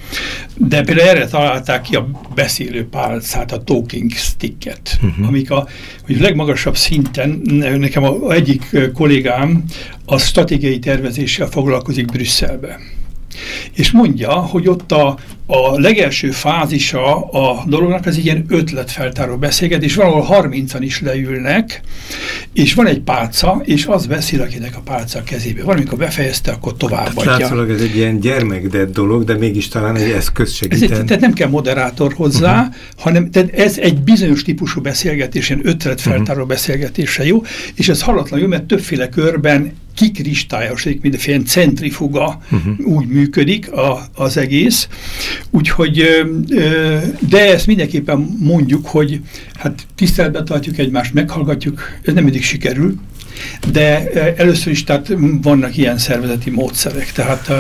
de 0.57 0.83
például 0.83 1.09
erre 1.09 1.27
találták 1.27 1.83
ki 1.83 1.97
a 1.97 2.09
beszélő 2.35 2.87
pálcát, 2.87 3.53
a 3.53 3.63
talking 3.63 4.13
sticket, 4.13 4.99
uh 5.03 5.17
-huh. 5.17 5.27
amik 5.27 5.51
a, 5.51 5.69
hogy 6.07 6.21
legmagasabb 6.21 6.77
szinten, 6.77 7.41
nekem 7.79 8.05
a, 8.05 8.27
a 8.29 8.33
egyik 8.33 8.77
kollégám 8.95 9.65
a 10.05 10.19
stratégiai 10.19 10.79
tervezéssel 10.79 11.47
foglalkozik 11.47 12.07
Brüsszelbe. 12.07 12.79
És 13.73 13.91
mondja, 13.91 14.33
hogy 14.33 14.69
ott 14.69 14.93
a, 14.93 15.19
a 15.47 15.79
legelső 15.79 16.31
fázisa 16.31 17.21
a 17.21 17.65
dolognak 17.67 18.07
egy 18.07 18.25
ilyen 18.25 18.45
ötletfeltáró 18.49 19.37
beszélgetés, 19.37 19.95
valahol 19.95 20.49
30-an 20.51 20.79
is 20.81 21.01
leülnek, 21.01 21.81
és 22.53 22.75
van 22.75 22.87
egy 22.87 23.01
pálca, 23.01 23.61
és 23.65 23.87
az 23.87 24.07
beszél, 24.07 24.43
akinek 24.43 24.77
a 24.77 24.81
pálca 24.81 25.19
a 25.19 25.23
kezébe. 25.23 25.63
Valamikor 25.63 25.99
befejezte, 25.99 26.53
akkor 26.53 26.77
továbbadja. 26.77 27.31
Hát 27.31 27.41
látszólag 27.41 27.71
ez 27.71 27.81
egy 27.81 27.97
ilyen 27.97 28.21
gyermekdett 28.21 28.93
dolog, 28.93 29.25
de 29.25 29.35
mégis 29.35 29.69
talán 29.69 29.97
egy 29.97 30.11
eszköz 30.11 30.53
segít. 30.53 30.83
Ez 30.83 30.99
egy, 30.99 31.05
tehát 31.05 31.21
nem 31.21 31.33
kell 31.33 31.49
moderátor 31.49 32.13
hozzá, 32.13 32.61
uh 32.61 32.67
-huh. 32.67 32.75
hanem 32.97 33.31
tehát 33.31 33.51
ez 33.55 33.79
egy 33.79 33.99
bizonyos 33.99 34.43
típusú 34.43 34.81
beszélgetés, 34.81 35.49
ilyen 35.49 35.67
ötletfeltáró 35.67 36.33
uh 36.33 36.39
-huh. 36.39 36.49
beszélgetése 36.49 37.25
jó, 37.25 37.43
és 37.75 37.89
ez 37.89 38.03
halatlan 38.03 38.41
jó, 38.41 38.47
mert 38.47 38.65
többféle 38.65 39.09
körben 39.09 39.73
kikristályosodik, 39.95 41.01
mindenféle 41.01 41.43
centrifuga 41.43 42.41
uh 42.51 42.63
-huh. 42.65 42.87
úgy 42.87 43.07
működik 43.07 43.73
a, 43.73 44.07
az 44.15 44.37
egész. 44.37 44.89
Úgyhogy, 45.51 46.05
de 47.29 47.53
ezt 47.53 47.67
mindenképpen 47.67 48.37
mondjuk, 48.41 48.87
hogy 48.87 49.21
hát 49.55 49.87
tiszteletben 49.95 50.45
tartjuk 50.45 50.79
egymást, 50.79 51.15
meghallgatjuk, 51.15 51.83
ez 52.03 52.15
nem 52.15 52.25
mindig 52.25 52.43
sikerül, 52.43 52.99
De 53.73 54.11
először 54.37 54.73
is 54.73 54.85
tehát 54.85 55.13
vannak 55.43 55.77
ilyen 55.77 55.99
szervezeti 55.99 56.51
módszerek. 56.51 57.13
Tehát, 57.13 57.53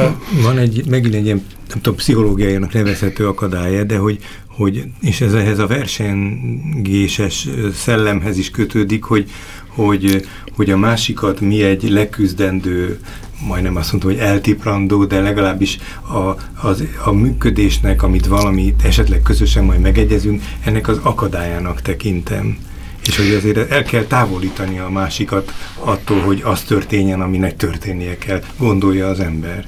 Van 0.43 0.59
egy, 0.59 0.83
megint 0.89 1.15
egy 1.15 1.25
ilyen, 1.25 1.43
nem 1.69 1.79
tudom, 1.81 1.95
pszichológiájának 1.95 2.73
nevezhető 2.73 3.27
akadálya, 3.29 3.85
de 3.85 3.97
hogy, 3.97 4.19
hogy 4.47 4.85
és 5.01 5.21
ez 5.21 5.33
ehhez 5.33 5.59
a 5.59 5.67
versengéses 5.67 7.49
szellemhez 7.75 8.39
is 8.39 8.51
kötődik, 8.51 9.03
hogy, 9.03 9.31
hogy, 9.67 10.27
hogy 10.57 10.71
a 10.71 10.77
másikat 10.77 11.41
mi 11.41 11.63
egy 11.63 11.91
leküzdendő 11.91 13.01
majdnem 13.47 13.77
azt 13.77 13.93
mondta, 13.93 14.11
hogy 14.11 14.19
eltiprandó, 14.19 15.05
de 15.05 15.21
legalábbis 15.21 15.79
a, 16.01 16.37
az, 16.67 16.85
a 17.05 17.13
működésnek, 17.13 18.03
amit 18.03 18.27
valami 18.27 18.75
esetleg 18.83 19.23
közösen 19.23 19.65
majd 19.65 19.81
megegyezünk, 19.81 20.43
ennek 20.65 20.89
az 20.89 20.99
akadályának 21.03 21.83
tekintem. 21.83 22.59
És 23.07 23.17
hogy 23.17 23.35
azért 23.35 23.71
el 23.71 23.83
kell 23.83 24.03
távolítani 24.03 24.79
a 24.79 24.91
másikat 24.91 25.53
attól, 25.79 26.21
hogy 26.21 26.43
az 26.45 26.63
történjen, 26.63 27.21
aminek 27.21 27.57
történnie 27.57 28.19
kell, 28.19 28.43
gondolja 28.59 29.09
az 29.09 29.21
ember. 29.21 29.67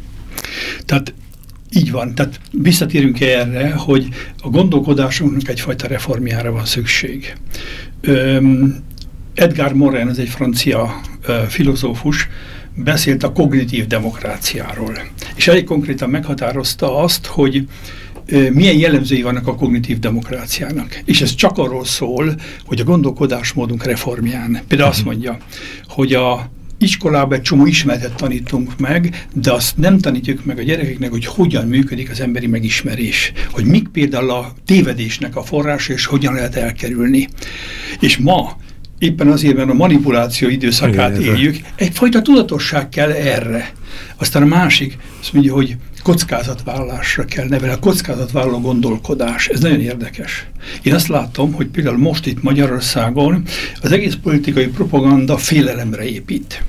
Tehát 0.84 1.14
így 1.70 1.90
van. 1.90 2.14
Tehát 2.14 2.40
visszatérünk 2.50 3.20
erre, 3.20 3.72
hogy 3.74 4.08
a 4.42 4.48
gondolkodásunknak 4.48 5.48
egyfajta 5.48 5.86
reformjára 5.86 6.52
van 6.52 6.64
szükség. 6.64 7.36
Öm, 8.00 8.76
Edgar 9.34 9.72
Morin, 9.72 10.08
ez 10.08 10.18
egy 10.18 10.28
francia 10.28 11.00
ö, 11.22 11.42
filozófus, 11.48 12.28
beszélt 12.76 13.22
a 13.22 13.32
kognitív 13.32 13.86
demokráciáról. 13.86 14.98
És 15.34 15.48
elég 15.48 15.64
konkrétan 15.64 16.10
meghatározta 16.10 16.98
azt, 16.98 17.26
hogy 17.26 17.68
milyen 18.52 18.78
jellemzői 18.78 19.22
vannak 19.22 19.46
a 19.46 19.54
kognitív 19.54 19.98
demokráciának. 19.98 21.00
És 21.04 21.20
ez 21.20 21.34
csak 21.34 21.58
arról 21.58 21.84
szól, 21.84 22.34
hogy 22.64 22.80
a 22.80 22.84
gondolkodásmódunk 22.84 23.84
reformján. 23.84 24.60
Például 24.68 24.90
azt 24.90 24.98
mhm. 24.98 25.08
mondja, 25.08 25.36
hogy 25.86 26.12
a 26.12 26.50
iskolában 26.78 27.38
egy 27.38 27.42
csomó 27.42 27.66
ismeretet 27.66 28.14
tanítunk 28.14 28.78
meg, 28.78 29.26
de 29.34 29.52
azt 29.52 29.76
nem 29.76 29.98
tanítjuk 29.98 30.44
meg 30.44 30.58
a 30.58 30.62
gyerekeknek, 30.62 31.10
hogy 31.10 31.24
hogyan 31.24 31.66
működik 31.66 32.10
az 32.10 32.20
emberi 32.20 32.46
megismerés. 32.46 33.32
Hogy 33.50 33.64
mik 33.64 33.88
például 33.88 34.30
a 34.30 34.52
tévedésnek 34.64 35.36
a 35.36 35.42
forrása, 35.42 35.92
és 35.92 36.06
hogyan 36.06 36.34
lehet 36.34 36.54
elkerülni. 36.54 37.28
És 38.00 38.16
ma 38.16 38.56
éppen 38.98 39.28
azért, 39.28 39.56
mert 39.56 39.70
a 39.70 39.74
manipuláció 39.74 40.48
időszakát 40.48 41.18
Igen, 41.18 41.34
éljük, 41.34 41.56
egyfajta 41.76 42.22
tudatosság 42.22 42.88
kell 42.88 43.10
erre. 43.10 43.72
Aztán 44.16 44.42
a 44.42 44.46
másik, 44.46 44.98
azt 45.20 45.32
mondja, 45.32 45.52
hogy 45.52 45.76
kockázatvállalásra 46.02 47.24
kell 47.24 47.48
nevelni, 47.48 47.74
a 47.74 47.78
kockázatvállaló 47.78 48.60
gondolkodás. 48.60 49.48
Ez 49.48 49.60
nagyon 49.60 49.80
érdekes. 49.80 50.46
Én 50.82 50.94
azt 50.94 51.08
látom, 51.08 51.52
hogy 51.52 51.66
például 51.66 51.98
most 51.98 52.26
itt 52.26 52.42
Magyarországon 52.42 53.42
az 53.82 53.92
egész 53.92 54.14
politikai 54.22 54.66
propaganda 54.66 55.36
félelemre 55.36 56.04
épít. 56.04 56.62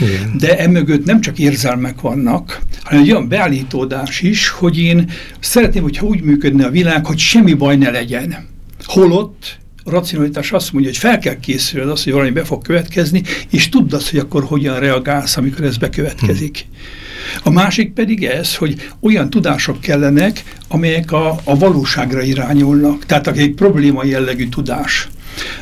Igen. 0.00 0.36
De 0.38 0.58
emögött 0.58 1.04
nem 1.04 1.20
csak 1.20 1.38
érzelmek 1.38 2.00
vannak, 2.00 2.60
hanem 2.82 3.02
egy 3.02 3.10
olyan 3.10 3.28
beállítódás 3.28 4.20
is, 4.20 4.48
hogy 4.48 4.78
én 4.78 5.10
szeretném, 5.40 5.82
hogyha 5.82 6.06
úgy 6.06 6.22
működne 6.22 6.66
a 6.66 6.70
világ, 6.70 7.06
hogy 7.06 7.18
semmi 7.18 7.54
baj 7.54 7.76
ne 7.76 7.90
legyen. 7.90 8.48
Holott 8.84 9.58
a 9.84 9.90
racionalitás 9.90 10.52
azt 10.52 10.72
mondja, 10.72 10.90
hogy 10.90 11.00
fel 11.00 11.18
kell 11.18 11.40
készülni 11.40 11.90
az, 11.90 12.04
hogy 12.04 12.12
valami 12.12 12.30
be 12.30 12.44
fog 12.44 12.62
következni, 12.62 13.22
és 13.50 13.68
tudd 13.68 13.94
azt, 13.94 14.10
hogy 14.10 14.18
akkor 14.18 14.44
hogyan 14.44 14.78
reagálsz, 14.78 15.36
amikor 15.36 15.64
ez 15.64 15.76
bekövetkezik. 15.76 16.58
Hm. 16.58 17.48
A 17.48 17.50
másik 17.50 17.92
pedig 17.92 18.24
ez, 18.24 18.56
hogy 18.56 18.90
olyan 19.00 19.30
tudások 19.30 19.80
kellenek, 19.80 20.42
amelyek 20.68 21.12
a, 21.12 21.40
a 21.44 21.58
valóságra 21.58 22.22
irányulnak, 22.22 23.06
tehát 23.06 23.28
egy 23.28 23.54
probléma 23.54 24.04
jellegű 24.04 24.48
tudás. 24.48 25.08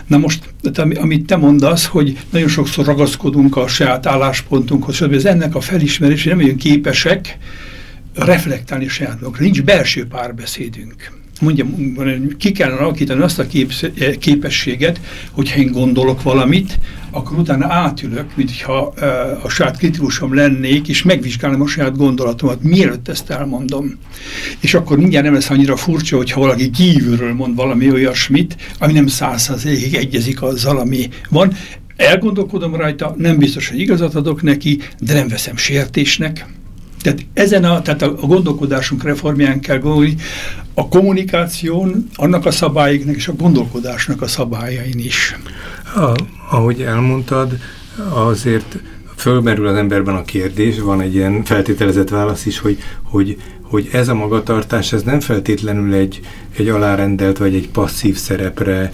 Na 0.06 0.18
most, 0.18 0.54
amit 0.94 1.26
te 1.26 1.36
mondasz, 1.36 1.86
hogy 1.86 2.18
nagyon 2.30 2.48
sokszor 2.48 2.84
ragaszkodunk 2.84 3.56
a 3.56 3.68
saját 3.68 4.06
álláspontunkhoz, 4.06 4.94
stb. 4.94 5.12
ez 5.12 5.24
ennek 5.24 5.54
a 5.54 5.60
felismerés, 5.60 6.22
hogy 6.22 6.32
nem 6.32 6.44
olyan 6.44 6.56
képesek 6.56 7.38
reflektálni 8.14 8.86
a 8.86 8.88
saját 8.88 9.14
magunkra. 9.14 9.42
Nincs 9.42 9.62
belső 9.62 10.06
párbeszédünk 10.06 11.17
mondja, 11.40 11.66
ki 12.38 12.52
kellene 12.52 12.80
alakítani 12.80 13.22
azt 13.22 13.38
a 13.38 13.46
képességet, 14.18 15.00
hogyha 15.30 15.60
én 15.60 15.72
gondolok 15.72 16.22
valamit, 16.22 16.78
akkor 17.10 17.38
utána 17.38 17.66
átülök, 17.72 18.36
mintha 18.36 18.94
a 19.42 19.48
saját 19.48 19.76
kritikusom 19.76 20.34
lennék, 20.34 20.88
és 20.88 21.02
megvizsgálom 21.02 21.60
a 21.60 21.66
saját 21.66 21.96
gondolatomat, 21.96 22.62
mielőtt 22.62 23.08
ezt 23.08 23.30
elmondom. 23.30 23.98
És 24.60 24.74
akkor 24.74 24.98
mindjárt 24.98 25.24
nem 25.24 25.34
lesz 25.34 25.50
annyira 25.50 25.76
furcsa, 25.76 26.16
hogyha 26.16 26.40
valaki 26.40 26.70
kívülről 26.70 27.34
mond 27.34 27.56
valami 27.56 27.90
olyasmit, 27.90 28.56
ami 28.78 28.92
nem 28.92 29.06
százszerzékig 29.06 29.94
egyezik 29.94 30.42
azzal, 30.42 30.78
ami 30.78 31.08
van. 31.30 31.52
Elgondolkodom 31.96 32.74
rajta, 32.74 33.14
nem 33.18 33.38
biztos, 33.38 33.68
hogy 33.68 33.80
igazat 33.80 34.14
adok 34.14 34.42
neki, 34.42 34.78
de 35.00 35.14
nem 35.14 35.28
veszem 35.28 35.56
sértésnek, 35.56 36.46
tehát 37.00 37.26
ezen 37.32 37.64
a, 37.64 37.82
tehát 37.82 38.02
a, 38.02 38.14
gondolkodásunk 38.14 39.02
reformján 39.02 39.60
kell 39.60 39.78
gondolni, 39.78 40.16
a 40.74 40.88
kommunikáción, 40.88 42.08
annak 42.14 42.46
a 42.46 42.50
szabályoknak 42.50 43.16
és 43.16 43.28
a 43.28 43.34
gondolkodásnak 43.34 44.22
a 44.22 44.26
szabályain 44.26 44.98
is. 44.98 45.36
A, 45.94 46.12
ahogy 46.50 46.80
elmondtad, 46.82 47.58
azért 48.14 48.78
fölmerül 49.16 49.66
az 49.66 49.76
emberben 49.76 50.14
a 50.14 50.24
kérdés, 50.24 50.80
van 50.80 51.00
egy 51.00 51.14
ilyen 51.14 51.44
feltételezett 51.44 52.08
válasz 52.08 52.46
is, 52.46 52.58
hogy, 52.58 52.78
hogy, 53.02 53.36
hogy 53.62 53.88
ez 53.92 54.08
a 54.08 54.14
magatartás, 54.14 54.92
ez 54.92 55.02
nem 55.02 55.20
feltétlenül 55.20 55.94
egy, 55.94 56.20
egy 56.56 56.68
alárendelt 56.68 57.38
vagy 57.38 57.54
egy 57.54 57.68
passzív 57.68 58.16
szerepre 58.16 58.92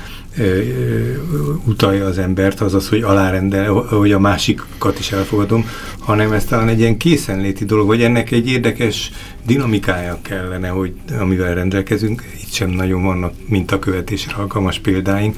utalja 1.65 2.07
az 2.07 2.19
embert, 2.19 2.61
azaz, 2.61 2.89
hogy 2.89 3.03
alárendel, 3.03 3.73
hogy 3.73 4.13
a 4.13 4.19
másikat 4.19 4.99
is 4.99 5.13
elfogadom, 5.13 5.69
hanem 5.99 6.33
ez 6.33 6.45
talán 6.45 6.69
egy 6.69 6.79
ilyen 6.79 6.97
készenléti 6.97 7.65
dolog, 7.65 7.87
vagy 7.87 8.03
ennek 8.03 8.31
egy 8.31 8.49
érdekes 8.49 9.11
dinamikája 9.47 10.19
kellene, 10.23 10.69
hogy 10.69 10.93
amivel 11.19 11.55
rendelkezünk, 11.55 12.23
itt 12.41 12.53
sem 12.53 12.71
nagyon 12.71 13.03
vannak 13.03 13.33
mintakövetésre 13.49 14.35
alkalmas 14.35 14.79
példáink, 14.79 15.37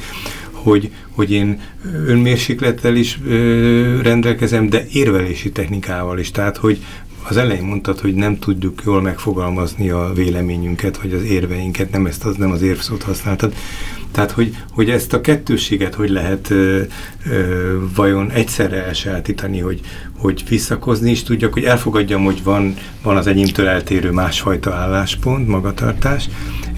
hogy, 0.51 0.91
hogy 1.11 1.33
én 1.33 1.61
önmérséklettel 2.07 2.97
is 2.97 3.21
rendelkezem, 4.03 4.69
de 4.69 4.87
érvelési 4.93 5.53
technikával 5.53 6.19
is. 6.19 6.31
Tehát, 6.31 6.57
hogy 6.57 6.79
az 7.29 7.37
elején 7.37 7.65
mondtad, 7.65 8.01
hogy 8.01 8.15
nem 8.15 8.39
tudjuk 8.39 8.83
jól 8.85 9.03
megfogalmazni 9.03 9.91
a 9.91 10.13
véleményünket, 10.15 10.97
vagy 10.97 11.13
az 11.13 11.23
érveinket, 11.23 11.91
nem 11.91 12.07
ezt 12.07 12.25
az, 12.25 12.37
nem 12.37 12.51
az 12.51 12.63
érvszót 12.63 13.03
használtad. 13.03 13.55
Tehát, 14.17 14.31
hogy, 14.31 14.57
hogy 14.73 14.91
ezt 14.91 15.13
a 15.13 15.21
kettősséget 15.21 15.95
hogy 15.95 16.09
lehet 16.09 16.51
ö, 16.51 16.83
ö, 17.27 17.77
vajon 17.95 18.31
egyszerre 18.31 18.85
elsajátítani, 18.85 19.59
hogy, 19.59 19.81
hogy 20.19 20.45
visszakozni 20.49 21.11
is 21.11 21.23
tudjak, 21.23 21.53
hogy 21.53 21.65
elfogadjam, 21.65 22.25
hogy 22.25 22.43
van, 22.43 22.75
van 23.03 23.17
az 23.17 23.27
enyémtől 23.27 23.67
eltérő 23.67 24.11
másfajta 24.11 24.75
álláspont, 24.75 25.49
magatartás, 25.49 26.29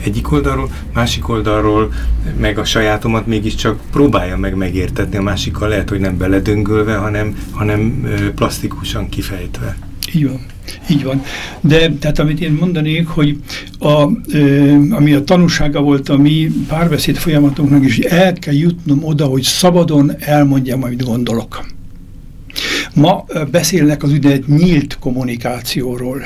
egyik 0.04 0.32
oldalról, 0.32 0.70
másik 0.92 1.28
oldalról 1.28 1.92
meg 2.38 2.58
a 2.58 2.64
sajátomat 2.64 3.26
mégiscsak 3.26 3.80
próbálja 3.90 4.36
meg 4.36 4.54
megértetni, 4.54 5.16
a 5.16 5.22
másikkal 5.22 5.68
lehet, 5.68 5.88
hogy 5.88 6.00
nem 6.00 6.16
beledöngölve, 6.16 6.96
hanem, 6.96 7.36
hanem 7.52 8.08
plastikusan 8.34 9.08
kifejtve. 9.08 9.76
Van. 10.12 10.57
Így 10.90 11.02
van. 11.02 11.22
De 11.60 11.92
tehát 11.92 12.18
amit 12.18 12.40
én 12.40 12.52
mondanék, 12.60 13.06
hogy 13.06 13.36
a, 13.78 14.08
ö, 14.32 14.74
ami 14.90 15.12
a 15.12 15.24
tanúsága 15.24 15.80
volt 15.80 16.08
a 16.08 16.16
mi 16.16 16.50
párbeszéd 16.68 17.16
folyamatunknak 17.16 17.84
is, 17.84 17.98
el 17.98 18.32
kell 18.32 18.54
jutnom 18.54 19.04
oda, 19.04 19.26
hogy 19.26 19.42
szabadon 19.42 20.12
elmondjam, 20.18 20.82
amit 20.82 21.04
gondolok. 21.04 21.66
Ma 22.94 23.24
beszélnek 23.50 24.02
az 24.02 24.12
úgynevezett 24.12 24.46
nyílt 24.46 24.98
kommunikációról. 24.98 26.24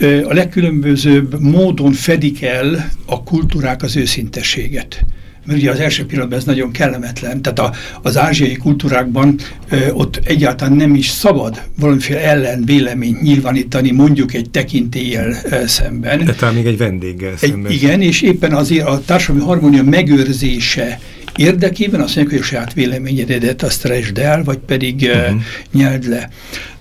A 0.00 0.34
legkülönbözőbb 0.34 1.40
módon 1.40 1.92
fedik 1.92 2.42
el 2.42 2.90
a 3.06 3.22
kultúrák 3.22 3.82
az 3.82 3.96
őszintességet 3.96 5.04
mert 5.46 5.58
ugye 5.58 5.70
az 5.70 5.80
első 5.80 6.06
pillanatban 6.06 6.38
ez 6.38 6.44
nagyon 6.44 6.70
kellemetlen, 6.70 7.42
tehát 7.42 7.58
a, 7.58 7.72
az 8.02 8.16
ázsiai 8.16 8.56
kultúrákban 8.56 9.38
ö, 9.68 9.90
ott 9.90 10.20
egyáltalán 10.24 10.76
nem 10.76 10.94
is 10.94 11.08
szabad 11.08 11.62
valamiféle 11.78 12.20
ellen 12.20 12.64
véleményt 12.64 13.22
nyilvánítani 13.22 13.90
mondjuk 13.90 14.34
egy 14.34 14.50
tekintéllyel 14.50 15.34
szemben. 15.66 16.24
De 16.24 16.32
talán 16.34 16.54
még 16.54 16.66
egy 16.66 16.78
vendéggel 16.78 17.32
egy, 17.40 17.50
szemben. 17.50 17.72
Igen, 17.72 18.00
és 18.00 18.22
éppen 18.22 18.52
azért 18.52 18.86
a 18.86 19.02
társadalmi 19.04 19.46
harmónia 19.46 19.82
megőrzése 19.82 21.00
érdekében 21.36 22.00
azt 22.00 22.16
mondják, 22.16 22.36
hogy 22.36 22.44
a 22.44 22.50
saját 22.50 22.72
véleményedet 22.72 23.62
azt 23.62 23.84
resd 23.84 24.18
el, 24.18 24.44
vagy 24.44 24.58
pedig 24.58 25.10
uh 25.14 25.28
-huh. 25.28 25.40
nyeld 25.72 26.08
le. 26.08 26.30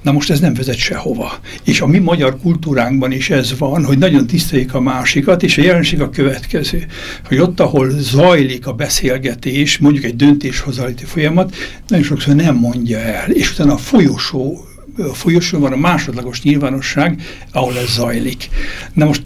Na 0.01 0.11
most 0.11 0.29
ez 0.29 0.39
nem 0.39 0.53
vezet 0.53 0.75
sehova. 0.75 1.39
És 1.63 1.81
a 1.81 1.87
mi 1.87 1.99
magyar 1.99 2.37
kultúránkban 2.41 3.11
is 3.11 3.29
ez 3.29 3.57
van, 3.57 3.85
hogy 3.85 3.97
nagyon 3.97 4.27
tiszteljük 4.27 4.73
a 4.73 4.79
másikat, 4.79 5.43
és 5.43 5.57
a 5.57 5.61
jelenség 5.61 6.01
a 6.01 6.09
következő, 6.09 6.85
hogy 7.27 7.37
ott, 7.37 7.59
ahol 7.59 7.89
zajlik 7.89 8.67
a 8.67 8.73
beszélgetés, 8.73 9.77
mondjuk 9.77 10.03
egy 10.03 10.15
döntéshozaliti 10.15 11.05
folyamat, 11.05 11.55
nagyon 11.87 12.05
sokszor 12.05 12.35
nem 12.35 12.55
mondja 12.55 12.99
el, 12.99 13.31
és 13.31 13.51
utána 13.51 13.73
a 13.73 13.77
folyosó 13.77 14.65
a 14.97 15.13
folyosón 15.13 15.61
van 15.61 15.71
a 15.71 15.77
másodlagos 15.77 16.41
nyilvánosság, 16.41 17.21
ahol 17.51 17.77
ez 17.77 17.89
zajlik. 17.89 18.49
Na 18.93 19.05
most 19.05 19.23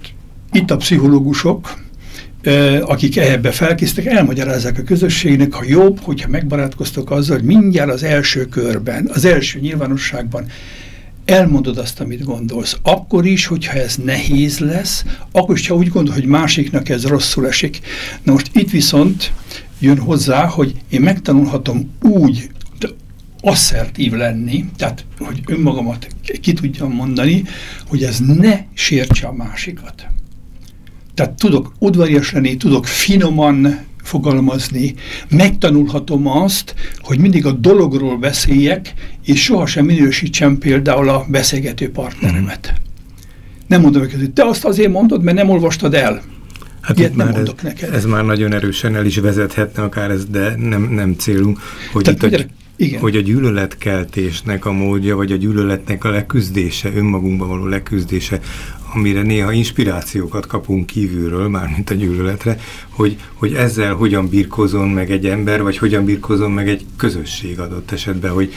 itt 0.51 0.71
a 0.71 0.77
pszichológusok 0.77 1.77
akik 2.81 3.17
ebbe 3.17 3.51
felkésztek, 3.51 4.05
elmagyarázzák 4.05 4.77
a 4.77 4.83
közösségnek, 4.83 5.53
ha 5.53 5.63
jobb, 5.67 5.99
hogyha 5.99 6.29
megbarátkoztok 6.29 7.11
azzal, 7.11 7.35
hogy 7.37 7.45
mindjárt 7.45 7.91
az 7.91 8.03
első 8.03 8.45
körben, 8.45 9.09
az 9.13 9.25
első 9.25 9.59
nyilvánosságban 9.59 10.45
elmondod 11.25 11.77
azt, 11.77 11.99
amit 11.99 12.23
gondolsz. 12.23 12.77
Akkor 12.81 13.25
is, 13.25 13.45
hogyha 13.45 13.73
ez 13.73 13.95
nehéz 13.95 14.59
lesz, 14.59 15.05
akkor 15.31 15.57
is, 15.57 15.67
ha 15.67 15.75
úgy 15.75 15.87
gondol, 15.87 16.13
hogy 16.13 16.25
másiknak 16.25 16.89
ez 16.89 17.05
rosszul 17.05 17.47
esik. 17.47 17.79
Na 18.23 18.31
most 18.31 18.49
itt 18.53 18.71
viszont 18.71 19.31
jön 19.79 19.99
hozzá, 19.99 20.45
hogy 20.45 20.73
én 20.89 21.01
megtanulhatom 21.01 21.91
úgy 22.01 22.49
asszertív 23.41 24.13
lenni, 24.13 24.65
tehát 24.77 25.05
hogy 25.17 25.41
önmagamat 25.45 26.07
ki 26.41 26.53
tudjam 26.53 26.91
mondani, 26.91 27.43
hogy 27.87 28.03
ez 28.03 28.19
ne 28.19 28.59
sértse 28.73 29.27
a 29.27 29.33
másikat. 29.33 30.07
Tehát 31.19 31.33
tudok 31.33 31.71
udvarias 31.79 32.31
lenni, 32.31 32.57
tudok 32.57 32.85
finoman 32.85 33.79
fogalmazni, 34.03 34.93
megtanulhatom 35.29 36.27
azt, 36.27 36.75
hogy 36.97 37.19
mindig 37.19 37.45
a 37.45 37.51
dologról 37.51 38.17
beszéljek, 38.17 38.93
és 39.25 39.43
sohasem 39.43 39.85
minősítsem 39.85 40.57
például 40.57 41.09
a 41.09 41.25
beszélgető 41.29 41.91
partneremet. 41.91 42.73
Nem 43.67 43.81
mondom 43.81 44.01
hogy 44.01 44.31
te 44.31 44.43
azt 44.43 44.65
azért 44.65 44.91
mondod, 44.91 45.23
mert 45.23 45.37
nem 45.37 45.49
olvastad 45.49 45.93
el. 45.93 46.21
Hát 46.81 46.99
Ilyet 46.99 47.15
nem 47.15 47.29
mondok 47.29 47.57
ez, 47.57 47.63
neked. 47.63 47.93
Ez 47.93 48.05
már 48.05 48.25
nagyon 48.25 48.53
erősen 48.53 48.95
el 48.95 49.05
is 49.05 49.17
vezethetne 49.17 49.83
akár 49.83 50.11
ez, 50.11 50.25
de 50.25 50.55
nem, 50.57 50.81
nem 50.81 51.15
célunk, 51.17 51.59
hogy 51.91 52.03
Tehát, 52.03 52.23
itt 52.23 52.39
a, 52.39 52.45
igen. 52.75 52.99
hogy 52.99 53.15
a 53.15 53.21
gyűlöletkeltésnek 53.21 54.65
a 54.65 54.71
módja, 54.71 55.15
vagy 55.15 55.31
a 55.31 55.35
gyűlöletnek 55.35 56.03
a 56.03 56.09
leküzdése, 56.09 56.91
önmagunkban 56.95 57.47
való 57.47 57.65
leküzdése, 57.65 58.39
amire 58.93 59.21
néha 59.21 59.51
inspirációkat 59.51 60.47
kapunk 60.47 60.85
kívülről, 60.85 61.47
mármint 61.47 61.89
a 61.89 61.93
gyűlöletre, 61.93 62.59
hogy, 62.89 63.17
hogy 63.33 63.53
ezzel 63.53 63.93
hogyan 63.93 64.29
birkozon 64.29 64.89
meg 64.89 65.11
egy 65.11 65.25
ember, 65.25 65.61
vagy 65.61 65.77
hogyan 65.77 66.05
birkozon 66.05 66.51
meg 66.51 66.69
egy 66.69 66.85
közösség 66.97 67.59
adott 67.59 67.91
esetben, 67.91 68.31
hogy 68.31 68.53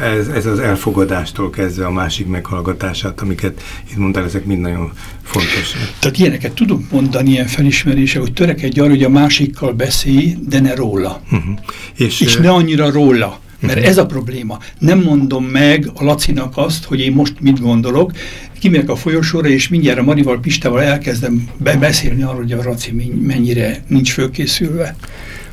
ez, 0.00 0.28
ez 0.28 0.46
az 0.46 0.58
elfogadástól 0.58 1.50
kezdve 1.50 1.86
a 1.86 1.90
másik 1.90 2.26
meghallgatását, 2.26 3.20
amiket 3.20 3.62
itt 3.90 3.96
mondtál, 3.96 4.24
ezek 4.24 4.44
mind 4.44 4.60
nagyon 4.60 4.92
fontos. 5.22 5.72
Tehát 5.98 6.18
ilyeneket 6.18 6.52
tudunk 6.52 6.90
mondani, 6.90 7.30
ilyen 7.30 7.46
felismerése, 7.46 8.20
hogy 8.20 8.32
törekedj 8.32 8.80
arra, 8.80 8.90
hogy 8.90 9.04
a 9.04 9.08
másikkal 9.08 9.72
beszélj, 9.72 10.36
de 10.48 10.60
ne 10.60 10.74
róla. 10.74 11.22
Uh 11.32 11.44
-huh. 11.44 11.54
És, 11.96 12.20
és 12.20 12.36
ne 12.36 12.50
annyira 12.50 12.90
róla. 12.90 13.40
Mert 13.60 13.78
-huh. 13.78 13.88
ez 13.88 13.98
a 13.98 14.06
probléma. 14.06 14.58
Nem 14.78 15.00
mondom 15.00 15.44
meg 15.44 15.90
a 15.94 16.04
Lacinak 16.04 16.52
azt, 16.56 16.84
hogy 16.84 17.00
én 17.00 17.12
most 17.12 17.34
mit 17.40 17.60
gondolok, 17.60 18.12
kimegyek 18.60 18.88
a 18.88 18.96
folyosóra, 18.96 19.48
és 19.48 19.68
mindjárt 19.68 19.98
a 19.98 20.02
Marival 20.02 20.40
Pistával 20.40 20.82
elkezdem 20.82 21.48
be 21.56 21.76
beszélni 21.76 22.22
arról, 22.22 22.40
hogy 22.40 22.52
a 22.52 22.62
Raci 22.62 23.12
mennyire 23.22 23.84
nincs 23.86 24.12
fölkészülve. 24.12 24.96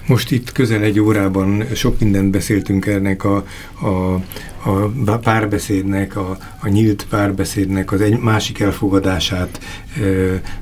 Most 0.08 0.32
itt 0.32 0.52
közel 0.52 0.82
egy 0.82 1.00
órában 1.00 1.64
sok 1.76 2.00
mindent 2.00 2.32
beszéltünk 2.32 2.86
ennek 2.86 3.24
a, 3.24 3.46
a, 3.82 4.22
a 5.06 5.18
párbeszédnek, 5.18 6.16
a, 6.16 6.38
a 6.60 6.68
nyílt 6.68 7.06
párbeszédnek, 7.10 7.92
az 7.92 8.02
egy 8.02 8.20
másik 8.20 8.60
elfogadását 8.60 9.60
e, 9.96 10.02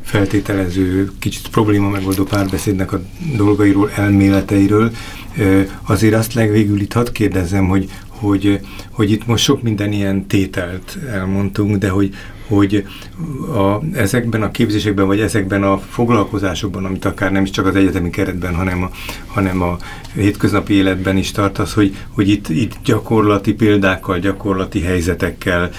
feltételező, 0.02 1.12
kicsit 1.20 1.48
probléma 1.48 1.90
megoldó 1.90 2.24
párbeszédnek 2.24 2.94
a 2.94 3.02
dolgairól, 3.36 3.92
elméleteiről. 3.96 4.92
Azért 5.82 6.14
azt 6.14 6.34
legvégül 6.34 6.82
itt 6.82 6.94
hadd 6.94 7.12
kérdezzem, 7.12 7.68
hogy, 7.68 7.90
hogy, 8.08 8.60
hogy 8.92 9.12
itt 9.12 9.26
most 9.26 9.44
sok 9.44 9.62
minden 9.62 9.92
ilyen 9.92 10.28
tételt 10.28 10.98
elmondtunk, 11.12 11.78
de 11.78 11.90
hogy, 11.90 12.14
hogy 12.48 12.86
a, 13.56 13.98
ezekben 13.98 14.42
a 14.42 14.52
képzésekben, 14.52 15.06
vagy 15.06 15.20
ezekben 15.20 15.64
a 15.64 15.78
foglalkozásokban, 15.78 16.86
amit 16.86 17.06
akár 17.06 17.32
nem 17.32 17.44
is 17.44 17.50
csak 17.50 17.66
az 17.66 17.76
egyetemi 17.76 18.10
keretben, 18.10 18.56
hanem 18.56 18.84
a, 18.84 18.90
hanem 19.28 19.62
a 19.62 19.78
hétköznapi 20.16 20.74
életben 20.74 21.18
is 21.18 21.32
tartasz, 21.32 21.74
hogy, 21.74 21.96
hogy 22.10 22.30
itt, 22.30 22.50
itt 22.50 22.76
gyakorlati 22.84 23.54
példákkal, 23.54 24.20
gyakorlati 24.20 24.82
helyzetekkel 24.82 25.70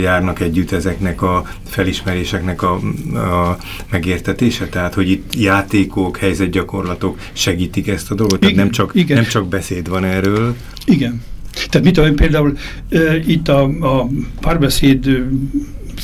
járnak 0.00 0.40
együtt 0.40 0.70
ezeknek 0.70 1.22
a 1.22 1.46
felismeréseknek 1.64 2.62
a, 2.62 2.72
a 3.14 3.56
megértetése, 3.90 4.68
tehát 4.68 4.94
hogy 4.94 5.10
itt 5.10 5.34
játékok, 5.34 6.16
helyzetgyakorlatok 6.16 7.18
segítik 7.32 7.88
ezt 7.88 8.10
a 8.10 8.14
dolgot, 8.14 8.42
igen, 8.42 8.54
tehát 8.54 8.64
nem 8.64 8.70
csak, 8.70 8.94
igen. 8.94 9.16
nem 9.16 9.26
csak 9.26 9.48
beszéd 9.48 9.88
van 9.88 10.04
erről. 10.04 10.56
Igen. 10.86 11.22
Tehát 11.54 11.86
mit 11.86 11.94
tudom, 11.94 12.14
például 12.14 12.56
e, 12.88 13.16
itt 13.16 13.48
a, 13.48 13.62
a 13.62 14.08
párbeszéd 14.40 15.24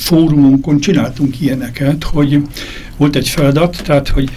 fórumunkon 0.01 0.79
csináltunk 0.79 1.41
ilyeneket, 1.41 2.03
hogy 2.03 2.41
volt 2.97 3.15
egy 3.15 3.29
feladat, 3.29 3.81
tehát, 3.83 4.07
hogy 4.07 4.29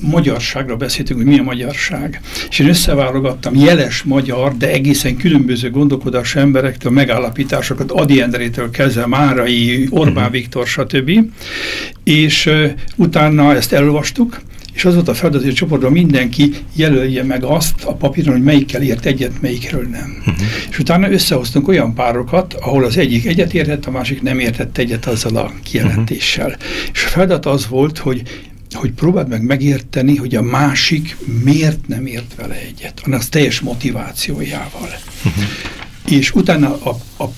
magyarságra 0.00 0.76
beszéltünk, 0.76 1.18
hogy 1.18 1.28
mi 1.28 1.38
a 1.38 1.42
magyarság. 1.42 2.20
És 2.48 2.58
én 2.58 2.68
összeválogattam 2.68 3.54
jeles 3.54 4.02
magyar, 4.02 4.56
de 4.56 4.70
egészen 4.70 5.16
különböző 5.16 5.70
gondolkodás 5.70 6.36
emberektől 6.36 6.92
megállapításokat, 6.92 7.90
Adi 7.90 8.20
Endrétől 8.20 8.70
kezdve, 8.70 9.06
Márai, 9.06 9.86
Orbán 9.90 10.24
mhm. 10.24 10.32
Viktor, 10.32 10.66
stb. 10.66 11.10
És 12.04 12.46
uh, 12.46 12.70
utána 12.96 13.54
ezt 13.54 13.72
elolvastuk, 13.72 14.40
és 14.74 14.84
az 14.84 14.94
volt 14.94 15.08
a 15.08 15.14
feladat, 15.14 15.40
hogy 15.42 15.50
a 15.50 15.54
csoportban 15.54 15.92
mindenki 15.92 16.54
jelölje 16.74 17.22
meg 17.22 17.44
azt 17.44 17.84
a 17.84 17.94
papíron, 17.94 18.32
hogy 18.32 18.42
melyikkel 18.42 18.82
ért 18.82 19.06
egyet, 19.06 19.40
melyikről 19.40 19.82
nem. 19.82 20.16
Uh 20.20 20.26
mhm. 20.26 20.36
-huh. 20.36 20.46
És 20.70 20.78
utána 20.78 21.10
összehoztunk 21.10 21.68
olyan 21.68 21.94
párokat, 21.94 22.54
ahol 22.54 22.84
az 22.84 22.96
egyik 22.96 23.26
egyet 23.26 23.54
értett, 23.54 23.86
a 23.86 23.90
másik 23.90 24.22
nem 24.22 24.38
értett 24.38 24.78
egyet 24.78 25.06
azzal 25.06 25.36
a 25.36 25.52
kijelentéssel. 25.62 26.46
Uh 26.46 26.52
mhm. 26.52 26.62
-huh. 26.62 26.90
És 26.92 27.04
a 27.04 27.08
feladat 27.08 27.46
az 27.46 27.66
volt, 27.68 27.98
hogy 27.98 28.22
hogy 28.72 28.92
próbáld 28.92 29.28
meg 29.28 29.42
megérteni, 29.42 30.16
hogy 30.16 30.34
a 30.34 30.42
másik 30.42 31.16
miért 31.44 31.88
nem 31.88 32.06
ért 32.06 32.34
vele 32.36 32.54
egyet, 32.54 33.00
annak 33.04 33.24
teljes 33.24 33.60
motivációjával. 33.60 34.88
Uh 35.24 35.32
mhm. 35.32 35.34
-huh. 35.34 36.12
És 36.12 36.34
utána 36.34 36.78
a, 36.84 37.22
a 37.24 37.28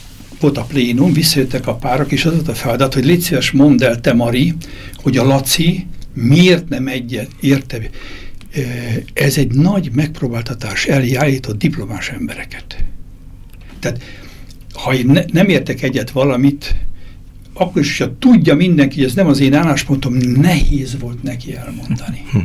volt 0.40 0.58
a 0.58 0.62
plénum, 0.62 1.12
visszajöttek 1.12 1.66
a 1.66 1.74
párok, 1.74 2.12
és 2.12 2.24
az 2.24 2.32
volt 2.32 2.48
a 2.48 2.54
feladat, 2.54 2.94
hogy 2.94 3.04
légy 3.04 3.20
szíves, 3.20 3.50
mondd 3.50 3.84
el 3.84 4.00
te, 4.00 4.12
Mari, 4.12 4.54
hogy 5.02 5.16
a 5.16 5.24
Laci 5.24 5.86
miért 6.16 6.68
nem 6.68 6.86
egyet 6.86 7.30
érte? 7.40 7.80
Ez 9.12 9.38
egy 9.38 9.50
nagy 9.54 9.90
megpróbáltatás 9.92 10.86
elé 10.86 11.14
állított 11.14 11.58
diplomás 11.58 12.08
embereket. 12.08 12.84
Tehát, 13.78 14.02
ha 14.72 14.94
én 14.94 15.06
ne, 15.06 15.22
nem 15.32 15.48
értek 15.48 15.82
egyet 15.82 16.10
valamit, 16.10 16.76
akkor 17.54 17.82
is, 17.82 17.98
ha 17.98 18.18
tudja 18.18 18.54
mindenki, 18.54 18.96
hogy 18.96 19.04
ez 19.04 19.14
nem 19.14 19.26
az 19.26 19.40
én 19.40 19.54
álláspontom, 19.54 20.14
nehéz 20.14 20.98
volt 20.98 21.22
neki 21.22 21.56
elmondani. 21.56 22.24
Hm. 22.30 22.38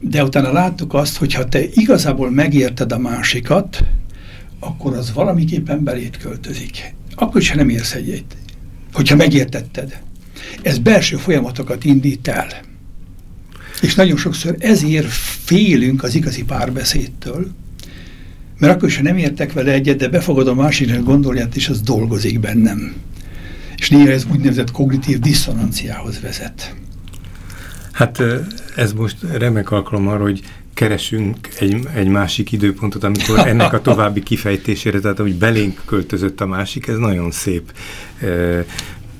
De 0.00 0.24
utána 0.24 0.52
láttuk 0.52 0.94
azt, 0.94 1.16
hogy 1.16 1.34
ha 1.34 1.44
te 1.44 1.60
igazából 1.72 2.30
megérted 2.30 2.92
a 2.92 2.98
másikat, 2.98 3.84
akkor 4.60 4.96
az 4.96 5.12
valamiképpen 5.12 5.84
belét 5.84 6.16
költözik. 6.16 6.94
Akkor 7.14 7.40
is, 7.40 7.50
ha 7.50 7.56
nem 7.56 7.68
érsz 7.68 7.94
egyet. 7.94 8.36
Hogyha 8.92 9.16
megértetted. 9.16 10.00
Ez 10.62 10.78
belső 10.78 11.16
folyamatokat 11.16 11.84
indít 11.84 12.28
el. 12.28 12.48
És 13.80 13.94
nagyon 13.94 14.16
sokszor 14.16 14.56
ezért 14.58 15.08
félünk 15.44 16.02
az 16.02 16.14
igazi 16.14 16.44
párbeszédtől, 16.44 17.50
mert 18.58 18.74
akkor 18.74 18.92
ha 18.92 19.02
nem 19.02 19.16
értek 19.16 19.52
vele 19.52 19.72
egyet, 19.72 19.96
de 19.96 20.08
befogadom 20.08 20.58
a 20.58 20.62
másiknak 20.62 21.04
gondolját, 21.04 21.56
és 21.56 21.68
az 21.68 21.80
dolgozik 21.80 22.40
bennem. 22.40 22.94
És 23.76 23.90
néha 23.90 24.10
ez 24.10 24.26
úgynevezett 24.32 24.70
kognitív 24.70 25.18
diszonanciához 25.18 26.20
vezet. 26.20 26.74
Hát 27.92 28.22
ez 28.76 28.92
most 28.92 29.16
remek 29.32 29.70
alkalom 29.70 30.08
arra, 30.08 30.22
hogy 30.22 30.42
keresünk 30.74 31.36
egy, 31.58 31.88
egy 31.94 32.08
másik 32.08 32.52
időpontot, 32.52 33.04
amikor 33.04 33.38
ennek 33.38 33.72
a 33.72 33.80
további 33.80 34.22
kifejtésére, 34.22 35.00
tehát 35.00 35.18
hogy 35.18 35.34
belénk 35.34 35.80
költözött 35.84 36.40
a 36.40 36.46
másik, 36.46 36.86
ez 36.86 36.96
nagyon 36.96 37.30
szép 37.30 37.72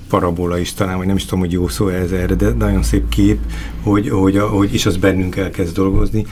parabola 0.08 0.58
is 0.58 0.74
talán, 0.74 0.96
vagy 0.96 1.06
nem 1.06 1.16
is 1.16 1.24
tudom, 1.24 1.40
hogy 1.40 1.52
jó 1.52 1.68
szó 1.68 1.88
ez 1.88 2.10
erre, 2.10 2.34
de 2.34 2.48
nagyon 2.48 2.82
szép 2.82 3.08
kép, 3.08 3.38
hogy, 3.82 4.08
hogy, 4.08 4.38
hogy 4.38 4.74
is 4.74 4.86
az 4.86 4.96
bennünk 4.96 5.36
elkezd 5.36 5.74
dolgozni, 5.74 6.26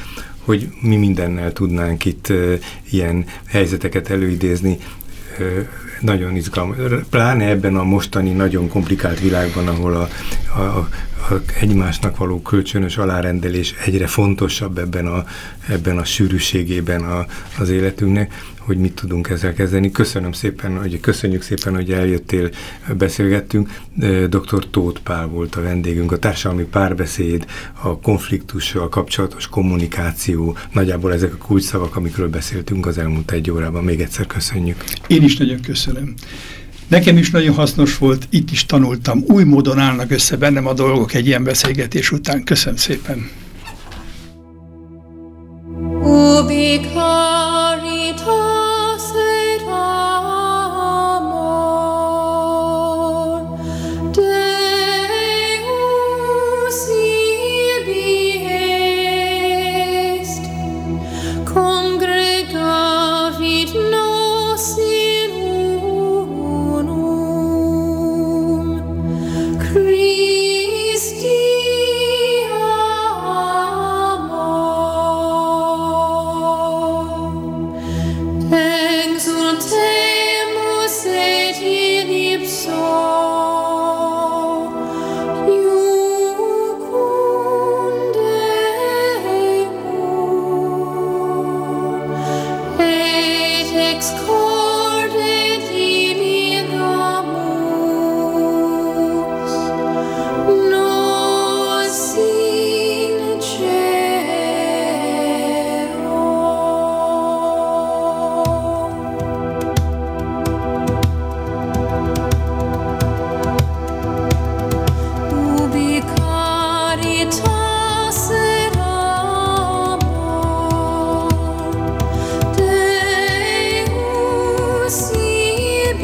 hogy 0.45 0.69
mi 0.81 0.97
mindennel 0.97 1.53
tudnánk 1.53 2.05
itt 2.05 2.29
uh, 2.29 2.53
ilyen 2.91 3.25
helyzeteket 3.47 4.11
előidézni, 4.11 4.79
uh, 5.39 5.67
nagyon 6.01 6.37
izgalmas, 6.37 6.77
pláne 7.11 7.49
ebben 7.49 7.77
a 7.77 7.85
mostani 7.85 8.31
nagyon 8.31 8.69
komplikált 8.69 9.21
világban, 9.21 9.69
ahol 9.69 9.95
a, 9.95 10.09
a, 10.59 10.61
a 10.61 10.89
egymásnak 11.61 12.17
való 12.17 12.43
kölcsönös 12.43 12.97
alárendelés 12.97 13.75
egyre 13.85 14.07
fontosabb 14.07 14.79
ebben 14.79 15.07
a, 15.07 15.25
ebben 15.69 15.99
a 15.99 16.05
sűrűségében 16.05 17.03
a, 17.03 17.27
az 17.59 17.71
életünknek 17.71 18.33
hogy 18.67 18.79
mit 18.79 18.93
tudunk 18.93 19.29
ezzel 19.29 19.53
kezdeni. 19.53 19.91
Köszönöm 19.91 20.33
szépen, 20.33 20.79
hogy 20.79 21.01
köszönjük 21.01 21.43
szépen, 21.43 21.75
hogy 21.75 21.93
eljöttél, 21.93 22.51
beszélgettünk. 22.99 23.81
Dr. 24.29 24.71
Tóth 24.71 25.01
Pál 25.01 25.27
volt 25.27 25.55
a 25.55 25.61
vendégünk, 25.61 26.13
a 26.13 26.19
társadalmi 26.19 26.65
párbeszéd, 26.65 27.47
a 27.83 27.99
konfliktussal 27.99 28.89
kapcsolatos 28.89 29.47
kommunikáció, 29.49 30.57
nagyjából 30.73 31.13
ezek 31.13 31.35
a 31.35 31.37
kulcsszavak, 31.37 31.97
amikről 31.97 32.29
beszéltünk 32.29 32.87
az 32.87 32.99
elmúlt 32.99 33.31
egy 33.31 33.51
órában. 33.51 33.85
Még 33.85 34.01
egyszer 34.01 34.27
köszönjük. 34.27 34.85
Én 35.07 35.23
is 35.23 35.37
nagyon 35.37 35.61
köszönöm. 35.61 36.15
Nekem 36.89 37.17
is 37.17 37.31
nagyon 37.31 37.55
hasznos 37.55 37.99
volt, 37.99 38.27
itt 38.31 38.51
is 38.51 38.67
tanultam, 38.67 39.25
új 39.27 39.45
módon 39.45 39.79
állnak 39.79 40.11
össze 40.11 40.37
bennem 40.37 40.67
a 40.67 40.73
dolgok 40.73 41.15
egy 41.15 41.27
ilyen 41.27 41.45
beszélgetés 41.45 42.13
után. 42.13 42.45
Köszönöm 42.45 42.77
szépen! 42.77 43.31
Oh, 46.03 46.47
because 46.47 47.36